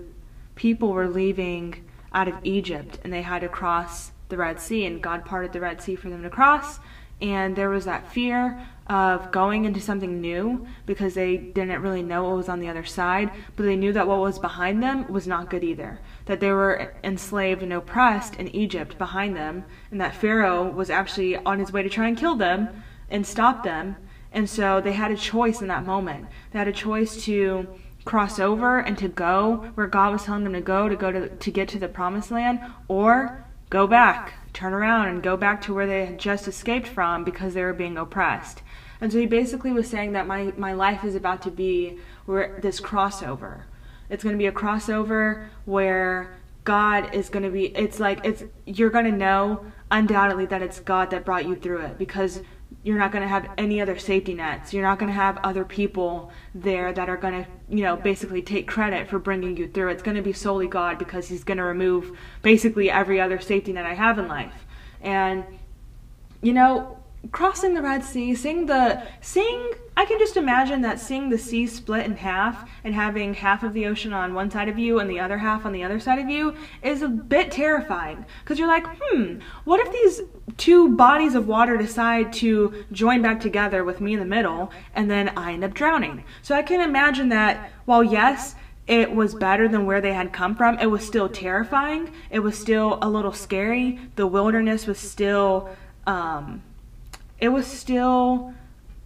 people 0.55 0.89
were 0.89 1.07
leaving 1.07 1.85
out 2.13 2.27
of 2.27 2.35
Egypt 2.43 2.99
and 3.03 3.13
they 3.13 3.21
had 3.21 3.39
to 3.39 3.49
cross 3.49 4.11
the 4.29 4.37
Red 4.37 4.59
Sea 4.59 4.85
and 4.85 5.01
God 5.01 5.23
parted 5.23 5.53
the 5.53 5.61
Red 5.61 5.81
Sea 5.81 5.95
for 5.95 6.09
them 6.09 6.23
to 6.23 6.29
cross 6.29 6.79
and 7.21 7.55
there 7.55 7.69
was 7.69 7.85
that 7.85 8.11
fear 8.11 8.61
of 8.87 9.31
going 9.31 9.65
into 9.65 9.81
something 9.81 10.21
new 10.21 10.67
because 10.85 11.13
they 11.13 11.35
didn't 11.35 11.81
really 11.81 12.03
know 12.03 12.23
what 12.23 12.37
was 12.37 12.49
on 12.49 12.59
the 12.59 12.69
other 12.69 12.85
side, 12.85 13.31
but 13.55 13.63
they 13.63 13.75
knew 13.75 13.91
that 13.93 14.07
what 14.07 14.19
was 14.19 14.39
behind 14.39 14.81
them 14.81 15.11
was 15.11 15.27
not 15.27 15.49
good 15.49 15.63
either. 15.63 15.99
That 16.27 16.39
they 16.39 16.51
were 16.51 16.93
enslaved 17.03 17.63
and 17.63 17.73
oppressed 17.73 18.35
in 18.35 18.47
Egypt 18.55 18.97
behind 18.97 19.35
them, 19.35 19.65
and 19.91 19.99
that 19.99 20.15
Pharaoh 20.15 20.69
was 20.69 20.89
actually 20.89 21.35
on 21.35 21.59
his 21.59 21.73
way 21.73 21.83
to 21.83 21.89
try 21.89 22.07
and 22.07 22.17
kill 22.17 22.35
them 22.35 22.83
and 23.09 23.25
stop 23.25 23.63
them. 23.63 23.95
And 24.31 24.49
so 24.49 24.79
they 24.79 24.93
had 24.93 25.11
a 25.11 25.17
choice 25.17 25.61
in 25.61 25.67
that 25.67 25.85
moment. 25.85 26.27
They 26.51 26.59
had 26.59 26.67
a 26.67 26.73
choice 26.73 27.23
to 27.25 27.67
cross 28.05 28.39
over 28.39 28.79
and 28.79 28.97
to 28.97 29.07
go 29.07 29.71
where 29.75 29.87
God 29.87 30.13
was 30.13 30.23
telling 30.23 30.43
them 30.45 30.53
to 30.53 30.61
go 30.61 30.87
to 30.87 30.95
go 30.95 31.11
to 31.11 31.27
to 31.27 31.51
get 31.51 31.67
to 31.69 31.79
the 31.79 31.89
promised 31.89 32.31
land 32.31 32.61
or 32.87 33.43
go 33.69 33.85
back 33.85 34.33
turn 34.57 34.73
around 34.73 35.07
and 35.07 35.21
go 35.21 35.37
back 35.37 35.61
to 35.61 35.73
where 35.73 35.85
they 35.85 36.07
had 36.07 36.17
just 36.17 36.47
escaped 36.47 36.87
from 36.87 37.23
because 37.23 37.53
they 37.53 37.61
were 37.61 37.73
being 37.73 37.95
oppressed. 37.95 38.63
And 38.99 39.11
so 39.11 39.19
he 39.19 39.27
basically 39.27 39.71
was 39.71 39.87
saying 39.87 40.13
that 40.13 40.25
my, 40.25 40.51
my 40.57 40.73
life 40.73 41.03
is 41.03 41.13
about 41.13 41.43
to 41.43 41.51
be 41.51 41.99
where 42.25 42.57
this 42.59 42.81
crossover. 42.81 43.65
It's 44.09 44.23
going 44.23 44.33
to 44.33 44.39
be 44.39 44.47
a 44.47 44.51
crossover 44.51 45.47
where 45.65 46.37
God 46.63 47.13
is 47.15 47.29
going 47.29 47.43
to 47.43 47.49
be 47.49 47.67
it's 47.77 47.99
like 47.99 48.19
it's 48.25 48.43
you're 48.65 48.89
going 48.89 49.05
to 49.05 49.11
know 49.11 49.65
undoubtedly 49.89 50.45
that 50.47 50.61
it's 50.61 50.79
God 50.81 51.11
that 51.11 51.23
brought 51.23 51.45
you 51.45 51.55
through 51.55 51.79
it 51.79 51.97
because 51.97 52.41
you're 52.83 52.97
not 52.97 53.11
going 53.11 53.21
to 53.21 53.27
have 53.27 53.49
any 53.57 53.81
other 53.81 53.97
safety 53.97 54.33
nets. 54.33 54.73
You're 54.73 54.83
not 54.83 54.99
going 54.99 55.09
to 55.09 55.15
have 55.15 55.37
other 55.43 55.65
people 55.65 56.31
there 56.53 56.93
that 56.93 57.09
are 57.09 57.17
going 57.17 57.43
to, 57.43 57.49
you 57.69 57.83
know, 57.83 57.95
basically 57.95 58.41
take 58.41 58.67
credit 58.67 59.09
for 59.09 59.19
bringing 59.19 59.57
you 59.57 59.67
through. 59.67 59.89
It's 59.89 60.03
going 60.03 60.15
to 60.15 60.23
be 60.23 60.33
solely 60.33 60.67
God 60.67 60.97
because 60.97 61.27
He's 61.27 61.43
going 61.43 61.57
to 61.57 61.63
remove 61.63 62.17
basically 62.41 62.89
every 62.89 63.19
other 63.19 63.39
safety 63.39 63.73
net 63.73 63.85
I 63.85 63.93
have 63.93 64.19
in 64.19 64.27
life. 64.27 64.65
And, 65.01 65.43
you 66.41 66.53
know, 66.53 66.96
crossing 67.31 67.73
the 67.73 67.81
Red 67.81 68.03
Sea, 68.03 68.35
seeing 68.35 68.65
the 68.65 69.03
seeing 69.21 69.73
I 69.97 70.05
can 70.05 70.19
just 70.19 70.37
imagine 70.37 70.81
that 70.81 70.99
seeing 70.99 71.29
the 71.29 71.39
sea 71.39 71.65
split 71.65 72.05
in 72.05 72.17
half 72.17 72.69
and 72.83 72.93
having 72.93 73.33
half 73.33 73.63
of 73.63 73.73
the 73.73 73.87
ocean 73.87 74.13
on 74.13 74.35
one 74.35 74.51
side 74.51 74.69
of 74.69 74.77
you 74.77 74.99
and 74.99 75.09
the 75.09 75.19
other 75.19 75.39
half 75.39 75.65
on 75.65 75.71
the 75.71 75.83
other 75.83 75.99
side 75.99 76.19
of 76.19 76.29
you 76.29 76.53
is 76.83 77.01
a 77.01 77.07
bit 77.07 77.51
terrifying 77.51 78.23
because 78.43 78.59
you're 78.59 78.67
like, 78.67 78.85
"Hmm, 79.01 79.39
what 79.63 79.79
if 79.79 79.91
these 79.91 80.21
two 80.55 80.89
bodies 80.95 81.33
of 81.33 81.47
water 81.47 81.77
decide 81.77 82.31
to 82.33 82.85
join 82.91 83.23
back 83.23 83.39
together 83.39 83.83
with 83.83 83.99
me 83.99 84.13
in 84.13 84.19
the 84.19 84.25
middle 84.25 84.71
and 84.93 85.09
then 85.09 85.31
I 85.35 85.53
end 85.53 85.63
up 85.63 85.73
drowning?" 85.73 86.23
So 86.43 86.55
I 86.55 86.61
can 86.61 86.79
imagine 86.79 87.29
that 87.29 87.71
while 87.85 88.03
yes, 88.03 88.53
it 88.85 89.15
was 89.15 89.33
better 89.33 89.67
than 89.67 89.87
where 89.87 89.99
they 89.99 90.13
had 90.13 90.31
come 90.31 90.55
from. 90.55 90.77
It 90.77 90.91
was 90.91 91.05
still 91.05 91.27
terrifying. 91.27 92.11
It 92.29 92.39
was 92.39 92.57
still 92.57 92.99
a 93.01 93.09
little 93.09 93.33
scary. 93.33 93.99
The 94.15 94.27
wilderness 94.27 94.85
was 94.85 94.97
still 94.97 95.69
um, 96.05 96.61
it 97.39 97.49
was 97.49 97.67
still 97.67 98.53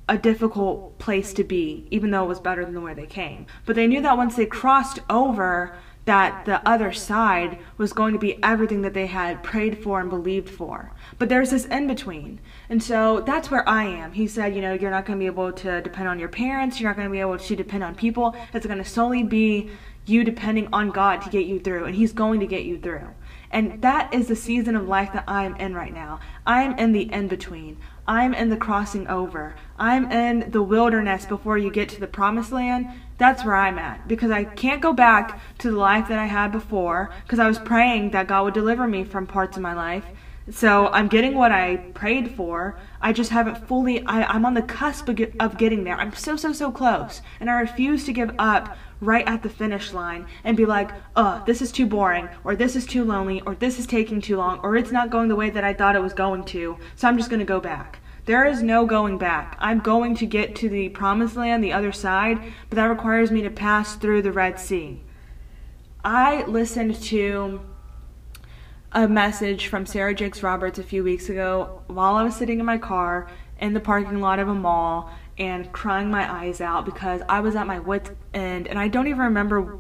a 0.08 0.18
difficult 0.18 0.98
place 1.00 1.34
to 1.34 1.44
be, 1.44 1.88
even 1.92 2.12
though 2.12 2.24
it 2.24 2.28
was 2.28 2.40
better 2.40 2.66
than 2.66 2.82
where 2.82 2.96
they 2.96 3.06
came. 3.06 3.46
But 3.66 3.76
they 3.76 3.88
knew 3.88 4.02
that 4.02 4.18
once 4.18 4.36
they 4.36 4.46
crossed 4.46 5.00
over, 5.10 5.76
that 6.06 6.46
the 6.46 6.68
other 6.68 6.92
side 6.92 7.60
was 7.78 7.94
going 7.94 8.14
to 8.14 8.20
be 8.20 8.42
everything 8.44 8.82
that 8.82 8.94
they 8.94 9.06
had 9.06 9.44
prayed 9.44 9.84
for 9.84 10.02
and 10.02 10.10
believed 10.10 10.50
for. 10.50 10.92
But 11.20 11.30
there's 11.30 11.52
this 11.52 11.66
in 11.66 11.88
between. 11.88 12.40
And 12.70 12.82
so 12.82 13.22
that's 13.22 13.52
where 13.52 13.68
I 13.70 13.86
am. 13.86 14.14
He 14.14 14.28
said, 14.28 14.56
you 14.56 14.62
know, 14.62 14.74
you're 14.74 14.92
not 14.92 15.06
going 15.06 15.20
to 15.20 15.24
be 15.24 15.28
able 15.28 15.52
to 15.54 15.82
depend 15.82 16.08
on 16.08 16.20
your 16.20 16.30
parents, 16.30 16.80
you're 16.80 16.90
not 16.90 16.98
going 16.98 17.08
to 17.08 17.12
be 17.12 17.20
able 17.20 17.38
to 17.38 17.56
depend 17.56 17.84
on 17.84 17.96
people. 17.96 18.36
It's 18.54 18.66
going 18.66 18.80
to 18.80 18.86
solely 18.86 19.24
be 19.24 19.70
you 20.06 20.24
depending 20.24 20.68
on 20.74 20.90
God 20.90 21.22
to 21.22 21.30
get 21.30 21.46
you 21.46 21.60
through, 21.60 21.86
and 21.86 21.96
He's 21.96 22.12
going 22.12 22.40
to 22.40 22.48
get 22.48 22.64
you 22.64 22.80
through. 22.80 23.10
And 23.52 23.82
that 23.82 24.14
is 24.14 24.28
the 24.28 24.36
season 24.36 24.76
of 24.76 24.88
life 24.88 25.14
that 25.14 25.26
I 25.28 25.44
am 25.44 25.56
in 25.58 25.76
right 25.76 25.94
now. 25.94 26.20
I 26.46 26.64
am 26.64 26.78
in 26.80 26.94
the 26.94 27.12
in 27.12 27.28
between. 27.28 27.78
I'm 28.08 28.34
in 28.34 28.50
the 28.50 28.58
crossing 28.58 29.08
over. 29.08 29.56
I'm 29.78 30.12
in 30.12 30.52
the 30.52 30.62
wilderness 30.62 31.26
before 31.26 31.58
you 31.58 31.72
get 31.72 31.90
to 31.90 32.00
the 32.00 32.08
promised 32.08 32.52
land. 32.52 32.88
That's 33.18 33.46
where 33.46 33.56
I'm 33.56 33.78
at 33.78 34.08
because 34.08 34.32
I 34.32 34.44
can't 34.44 34.82
go 34.82 34.94
back 34.94 35.40
to 35.60 35.70
the 35.70 35.78
life 35.78 36.08
that 36.10 36.18
I 36.20 36.26
had 36.26 36.52
before 36.52 37.12
because 37.24 37.40
I 37.40 37.48
was 37.48 37.60
praying 37.60 38.12
that 38.12 38.28
God 38.28 38.46
would 38.46 38.54
deliver 38.54 38.88
me 38.88 39.04
from 39.04 39.28
parts 39.28 39.58
of 39.58 39.64
my 39.64 39.74
life. 39.74 40.06
So 40.50 40.88
I'm 40.88 41.08
getting 41.08 41.36
what 41.36 41.52
I 41.52 41.78
prayed 41.94 42.32
for. 42.36 42.80
I 43.00 43.14
just 43.14 43.30
haven't 43.30 43.68
fully, 43.68 44.04
I, 44.06 44.36
am 44.36 44.46
on 44.46 44.56
the 44.56 44.64
cusp 44.64 45.08
of, 45.08 45.20
of 45.40 45.58
getting 45.58 45.84
there. 45.84 45.96
I'm 45.96 46.14
so, 46.14 46.36
so, 46.36 46.52
so 46.52 46.72
close. 46.72 47.22
And 47.40 47.50
I 47.50 47.60
refuse 47.60 48.06
to 48.06 48.14
give 48.14 48.34
up 48.40 48.76
right 49.02 49.28
at 49.28 49.44
the 49.44 49.50
finish 49.50 49.92
line 49.92 50.26
and 50.44 50.56
be 50.56 50.66
like, 50.66 50.92
oh, 51.16 51.44
this 51.46 51.62
is 51.62 51.72
too 51.72 51.86
boring, 51.86 52.30
or 52.46 52.56
this 52.56 52.76
is 52.76 52.86
too 52.86 53.04
lonely, 53.04 53.42
or 53.42 53.56
this 53.56 53.80
is 53.80 53.86
taking 53.86 54.22
too 54.22 54.38
long, 54.38 54.60
or 54.60 54.78
it's 54.78 54.92
not 54.92 55.10
going 55.10 55.28
the 55.28 55.36
way 55.36 55.50
that 55.50 55.64
I 55.64 55.74
thought 55.74 55.96
it 55.96 56.02
was 56.02 56.14
going 56.14 56.46
to, 56.46 56.78
so 56.96 57.08
I'm 57.08 57.18
just 57.18 57.30
going 57.30 57.40
to 57.40 57.46
go 57.46 57.60
back. 57.60 58.00
There 58.26 58.46
is 58.46 58.62
no 58.62 58.86
going 58.86 59.18
back. 59.18 59.58
I'm 59.60 59.80
going 59.80 60.16
to 60.18 60.28
get 60.28 60.56
to 60.58 60.70
the 60.70 60.90
promised 60.90 61.36
land, 61.36 61.64
the 61.64 61.74
other 61.74 61.92
side, 61.92 62.40
but 62.70 62.76
that 62.76 62.86
requires 62.86 63.32
me 63.32 63.42
to 63.42 63.50
pass 63.50 63.96
through 63.96 64.22
the 64.22 64.32
Red 64.32 64.60
Sea. 64.60 65.02
I 66.04 66.44
listened 66.46 66.96
to 67.04 67.62
a 68.92 69.08
message 69.08 69.68
from 69.68 69.86
Sarah 69.86 70.14
Jakes 70.14 70.44
Roberts 70.44 70.78
a 70.78 70.84
few 70.84 71.04
weeks 71.04 71.30
ago 71.30 71.82
while 71.88 72.16
I 72.16 72.24
was 72.24 72.36
sitting 72.36 72.60
in 72.60 72.66
my 72.66 72.78
car 72.78 73.30
in 73.60 73.74
the 73.74 73.80
parking 73.80 74.20
lot 74.20 74.40
of 74.40 74.48
a 74.48 74.54
mall 74.54 75.12
and 75.42 75.72
crying 75.72 76.12
my 76.12 76.32
eyes 76.32 76.62
out 76.62 76.86
because 76.86 77.24
I 77.28 77.40
was 77.40 77.56
at 77.56 77.66
my 77.66 77.80
wit's 77.80 78.12
end 78.32 78.68
and 78.68 78.78
I 78.78 78.88
don't 78.88 79.08
even 79.08 79.22
remember 79.22 79.80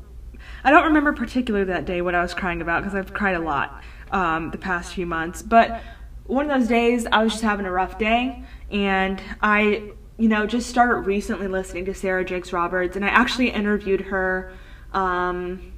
I 0.63 0.71
don't 0.71 0.85
remember 0.85 1.13
particularly 1.13 1.65
that 1.67 1.85
day 1.85 2.01
what 2.01 2.15
I 2.15 2.23
was 2.23 2.33
crying 2.33 2.61
about 2.61 2.81
because 2.81 2.95
I've 2.95 3.13
cried 3.13 3.35
a 3.35 3.39
lot 3.39 3.83
um, 4.11 4.49
the 4.49 4.57
past 4.57 4.95
few 4.95 5.05
months. 5.05 5.43
But 5.43 5.81
one 6.25 6.49
of 6.49 6.59
those 6.59 6.67
days 6.67 7.05
I 7.11 7.23
was 7.23 7.33
just 7.33 7.43
having 7.43 7.67
a 7.67 7.71
rough 7.71 7.99
day 7.99 8.43
and 8.71 9.21
I, 9.43 9.91
you 10.17 10.27
know, 10.27 10.47
just 10.47 10.67
started 10.67 11.01
recently 11.01 11.47
listening 11.47 11.85
to 11.85 11.93
Sarah 11.93 12.25
Jakes 12.25 12.51
Roberts 12.51 12.95
and 12.95 13.05
I 13.05 13.09
actually 13.09 13.51
interviewed 13.51 14.01
her 14.01 14.51
um, 14.93 15.73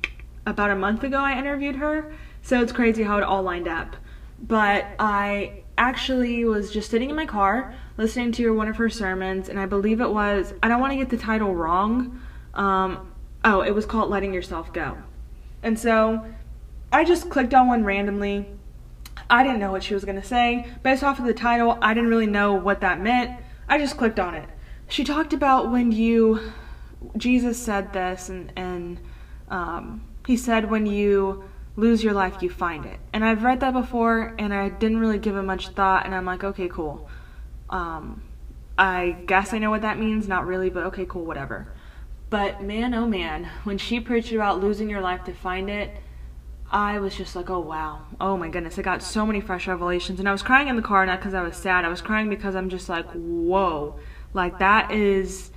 about 0.45 0.71
a 0.71 0.75
month 0.75 1.03
ago. 1.03 1.17
I 1.17 1.37
interviewed 1.37 1.75
her, 1.75 2.13
so 2.41 2.61
it's 2.61 2.71
crazy 2.71 3.03
how 3.03 3.17
it 3.17 3.23
all 3.23 3.43
lined 3.43 3.67
up. 3.67 3.97
But 4.39 4.85
I 4.97 5.63
actually 5.77 6.45
was 6.45 6.71
just 6.71 6.89
sitting 6.89 7.09
in 7.09 7.17
my 7.17 7.25
car 7.25 7.75
listening 7.97 8.31
to 8.33 8.53
one 8.53 8.67
of 8.67 8.77
her 8.77 8.89
sermons, 8.89 9.49
and 9.49 9.59
I 9.59 9.65
believe 9.65 10.01
it 10.01 10.09
was, 10.09 10.53
I 10.63 10.67
don't 10.67 10.81
want 10.81 10.91
to 10.93 10.97
get 10.97 11.09
the 11.09 11.17
title 11.17 11.53
wrong. 11.53 12.21
Um, 12.53 13.11
oh, 13.43 13.61
it 13.61 13.71
was 13.71 13.85
called 13.85 14.09
Letting 14.09 14.33
Yourself 14.33 14.73
Go. 14.73 14.97
And 15.61 15.77
so 15.77 16.25
I 16.91 17.03
just 17.03 17.29
clicked 17.29 17.53
on 17.53 17.67
one 17.67 17.83
randomly. 17.83 18.47
I 19.29 19.43
didn't 19.43 19.59
know 19.59 19.71
what 19.71 19.83
she 19.83 19.93
was 19.93 20.05
going 20.05 20.19
to 20.19 20.27
say. 20.27 20.67
Based 20.83 21.03
off 21.03 21.19
of 21.19 21.25
the 21.25 21.33
title, 21.33 21.77
I 21.81 21.93
didn't 21.93 22.09
really 22.09 22.27
know 22.27 22.53
what 22.53 22.81
that 22.81 23.01
meant. 23.01 23.39
I 23.67 23.77
just 23.77 23.97
clicked 23.97 24.19
on 24.19 24.35
it. 24.35 24.49
She 24.87 25.03
talked 25.03 25.33
about 25.33 25.71
when 25.71 25.91
you, 25.91 26.51
Jesus 27.17 27.57
said 27.57 27.93
this, 27.93 28.29
and, 28.29 28.51
and 28.55 28.99
um, 29.49 30.03
he 30.27 30.35
said, 30.35 30.69
when 30.69 30.85
you 30.85 31.43
lose 31.75 32.03
your 32.03 32.13
life, 32.13 32.41
you 32.41 32.49
find 32.49 32.85
it. 32.85 32.99
And 33.13 33.23
I've 33.25 33.43
read 33.43 33.61
that 33.61 33.73
before, 33.73 34.35
and 34.37 34.53
I 34.53 34.69
didn't 34.69 34.99
really 34.99 35.17
give 35.17 35.35
it 35.35 35.43
much 35.43 35.69
thought, 35.69 36.05
and 36.05 36.13
I'm 36.13 36.25
like, 36.25 36.43
okay, 36.43 36.67
cool. 36.67 37.09
Um, 37.73 38.21
I 38.77 39.17
guess 39.25 39.51
I 39.51 39.57
know 39.57 39.71
what 39.71 39.81
that 39.81 39.99
means. 39.99 40.27
Not 40.27 40.47
really, 40.47 40.69
but 40.69 40.83
okay, 40.85 41.05
cool, 41.05 41.25
whatever. 41.25 41.67
But 42.29 42.63
man, 42.63 42.93
oh 42.93 43.05
man, 43.05 43.49
when 43.63 43.77
she 43.77 43.99
preached 43.99 44.31
about 44.31 44.61
losing 44.61 44.89
your 44.89 45.01
life 45.01 45.23
to 45.25 45.33
find 45.33 45.69
it, 45.69 45.91
I 46.71 46.99
was 46.99 47.15
just 47.15 47.35
like, 47.35 47.49
oh 47.49 47.59
wow, 47.59 48.01
oh 48.19 48.37
my 48.37 48.49
goodness, 48.49 48.79
I 48.79 48.81
got 48.81 49.03
so 49.03 49.25
many 49.25 49.41
fresh 49.41 49.67
revelations. 49.67 50.19
And 50.19 50.29
I 50.29 50.31
was 50.31 50.41
crying 50.41 50.67
in 50.67 50.75
the 50.75 50.81
car, 50.81 51.05
not 51.05 51.19
because 51.19 51.33
I 51.33 51.43
was 51.43 51.55
sad, 51.55 51.83
I 51.85 51.89
was 51.89 52.01
crying 52.01 52.29
because 52.29 52.55
I'm 52.55 52.69
just 52.69 52.89
like, 52.89 53.05
whoa, 53.11 53.99
like 54.33 54.59
that 54.59 54.91
is 54.91 55.51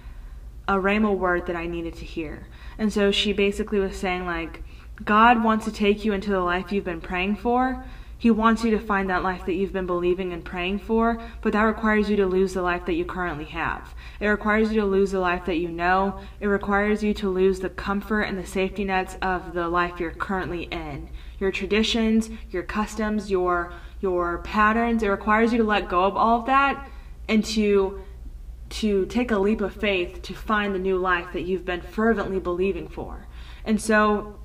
a 0.69 0.75
rhema 0.75 1.17
word 1.17 1.47
that 1.47 1.57
I 1.57 1.67
needed 1.67 1.95
to 1.95 2.05
hear. 2.05 2.47
And 2.79 2.93
so 2.93 3.11
she 3.11 3.33
basically 3.33 3.79
was 3.79 3.97
saying, 3.97 4.27
like, 4.27 4.63
God 5.05 5.45
wants 5.45 5.65
to 5.67 5.73
take 5.73 6.05
you 6.05 6.13
into 6.13 6.31
the 6.31 6.41
life 6.41 6.73
you've 6.73 6.85
been 6.85 7.01
praying 7.01 7.37
for, 7.37 7.85
he 8.19 8.31
wants 8.31 8.65
you 8.65 8.71
to 8.71 8.79
find 8.79 9.11
that 9.11 9.23
life 9.23 9.45
that 9.47 9.55
you've 9.55 9.73
been 9.73 9.87
believing 9.87 10.33
and 10.33 10.45
praying 10.45 10.79
for, 10.79 11.21
but 11.43 11.53
that 11.53 11.63
requires 11.63 12.09
you 12.09 12.17
to 12.17 12.27
lose 12.27 12.55
the 12.55 12.63
life 12.63 12.87
that 12.87 12.95
you 12.95 13.05
currently 13.05 13.45
have. 13.47 13.95
It 14.21 14.29
requires 14.29 14.73
you 14.73 14.81
to 14.81 14.87
lose 14.87 15.13
the 15.13 15.21
life 15.21 15.45
that 15.45 15.59
you 15.59 15.69
know. 15.69 16.21
It 16.41 16.47
requires 16.47 17.03
you 17.03 17.13
to 17.15 17.29
lose 17.29 17.61
the 17.61 17.69
comfort 17.69 18.23
and 18.23 18.39
the 18.39 18.47
safety 18.47 18.85
nets 18.85 19.17
of 19.21 19.53
the 19.53 19.69
life 19.69 20.01
you're 20.01 20.13
currently 20.13 20.65
in. 20.65 21.11
Your 21.39 21.53
traditions, 21.53 22.31
your 22.51 22.63
customs, 22.63 23.31
your 23.31 23.73
your 24.01 24.39
patterns. 24.39 25.03
It 25.03 25.09
requires 25.09 25.53
you 25.53 25.59
to 25.59 25.65
let 25.65 25.89
go 25.89 26.05
of 26.05 26.17
all 26.17 26.41
of 26.41 26.47
that 26.47 26.89
and 27.29 27.45
to 27.47 28.03
to 28.69 29.07
take 29.07 29.31
a 29.31 29.39
leap 29.39 29.61
of 29.61 29.75
faith 29.75 30.23
to 30.23 30.35
find 30.35 30.75
the 30.75 30.79
new 30.79 30.99
life 30.99 31.29
that 31.33 31.43
you've 31.43 31.65
been 31.65 31.83
fervently 31.83 32.41
believing 32.41 32.89
for. 32.89 33.27
And 33.65 33.81
so 33.81 34.39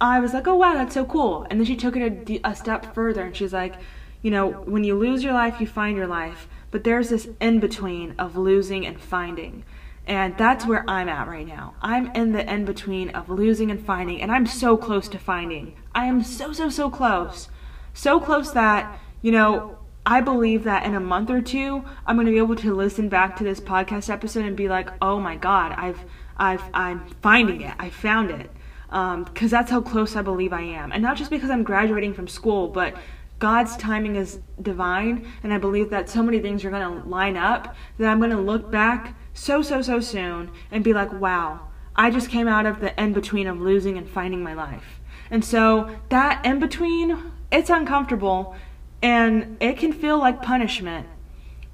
I 0.00 0.20
was 0.20 0.34
like, 0.34 0.46
oh 0.46 0.56
wow, 0.56 0.74
that's 0.74 0.94
so 0.94 1.04
cool. 1.04 1.46
And 1.48 1.58
then 1.58 1.66
she 1.66 1.76
took 1.76 1.96
it 1.96 2.30
a, 2.44 2.50
a 2.50 2.54
step 2.54 2.94
further 2.94 3.22
and 3.22 3.36
she's 3.36 3.52
like, 3.52 3.74
you 4.22 4.30
know, 4.30 4.48
when 4.48 4.84
you 4.84 4.94
lose 4.94 5.22
your 5.22 5.32
life, 5.32 5.60
you 5.60 5.66
find 5.66 5.96
your 5.96 6.06
life. 6.06 6.48
But 6.70 6.84
there's 6.84 7.10
this 7.10 7.28
in 7.40 7.60
between 7.60 8.14
of 8.18 8.36
losing 8.36 8.84
and 8.84 9.00
finding. 9.00 9.64
And 10.06 10.36
that's 10.36 10.66
where 10.66 10.84
I'm 10.88 11.08
at 11.08 11.26
right 11.26 11.46
now. 11.46 11.74
I'm 11.80 12.08
in 12.14 12.32
the 12.32 12.52
in 12.52 12.64
between 12.64 13.10
of 13.10 13.28
losing 13.28 13.70
and 13.70 13.84
finding, 13.84 14.22
and 14.22 14.30
I'm 14.30 14.46
so 14.46 14.76
close 14.76 15.08
to 15.08 15.18
finding. 15.18 15.74
I 15.94 16.06
am 16.06 16.22
so, 16.22 16.52
so, 16.52 16.68
so 16.68 16.90
close. 16.90 17.48
So 17.92 18.20
close 18.20 18.52
that, 18.52 19.00
you 19.22 19.32
know, 19.32 19.78
I 20.04 20.20
believe 20.20 20.62
that 20.64 20.84
in 20.84 20.94
a 20.94 21.00
month 21.00 21.30
or 21.30 21.40
two, 21.40 21.84
I'm 22.06 22.14
going 22.14 22.26
to 22.26 22.32
be 22.32 22.38
able 22.38 22.54
to 22.56 22.74
listen 22.74 23.08
back 23.08 23.36
to 23.36 23.44
this 23.44 23.58
podcast 23.58 24.08
episode 24.08 24.44
and 24.44 24.56
be 24.56 24.68
like, 24.68 24.90
oh 25.02 25.18
my 25.18 25.34
God, 25.34 25.72
I've, 25.76 25.98
I've, 26.36 26.62
I'm 26.72 27.08
finding 27.22 27.62
it. 27.62 27.74
I 27.78 27.90
found 27.90 28.30
it. 28.30 28.50
Because 28.88 29.42
um, 29.42 29.48
that's 29.48 29.70
how 29.70 29.80
close 29.80 30.16
I 30.16 30.22
believe 30.22 30.52
I 30.52 30.62
am. 30.62 30.92
And 30.92 31.02
not 31.02 31.16
just 31.16 31.30
because 31.30 31.50
I'm 31.50 31.62
graduating 31.62 32.14
from 32.14 32.28
school, 32.28 32.68
but 32.68 32.94
God's 33.38 33.76
timing 33.76 34.16
is 34.16 34.40
divine. 34.62 35.26
And 35.42 35.52
I 35.52 35.58
believe 35.58 35.90
that 35.90 36.08
so 36.08 36.22
many 36.22 36.40
things 36.40 36.64
are 36.64 36.70
going 36.70 37.02
to 37.02 37.08
line 37.08 37.36
up 37.36 37.74
that 37.98 38.08
I'm 38.08 38.18
going 38.18 38.30
to 38.30 38.40
look 38.40 38.70
back 38.70 39.16
so, 39.34 39.60
so, 39.62 39.82
so 39.82 40.00
soon 40.00 40.50
and 40.70 40.82
be 40.82 40.92
like, 40.92 41.12
wow, 41.12 41.68
I 41.94 42.10
just 42.10 42.30
came 42.30 42.48
out 42.48 42.66
of 42.66 42.80
the 42.80 42.98
in 43.00 43.12
between 43.12 43.46
of 43.46 43.60
losing 43.60 43.98
and 43.98 44.08
finding 44.08 44.42
my 44.42 44.54
life. 44.54 45.00
And 45.30 45.44
so 45.44 45.90
that 46.08 46.44
in 46.46 46.60
between, 46.60 47.32
it's 47.50 47.70
uncomfortable 47.70 48.56
and 49.02 49.56
it 49.60 49.78
can 49.78 49.92
feel 49.92 50.18
like 50.18 50.42
punishment. 50.42 51.06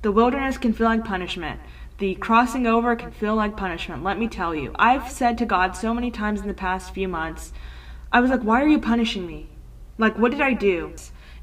The 0.03 0.13
wilderness 0.13 0.59
can 0.59 0.73
feel 0.73 0.87
like 0.87 1.05
punishment. 1.05 1.61
The 1.99 2.15
crossing 2.17 2.67
over 2.67 2.97
can 2.97 3.11
feel 3.11 3.35
like 3.35 3.57
punishment. 3.57 4.03
Let 4.03 4.19
me 4.19 4.29
tell 4.29 4.55
you. 4.55 4.73
I've 4.77 5.11
said 5.11 5.39
to 5.39 5.47
God 5.47 5.77
so 5.77 5.95
many 5.95 6.11
times 6.11 6.41
in 6.41 6.49
the 6.49 6.55
past 6.55 6.95
few 6.95 7.09
months, 7.09 7.53
I 8.11 8.21
was 8.21 8.31
like, 8.31 8.43
why 8.43 8.63
are 8.63 8.69
you 8.69 8.81
punishing 8.81 9.27
me? 9.27 9.49
Like, 9.99 10.19
what 10.19 10.33
did 10.33 10.41
I 10.41 10.53
do? 10.53 10.95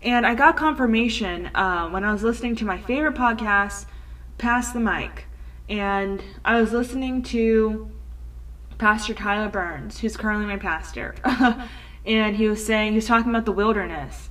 And 0.01 0.25
I 0.25 0.35
got 0.35 0.57
confirmation 0.57 1.49
uh, 1.55 1.89
when 1.89 2.03
I 2.03 2.11
was 2.11 2.23
listening 2.23 2.55
to 2.57 2.65
my 2.65 2.77
favorite 2.77 3.15
podcast, 3.15 3.85
Pass 4.37 4.71
the 4.71 4.79
Mic. 4.79 5.25
And 5.67 6.23
I 6.43 6.59
was 6.59 6.71
listening 6.71 7.21
to 7.23 7.89
Pastor 8.77 9.13
Tyler 9.13 9.49
Burns, 9.49 9.99
who's 9.99 10.17
currently 10.17 10.47
my 10.47 10.57
pastor. 10.57 11.15
and 12.05 12.35
he 12.35 12.47
was 12.47 12.65
saying, 12.65 12.93
he 12.93 12.95
was 12.95 13.07
talking 13.07 13.29
about 13.29 13.45
the 13.45 13.51
wilderness 13.51 14.29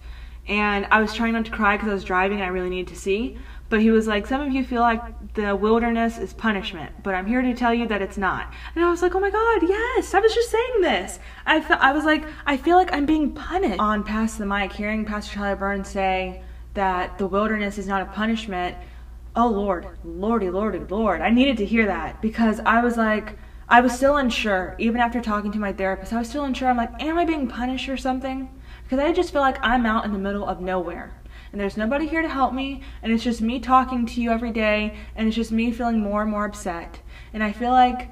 and 0.49 0.87
I 0.91 1.01
was 1.01 1.15
trying 1.15 1.35
not 1.35 1.45
to 1.45 1.51
cry 1.51 1.77
because 1.77 1.91
I 1.91 1.95
was 1.95 2.05
driving 2.05 2.39
and 2.39 2.47
I 2.47 2.49
really 2.49 2.71
needed 2.71 2.89
to 2.89 2.97
see. 2.97 3.37
But 3.71 3.83
he 3.83 3.91
was 3.91 4.07
like, 4.07 4.27
Some 4.27 4.41
of 4.41 4.53
you 4.53 4.65
feel 4.65 4.81
like 4.81 5.35
the 5.35 5.55
wilderness 5.55 6.19
is 6.19 6.33
punishment, 6.33 7.03
but 7.03 7.15
I'm 7.15 7.27
here 7.27 7.43
to 7.43 7.55
tell 7.55 7.75
you 7.75 7.87
that 7.89 8.01
it's 8.01 8.17
not. 8.17 8.53
And 8.75 8.85
I 8.85 8.91
was 8.91 9.03
like, 9.03 9.15
Oh 9.15 9.21
my 9.21 9.31
God, 9.31 9.63
yes, 9.69 10.15
I 10.15 10.21
was 10.21 10.35
just 10.35 10.51
saying 10.51 10.81
this. 10.81 11.19
I, 11.45 11.61
fe- 11.61 11.75
I 11.75 11.93
was 11.93 12.05
like, 12.05 12.25
I 12.47 12.57
feel 12.57 12.77
like 12.77 12.93
I'm 12.93 13.07
being 13.07 13.33
punished. 13.33 13.81
On 13.81 14.03
Pass 14.05 14.37
the 14.37 14.47
Mic, 14.47 14.73
hearing 14.73 15.05
Pastor 15.05 15.37
Tyler 15.37 15.57
Burns 15.57 15.89
say 15.89 16.43
that 16.75 17.19
the 17.19 17.27
wilderness 17.27 17.77
is 17.79 17.87
not 17.87 18.03
a 18.03 18.07
punishment, 18.07 18.77
oh 19.37 19.49
Lord, 19.49 19.87
Lordy, 20.05 20.51
Lordy, 20.51 20.81
Lord. 20.81 21.21
I 21.21 21.31
needed 21.31 21.57
to 21.59 21.65
hear 21.67 21.87
that 21.87 22.23
because 22.23 22.61
I 22.61 22.83
was 22.83 22.97
like, 22.97 23.39
I 23.69 23.83
was 23.83 23.93
still 23.93 24.17
unsure, 24.17 24.77
even 24.79 25.01
after 25.01 25.21
talking 25.21 25.53
to 25.53 25.59
my 25.59 25.75
therapist. 25.75 26.13
I 26.15 26.19
was 26.19 26.29
still 26.29 26.45
unsure. 26.45 26.69
I'm 26.69 26.77
like, 26.79 27.03
Am 27.03 27.19
I 27.19 27.27
being 27.27 27.49
punished 27.49 27.89
or 27.91 27.99
something? 27.99 28.49
Because 28.83 28.99
I 28.99 29.13
just 29.13 29.33
feel 29.33 29.43
like 29.43 29.59
I'm 29.63 29.85
out 29.85 30.07
in 30.07 30.13
the 30.15 30.19
middle 30.19 30.47
of 30.49 30.63
nowhere. 30.63 31.13
And 31.53 31.61
there's 31.61 31.77
nobody 31.77 32.07
here 32.07 32.23
to 32.23 32.29
help 32.29 32.53
me. 32.53 32.83
And 33.03 33.13
it's 33.13 33.25
just 33.25 33.41
me 33.41 33.61
talking 33.61 34.07
to 34.07 34.21
you 34.21 34.31
every 34.31 34.53
day. 34.53 34.97
And 35.17 35.27
it's 35.27 35.37
just 35.37 35.53
me 35.53 35.73
feeling 35.73 36.01
more 36.01 36.23
and 36.23 36.31
more 36.31 36.45
upset. 36.45 37.01
And 37.33 37.43
I 37.43 37.53
feel 37.53 37.71
like, 37.71 38.11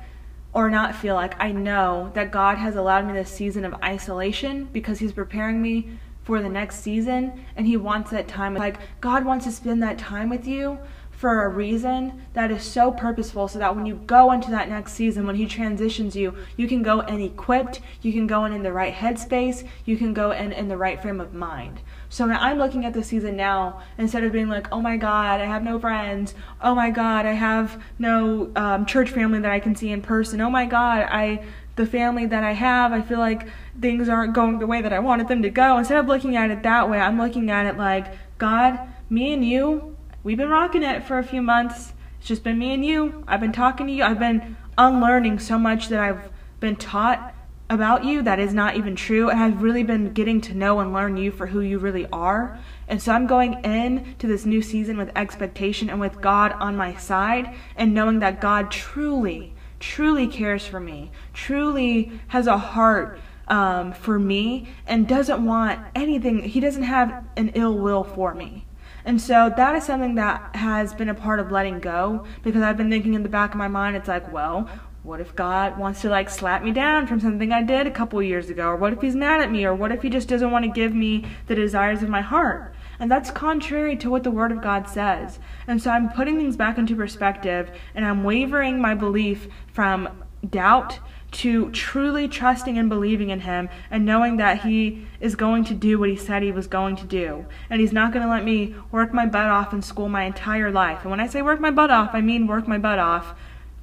or 0.52 0.70
not 0.70 0.94
feel 0.94 1.14
like, 1.14 1.40
I 1.40 1.52
know 1.52 2.10
that 2.14 2.30
God 2.30 2.58
has 2.58 2.76
allowed 2.76 3.06
me 3.06 3.12
this 3.12 3.30
season 3.30 3.64
of 3.64 3.74
isolation 3.82 4.68
because 4.72 4.98
He's 4.98 5.12
preparing 5.12 5.60
me 5.60 5.90
for 6.22 6.42
the 6.42 6.48
next 6.48 6.80
season. 6.80 7.44
And 7.56 7.66
He 7.66 7.76
wants 7.76 8.10
that 8.10 8.28
time. 8.28 8.54
Like, 8.54 8.78
God 9.00 9.24
wants 9.24 9.44
to 9.44 9.52
spend 9.52 9.82
that 9.82 9.98
time 9.98 10.30
with 10.30 10.46
you 10.46 10.78
for 11.16 11.44
a 11.44 11.48
reason 11.48 12.22
that 12.34 12.50
is 12.50 12.62
so 12.62 12.92
purposeful 12.92 13.48
so 13.48 13.58
that 13.58 13.74
when 13.74 13.86
you 13.86 13.94
go 14.06 14.32
into 14.32 14.50
that 14.50 14.68
next 14.68 14.92
season, 14.92 15.26
when 15.26 15.36
He 15.36 15.46
transitions 15.46 16.14
you, 16.14 16.34
you 16.56 16.68
can 16.68 16.82
go 16.82 17.00
in 17.00 17.20
equipped, 17.20 17.80
you 18.02 18.12
can 18.12 18.26
go 18.26 18.44
in 18.44 18.52
in 18.52 18.62
the 18.62 18.72
right 18.72 18.92
headspace, 18.92 19.66
you 19.86 19.96
can 19.96 20.12
go 20.12 20.30
in 20.30 20.52
in 20.52 20.68
the 20.68 20.76
right 20.76 21.00
frame 21.00 21.20
of 21.20 21.32
mind. 21.32 21.80
So 22.08 22.26
when 22.26 22.36
I'm 22.36 22.58
looking 22.58 22.84
at 22.84 22.92
the 22.92 23.02
season 23.02 23.36
now, 23.36 23.82
instead 23.98 24.24
of 24.24 24.32
being 24.32 24.48
like, 24.48 24.68
oh 24.72 24.80
my 24.80 24.96
God, 24.96 25.40
I 25.40 25.46
have 25.46 25.62
no 25.62 25.78
friends, 25.78 26.34
oh 26.60 26.74
my 26.74 26.90
God, 26.90 27.26
I 27.26 27.32
have 27.32 27.82
no 27.98 28.52
um, 28.56 28.86
church 28.86 29.10
family 29.10 29.40
that 29.40 29.50
I 29.50 29.60
can 29.60 29.74
see 29.74 29.90
in 29.90 30.02
person, 30.02 30.40
oh 30.40 30.50
my 30.50 30.66
God, 30.66 31.06
I 31.10 31.44
the 31.76 31.86
family 31.86 32.24
that 32.26 32.42
I 32.42 32.52
have, 32.52 32.92
I 32.92 33.02
feel 33.02 33.18
like 33.18 33.48
things 33.78 34.08
aren't 34.08 34.32
going 34.32 34.58
the 34.58 34.66
way 34.66 34.80
that 34.80 34.94
I 34.94 34.98
wanted 34.98 35.28
them 35.28 35.42
to 35.42 35.50
go. 35.50 35.76
Instead 35.76 35.98
of 35.98 36.06
looking 36.06 36.34
at 36.34 36.50
it 36.50 36.62
that 36.62 36.88
way, 36.88 36.98
I'm 36.98 37.18
looking 37.18 37.50
at 37.50 37.66
it 37.66 37.76
like, 37.76 38.06
God, 38.38 38.80
me 39.10 39.34
and 39.34 39.44
you, 39.44 39.96
we've 40.24 40.38
been 40.38 40.48
rocking 40.48 40.82
it 40.82 41.04
for 41.04 41.18
a 41.18 41.22
few 41.22 41.42
months. 41.42 41.92
It's 42.18 42.28
just 42.28 42.42
been 42.42 42.58
me 42.58 42.72
and 42.72 42.84
you. 42.84 43.24
I've 43.28 43.40
been 43.40 43.52
talking 43.52 43.86
to 43.86 43.92
you. 43.92 44.04
I've 44.04 44.18
been 44.18 44.56
unlearning 44.78 45.38
so 45.38 45.58
much 45.58 45.88
that 45.88 46.00
I've 46.00 46.30
been 46.60 46.76
taught 46.76 47.34
about 47.68 48.04
you 48.04 48.22
that 48.22 48.38
is 48.38 48.54
not 48.54 48.76
even 48.76 48.94
true. 48.94 49.28
And 49.28 49.40
I've 49.40 49.62
really 49.62 49.82
been 49.82 50.12
getting 50.12 50.40
to 50.42 50.54
know 50.54 50.80
and 50.80 50.92
learn 50.92 51.16
you 51.16 51.32
for 51.32 51.46
who 51.46 51.60
you 51.60 51.78
really 51.78 52.06
are. 52.12 52.58
And 52.88 53.02
so 53.02 53.12
I'm 53.12 53.26
going 53.26 53.54
in 53.64 54.14
to 54.18 54.26
this 54.26 54.46
new 54.46 54.62
season 54.62 54.96
with 54.96 55.10
expectation 55.16 55.90
and 55.90 55.98
with 55.98 56.20
God 56.20 56.52
on 56.52 56.76
my 56.76 56.94
side 56.94 57.54
and 57.76 57.92
knowing 57.92 58.20
that 58.20 58.40
God 58.40 58.70
truly, 58.70 59.52
truly 59.80 60.28
cares 60.28 60.66
for 60.66 60.78
me, 60.78 61.10
truly 61.32 62.12
has 62.28 62.46
a 62.46 62.58
heart 62.58 63.18
um, 63.48 63.92
for 63.92 64.18
me, 64.18 64.68
and 64.86 65.06
doesn't 65.06 65.44
want 65.44 65.80
anything, 65.94 66.42
He 66.42 66.58
doesn't 66.58 66.82
have 66.82 67.24
an 67.36 67.50
ill 67.54 67.78
will 67.78 68.02
for 68.02 68.34
me. 68.34 68.64
And 69.04 69.22
so 69.22 69.52
that 69.56 69.76
is 69.76 69.84
something 69.84 70.16
that 70.16 70.56
has 70.56 70.92
been 70.92 71.08
a 71.08 71.14
part 71.14 71.38
of 71.38 71.52
letting 71.52 71.78
go 71.78 72.26
because 72.42 72.62
I've 72.62 72.76
been 72.76 72.90
thinking 72.90 73.14
in 73.14 73.22
the 73.22 73.28
back 73.28 73.52
of 73.52 73.56
my 73.56 73.68
mind, 73.68 73.96
it's 73.96 74.08
like, 74.08 74.32
well, 74.32 74.68
what 75.06 75.20
if 75.20 75.36
God 75.36 75.78
wants 75.78 76.00
to 76.00 76.08
like 76.08 76.28
slap 76.28 76.64
me 76.64 76.72
down 76.72 77.06
from 77.06 77.20
something 77.20 77.52
I 77.52 77.62
did 77.62 77.86
a 77.86 77.92
couple 77.92 78.20
years 78.20 78.50
ago? 78.50 78.70
Or 78.70 78.76
what 78.76 78.92
if 78.92 79.00
he's 79.00 79.14
mad 79.14 79.40
at 79.40 79.52
me? 79.52 79.64
Or 79.64 79.72
what 79.72 79.92
if 79.92 80.02
he 80.02 80.10
just 80.10 80.26
doesn't 80.26 80.50
want 80.50 80.64
to 80.64 80.70
give 80.70 80.92
me 80.92 81.24
the 81.46 81.54
desires 81.54 82.02
of 82.02 82.08
my 82.08 82.22
heart? 82.22 82.74
And 82.98 83.08
that's 83.08 83.30
contrary 83.30 83.94
to 83.98 84.10
what 84.10 84.24
the 84.24 84.32
Word 84.32 84.50
of 84.50 84.60
God 84.60 84.88
says. 84.88 85.38
And 85.68 85.80
so 85.80 85.92
I'm 85.92 86.08
putting 86.08 86.36
things 86.38 86.56
back 86.56 86.76
into 86.76 86.96
perspective 86.96 87.70
and 87.94 88.04
I'm 88.04 88.24
wavering 88.24 88.80
my 88.80 88.94
belief 88.94 89.46
from 89.72 90.24
doubt 90.50 90.98
to 91.32 91.70
truly 91.70 92.26
trusting 92.26 92.76
and 92.76 92.88
believing 92.88 93.30
in 93.30 93.40
Him 93.40 93.68
and 93.92 94.04
knowing 94.04 94.38
that 94.38 94.62
He 94.62 95.06
is 95.20 95.36
going 95.36 95.62
to 95.66 95.74
do 95.74 96.00
what 96.00 96.08
He 96.08 96.16
said 96.16 96.42
He 96.42 96.50
was 96.50 96.66
going 96.66 96.96
to 96.96 97.04
do. 97.04 97.46
And 97.70 97.80
He's 97.80 97.92
not 97.92 98.12
going 98.12 98.24
to 98.24 98.30
let 98.30 98.44
me 98.44 98.74
work 98.90 99.14
my 99.14 99.26
butt 99.26 99.46
off 99.46 99.72
in 99.72 99.82
school 99.82 100.08
my 100.08 100.24
entire 100.24 100.72
life. 100.72 101.02
And 101.02 101.12
when 101.12 101.20
I 101.20 101.28
say 101.28 101.42
work 101.42 101.60
my 101.60 101.70
butt 101.70 101.92
off, 101.92 102.10
I 102.12 102.22
mean 102.22 102.48
work 102.48 102.66
my 102.66 102.78
butt 102.78 102.98
off 102.98 103.36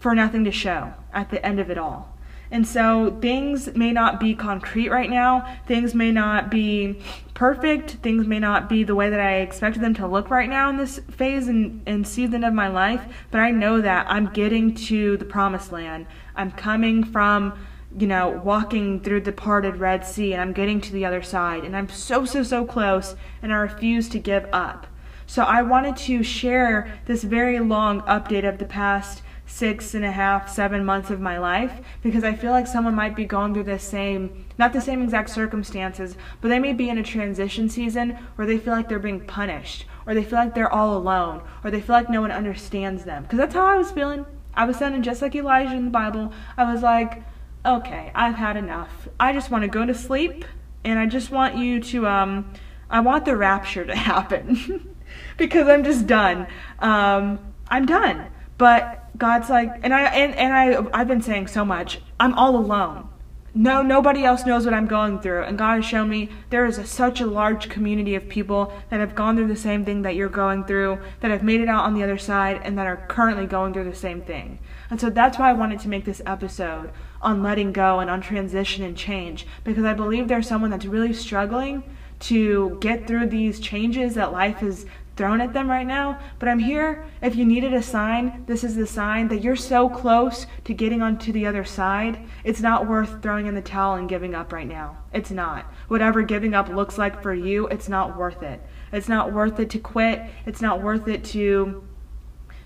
for 0.03 0.13
nothing 0.13 0.43
to 0.43 0.51
show 0.51 0.93
at 1.13 1.29
the 1.29 1.43
end 1.45 1.61
of 1.61 1.71
it 1.71 1.77
all. 1.77 2.13
And 2.51 2.67
so 2.67 3.17
things 3.21 3.73
may 3.73 3.93
not 3.93 4.19
be 4.19 4.35
concrete 4.35 4.89
right 4.89 5.09
now. 5.09 5.57
Things 5.65 5.95
may 5.95 6.11
not 6.11 6.51
be 6.51 6.99
perfect. 7.33 7.91
Things 7.91 8.27
may 8.27 8.37
not 8.37 8.67
be 8.67 8.83
the 8.83 8.95
way 8.95 9.09
that 9.09 9.21
I 9.21 9.35
expected 9.37 9.81
them 9.81 9.93
to 9.95 10.05
look 10.05 10.29
right 10.29 10.49
now 10.49 10.69
in 10.69 10.75
this 10.75 10.99
phase 11.09 11.47
and, 11.47 11.81
and 11.87 12.05
season 12.05 12.43
of 12.43 12.53
my 12.53 12.67
life. 12.67 13.01
But 13.31 13.39
I 13.39 13.51
know 13.51 13.79
that 13.79 14.05
I'm 14.09 14.27
getting 14.33 14.75
to 14.75 15.15
the 15.15 15.25
promised 15.25 15.71
land. 15.71 16.05
I'm 16.35 16.51
coming 16.51 17.05
from, 17.05 17.57
you 17.97 18.05
know, 18.05 18.41
walking 18.43 18.99
through 18.99 19.21
the 19.21 19.31
parted 19.31 19.77
Red 19.77 20.05
Sea 20.05 20.33
and 20.33 20.41
I'm 20.41 20.51
getting 20.51 20.81
to 20.81 20.91
the 20.91 21.05
other 21.05 21.23
side. 21.23 21.63
And 21.63 21.77
I'm 21.77 21.87
so, 21.87 22.25
so, 22.25 22.43
so 22.43 22.65
close 22.65 23.15
and 23.41 23.53
I 23.53 23.55
refuse 23.55 24.09
to 24.09 24.19
give 24.19 24.47
up. 24.51 24.85
So 25.25 25.43
I 25.43 25.61
wanted 25.61 25.95
to 25.97 26.23
share 26.23 26.99
this 27.05 27.23
very 27.23 27.59
long 27.61 28.01
update 28.01 28.47
of 28.47 28.57
the 28.57 28.65
past 28.65 29.22
six 29.53 29.93
and 29.93 30.03
a 30.03 30.11
half, 30.11 30.49
seven 30.49 30.83
months 30.83 31.11
of 31.11 31.21
my 31.21 31.37
life 31.37 31.79
because 32.01 32.23
I 32.23 32.33
feel 32.33 32.49
like 32.49 32.65
someone 32.65 32.95
might 32.95 33.15
be 33.15 33.23
going 33.23 33.53
through 33.53 33.65
the 33.65 33.77
same, 33.77 34.47
not 34.57 34.73
the 34.73 34.81
same 34.81 35.03
exact 35.03 35.29
circumstances, 35.29 36.17
but 36.41 36.47
they 36.47 36.57
may 36.57 36.73
be 36.73 36.89
in 36.89 36.97
a 36.97 37.03
transition 37.03 37.69
season 37.69 38.17
where 38.33 38.47
they 38.47 38.57
feel 38.57 38.73
like 38.73 38.89
they're 38.89 38.97
being 38.97 39.19
punished, 39.19 39.85
or 40.07 40.15
they 40.15 40.23
feel 40.23 40.39
like 40.39 40.55
they're 40.55 40.73
all 40.73 40.97
alone, 40.97 41.43
or 41.63 41.69
they 41.69 41.81
feel 41.81 41.95
like 41.95 42.09
no 42.09 42.19
one 42.19 42.31
understands 42.31 43.03
them. 43.03 43.23
Because 43.23 43.37
that's 43.37 43.53
how 43.53 43.63
I 43.63 43.77
was 43.77 43.91
feeling. 43.91 44.25
I 44.55 44.65
was 44.65 44.77
sounding 44.77 45.03
just 45.03 45.21
like 45.21 45.35
Elijah 45.35 45.75
in 45.75 45.85
the 45.85 45.91
Bible. 45.91 46.33
I 46.57 46.73
was 46.73 46.81
like, 46.81 47.21
okay, 47.63 48.11
I've 48.15 48.35
had 48.35 48.57
enough. 48.57 49.07
I 49.19 49.33
just 49.33 49.51
want 49.51 49.61
to 49.61 49.67
go 49.67 49.85
to 49.85 49.93
sleep, 49.93 50.45
and 50.83 50.97
I 50.97 51.05
just 51.05 51.29
want 51.29 51.57
you 51.57 51.79
to, 51.79 52.07
um, 52.07 52.51
I 52.89 53.01
want 53.01 53.25
the 53.25 53.37
rapture 53.37 53.85
to 53.85 53.95
happen 54.11 54.95
because 55.37 55.67
I'm 55.67 55.83
just 55.83 56.07
done. 56.07 56.47
Um, 56.79 57.37
I'm 57.69 57.85
done. 57.85 58.31
But 58.57 59.02
God's 59.17 59.49
like, 59.49 59.69
and 59.83 59.93
I 59.93 60.03
and, 60.03 60.35
and 60.35 60.53
I 60.53 60.99
I've 60.99 61.07
been 61.07 61.21
saying 61.21 61.47
so 61.47 61.63
much. 61.63 61.99
I'm 62.19 62.33
all 62.33 62.55
alone. 62.55 63.09
no 63.55 63.83
nobody 63.83 64.23
else 64.23 64.45
knows 64.45 64.65
what 64.65 64.73
I'm 64.73 64.87
going 64.87 65.19
through 65.19 65.43
and 65.43 65.57
God 65.59 65.75
has 65.75 65.85
shown 65.85 66.09
me 66.09 66.29
there 66.49 66.65
is 66.65 66.79
a, 66.79 66.85
such 66.87 67.21
a 67.21 67.25
large 67.27 67.69
community 67.69 68.15
of 68.15 68.27
people 68.27 68.73
that 68.89 68.99
have 68.99 69.13
gone 69.13 69.35
through 69.35 69.47
the 69.47 69.55
same 69.55 69.85
thing 69.85 70.01
that 70.01 70.15
you're 70.15 70.27
going 70.27 70.63
through 70.65 70.97
that 71.19 71.29
have 71.29 71.43
made 71.43 71.61
it 71.61 71.69
out 71.69 71.83
on 71.83 71.93
the 71.93 72.01
other 72.01 72.17
side 72.17 72.59
and 72.63 72.77
that 72.79 72.87
are 72.87 73.05
currently 73.07 73.45
going 73.45 73.71
through 73.71 73.83
the 73.83 73.95
same 73.95 74.21
thing. 74.21 74.57
And 74.89 74.99
so 74.99 75.09
that's 75.11 75.37
why 75.37 75.51
I 75.51 75.53
wanted 75.53 75.79
to 75.81 75.89
make 75.89 76.05
this 76.05 76.21
episode 76.25 76.89
on 77.21 77.43
letting 77.43 77.71
go 77.73 77.99
and 77.99 78.09
on 78.09 78.21
transition 78.21 78.83
and 78.83 78.97
change 78.97 79.45
because 79.63 79.85
I 79.85 79.93
believe 79.93 80.27
there's 80.27 80.47
someone 80.47 80.71
that's 80.71 80.85
really 80.85 81.13
struggling 81.13 81.83
to 82.21 82.77
get 82.79 83.05
through 83.05 83.27
these 83.27 83.59
changes 83.59 84.15
that 84.15 84.31
life 84.31 84.57
has 84.57 84.85
thrown 85.15 85.41
at 85.41 85.53
them 85.53 85.69
right 85.69 85.85
now, 85.85 86.19
but 86.39 86.49
I'm 86.49 86.59
here. 86.59 87.05
If 87.21 87.35
you 87.35 87.45
needed 87.45 87.73
a 87.73 87.83
sign, 87.83 88.43
this 88.47 88.63
is 88.63 88.75
the 88.75 88.87
sign 88.87 89.27
that 89.27 89.43
you're 89.43 89.55
so 89.55 89.89
close 89.89 90.47
to 90.63 90.73
getting 90.73 91.01
onto 91.01 91.31
the 91.31 91.45
other 91.45 91.63
side. 91.63 92.19
It's 92.43 92.61
not 92.61 92.87
worth 92.87 93.21
throwing 93.21 93.45
in 93.45 93.55
the 93.55 93.61
towel 93.61 93.95
and 93.95 94.09
giving 94.09 94.33
up 94.33 94.51
right 94.51 94.67
now. 94.67 94.97
It's 95.13 95.31
not. 95.31 95.65
Whatever 95.87 96.23
giving 96.23 96.53
up 96.53 96.67
looks 96.67 96.97
like 96.97 97.21
for 97.21 97.33
you, 97.33 97.67
it's 97.67 97.87
not 97.87 98.17
worth 98.17 98.41
it. 98.41 98.61
It's 98.91 99.09
not 99.09 99.31
worth 99.31 99.59
it 99.59 99.69
to 99.71 99.79
quit. 99.79 100.21
It's 100.45 100.61
not 100.61 100.81
worth 100.81 101.07
it 101.07 101.23
to 101.25 101.83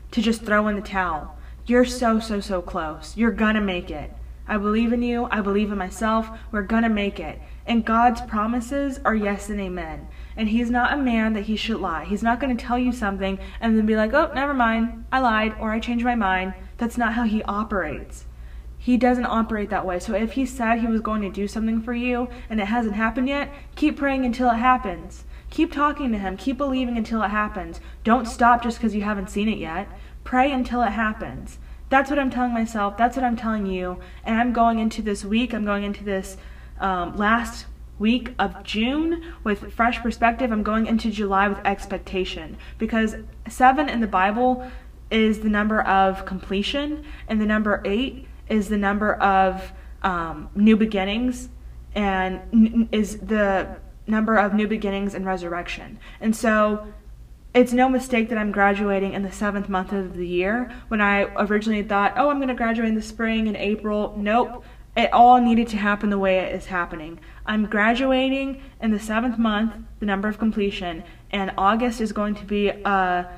to 0.09 0.21
just 0.21 0.43
throw 0.43 0.69
in 0.69 0.75
the 0.75 0.81
towel. 0.81 1.37
You're 1.65 1.83
so 1.85 2.19
so 2.19 2.39
so 2.39 2.61
close. 2.61 3.17
You're 3.17 3.31
gonna 3.31 3.61
make 3.61 3.91
it. 3.91 4.13
I 4.47 4.57
believe 4.57 4.93
in 4.93 5.01
you. 5.01 5.27
I 5.31 5.41
believe 5.41 5.71
in 5.71 5.77
myself. 5.77 6.29
We're 6.51 6.61
gonna 6.61 6.89
make 6.89 7.19
it. 7.19 7.41
And 7.65 7.85
God's 7.85 8.21
promises 8.21 8.99
are 9.03 9.15
yes 9.15 9.49
and 9.49 9.59
amen. 9.59 10.07
And 10.37 10.49
he's 10.49 10.69
not 10.69 10.93
a 10.93 10.97
man 10.97 11.33
that 11.33 11.45
he 11.45 11.55
should 11.55 11.81
lie. 11.81 12.05
He's 12.05 12.23
not 12.23 12.39
going 12.39 12.55
to 12.55 12.63
tell 12.63 12.77
you 12.77 12.91
something 12.91 13.39
and 13.59 13.77
then 13.77 13.85
be 13.85 13.95
like, 13.95 14.13
oh, 14.13 14.31
never 14.33 14.53
mind, 14.53 15.05
I 15.11 15.19
lied 15.19 15.55
or 15.59 15.71
I 15.71 15.79
changed 15.79 16.05
my 16.05 16.15
mind. 16.15 16.53
That's 16.77 16.97
not 16.97 17.13
how 17.13 17.23
he 17.23 17.41
operates. 17.43 18.25
He 18.77 18.95
doesn't 18.97 19.25
operate 19.25 19.71
that 19.71 19.85
way. 19.85 19.99
So 19.99 20.13
if 20.13 20.33
he 20.33 20.45
said 20.45 20.79
he 20.79 20.87
was 20.87 21.01
going 21.01 21.23
to 21.23 21.29
do 21.29 21.47
something 21.47 21.81
for 21.81 21.93
you 21.93 22.29
and 22.49 22.61
it 22.61 22.67
hasn't 22.67 22.95
happened 22.95 23.27
yet, 23.27 23.51
keep 23.75 23.97
praying 23.97 24.23
until 24.23 24.49
it 24.51 24.57
happens. 24.57 25.25
Keep 25.49 25.71
talking 25.71 26.11
to 26.11 26.17
him. 26.19 26.37
Keep 26.37 26.57
believing 26.57 26.97
until 26.97 27.23
it 27.23 27.29
happens. 27.29 27.79
Don't 28.03 28.27
stop 28.27 28.61
just 28.61 28.77
because 28.77 28.93
you 28.93 29.01
haven't 29.01 29.29
seen 29.29 29.49
it 29.49 29.57
yet. 29.57 29.89
Pray 30.23 30.51
until 30.51 30.83
it 30.83 30.91
happens. 30.91 31.57
That's 31.89 32.09
what 32.09 32.19
I'm 32.19 32.29
telling 32.29 32.53
myself. 32.53 32.95
That's 32.97 33.15
what 33.15 33.23
I'm 33.25 33.37
telling 33.37 33.65
you. 33.65 33.99
And 34.23 34.39
I'm 34.39 34.53
going 34.53 34.77
into 34.77 35.01
this 35.01 35.25
week, 35.25 35.53
I'm 35.53 35.65
going 35.65 35.83
into 35.83 36.03
this 36.03 36.37
um, 36.79 37.15
last 37.15 37.65
week 37.99 38.33
of 38.37 38.63
June 38.63 39.23
with 39.43 39.71
fresh 39.73 40.01
perspective. 40.01 40.51
I'm 40.51 40.63
going 40.63 40.87
into 40.87 41.11
July 41.11 41.47
with 41.47 41.59
expectation 41.65 42.57
because 42.77 43.15
seven 43.49 43.89
in 43.89 44.01
the 44.01 44.07
Bible 44.07 44.69
is 45.09 45.39
the 45.39 45.49
number 45.49 45.81
of 45.81 46.25
completion, 46.25 47.05
and 47.27 47.39
the 47.39 47.45
number 47.45 47.81
eight 47.85 48.27
is 48.49 48.69
the 48.69 48.77
number 48.77 49.15
of 49.15 49.71
um, 50.03 50.49
new 50.55 50.75
beginnings, 50.75 51.49
and 51.95 52.41
n- 52.53 52.89
is 52.91 53.17
the 53.19 53.77
number 54.05 54.35
of 54.35 54.53
new 54.53 54.67
beginnings 54.67 55.13
and 55.13 55.25
resurrection. 55.25 55.99
And 56.19 56.35
so 56.35 56.93
it's 57.53 57.73
no 57.73 57.89
mistake 57.89 58.29
that 58.29 58.37
I'm 58.37 58.51
graduating 58.51 59.13
in 59.13 59.23
the 59.23 59.31
seventh 59.31 59.69
month 59.69 59.91
of 59.91 60.15
the 60.15 60.27
year. 60.27 60.71
When 60.89 61.01
I 61.01 61.23
originally 61.37 61.83
thought, 61.83 62.13
oh, 62.17 62.29
I'm 62.29 62.37
going 62.37 62.49
to 62.49 62.53
graduate 62.53 62.89
in 62.89 62.95
the 62.95 63.01
spring 63.01 63.47
in 63.47 63.55
April, 63.55 64.13
nope 64.17 64.63
it 64.97 65.13
all 65.13 65.39
needed 65.39 65.67
to 65.67 65.77
happen 65.77 66.09
the 66.09 66.17
way 66.17 66.39
it 66.39 66.55
is 66.55 66.65
happening. 66.65 67.19
I'm 67.45 67.67
graduating 67.67 68.63
in 68.81 68.91
the 68.91 68.99
seventh 68.99 69.37
month, 69.37 69.75
the 69.99 70.07
number 70.07 70.27
of 70.27 70.39
completion, 70.39 71.03
and 71.29 71.51
August 71.55 72.01
is 72.01 72.11
going 72.11 72.33
to 72.35 72.45
be 72.45 72.69
a 72.69 73.29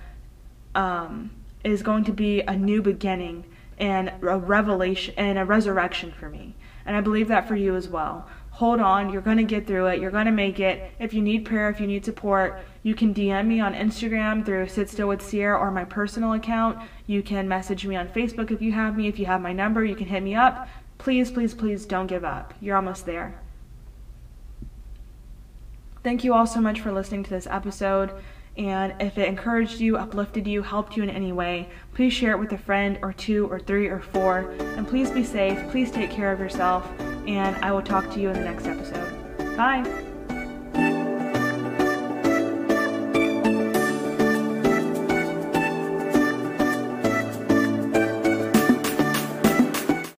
um, 0.74 1.32
is 1.66 1.84
going 1.84 2.06
to 2.06 2.14
be 2.14 2.40
a 2.42 2.56
new 2.56 2.82
beginning 2.82 3.44
and 3.78 4.14
a 4.22 4.38
revelation 4.38 5.14
and 5.18 5.38
a 5.38 5.44
resurrection 5.44 6.14
for 6.14 6.30
me. 6.30 6.56
And 6.86 6.96
I 6.96 7.02
believe 7.02 7.28
that 7.28 7.48
for 7.48 7.58
you 7.58 7.76
as 7.76 7.90
well. 7.90 8.30
Hold 8.52 8.80
on, 8.80 9.10
you're 9.10 9.22
going 9.22 9.38
to 9.38 9.44
get 9.44 9.68
through 9.68 9.88
it. 9.88 10.00
You're 10.00 10.12
going 10.12 10.26
to 10.26 10.32
make 10.32 10.60
it. 10.60 10.92
If 11.00 11.14
you 11.14 11.22
need 11.22 11.46
prayer, 11.46 11.70
if 11.70 11.80
you 11.80 11.88
need 11.88 12.06
support, 12.06 12.62
you 12.84 12.96
can 12.96 13.14
DM 13.14 13.48
me 13.48 13.60
on 13.60 13.74
Instagram 13.74 14.46
through 14.46 14.68
Sit 14.68 14.90
Still 14.90 15.08
with 15.10 15.22
Sierra 15.22 15.58
or 15.58 15.72
my 15.72 15.86
personal 15.86 16.34
account. 16.34 16.80
You 17.06 17.22
can 17.22 17.48
message 17.48 17.86
me 17.86 17.96
on 17.96 18.08
Facebook 18.10 18.52
if 18.52 18.62
you 18.62 18.72
have 18.72 18.98
me. 18.98 19.08
If 19.08 19.20
you 19.20 19.26
have 19.26 19.42
my 19.42 19.54
number, 19.54 19.84
you 19.84 19.96
can 19.96 20.08
hit 20.08 20.24
me 20.24 20.36
up. 20.36 20.68
Please, 21.00 21.32
please, 21.32 21.56
please 21.56 21.86
don't 21.86 22.08
give 22.08 22.24
up. 22.24 22.54
You're 22.62 22.76
almost 22.76 23.08
there. 23.08 23.40
Thank 26.04 26.24
you 26.24 26.34
all 26.34 26.46
so 26.46 26.62
much 26.62 26.80
for 26.80 26.92
listening 26.92 27.24
to 27.24 27.30
this 27.30 27.48
episode. 27.48 28.12
And 28.58 28.94
if 29.00 29.18
it 29.18 29.28
encouraged 29.28 29.80
you, 29.80 29.96
uplifted 29.96 30.46
you, 30.46 30.62
helped 30.62 30.98
you 30.98 31.04
in 31.04 31.10
any 31.10 31.32
way, 31.32 31.70
please 31.94 32.12
share 32.12 32.34
it 32.34 32.40
with 32.40 32.52
a 32.52 32.58
friend 32.58 33.00
or 33.02 33.14
two 33.14 33.48
or 33.48 33.60
three 33.60 33.88
or 33.88 34.02
four. 34.02 34.52
And 34.60 34.88
please 34.88 35.10
be 35.10 35.24
safe. 35.24 35.58
Please 35.72 35.92
take 35.92 36.12
care 36.12 36.32
of 36.32 36.40
yourself. 36.40 36.86
And 37.26 37.56
I 37.64 37.72
will 37.72 37.82
talk 37.82 38.12
to 38.12 38.20
you 38.20 38.30
in 38.30 38.34
the 38.34 38.42
next 38.42 38.66
episode. 38.66 39.56
Bye. 39.56 40.09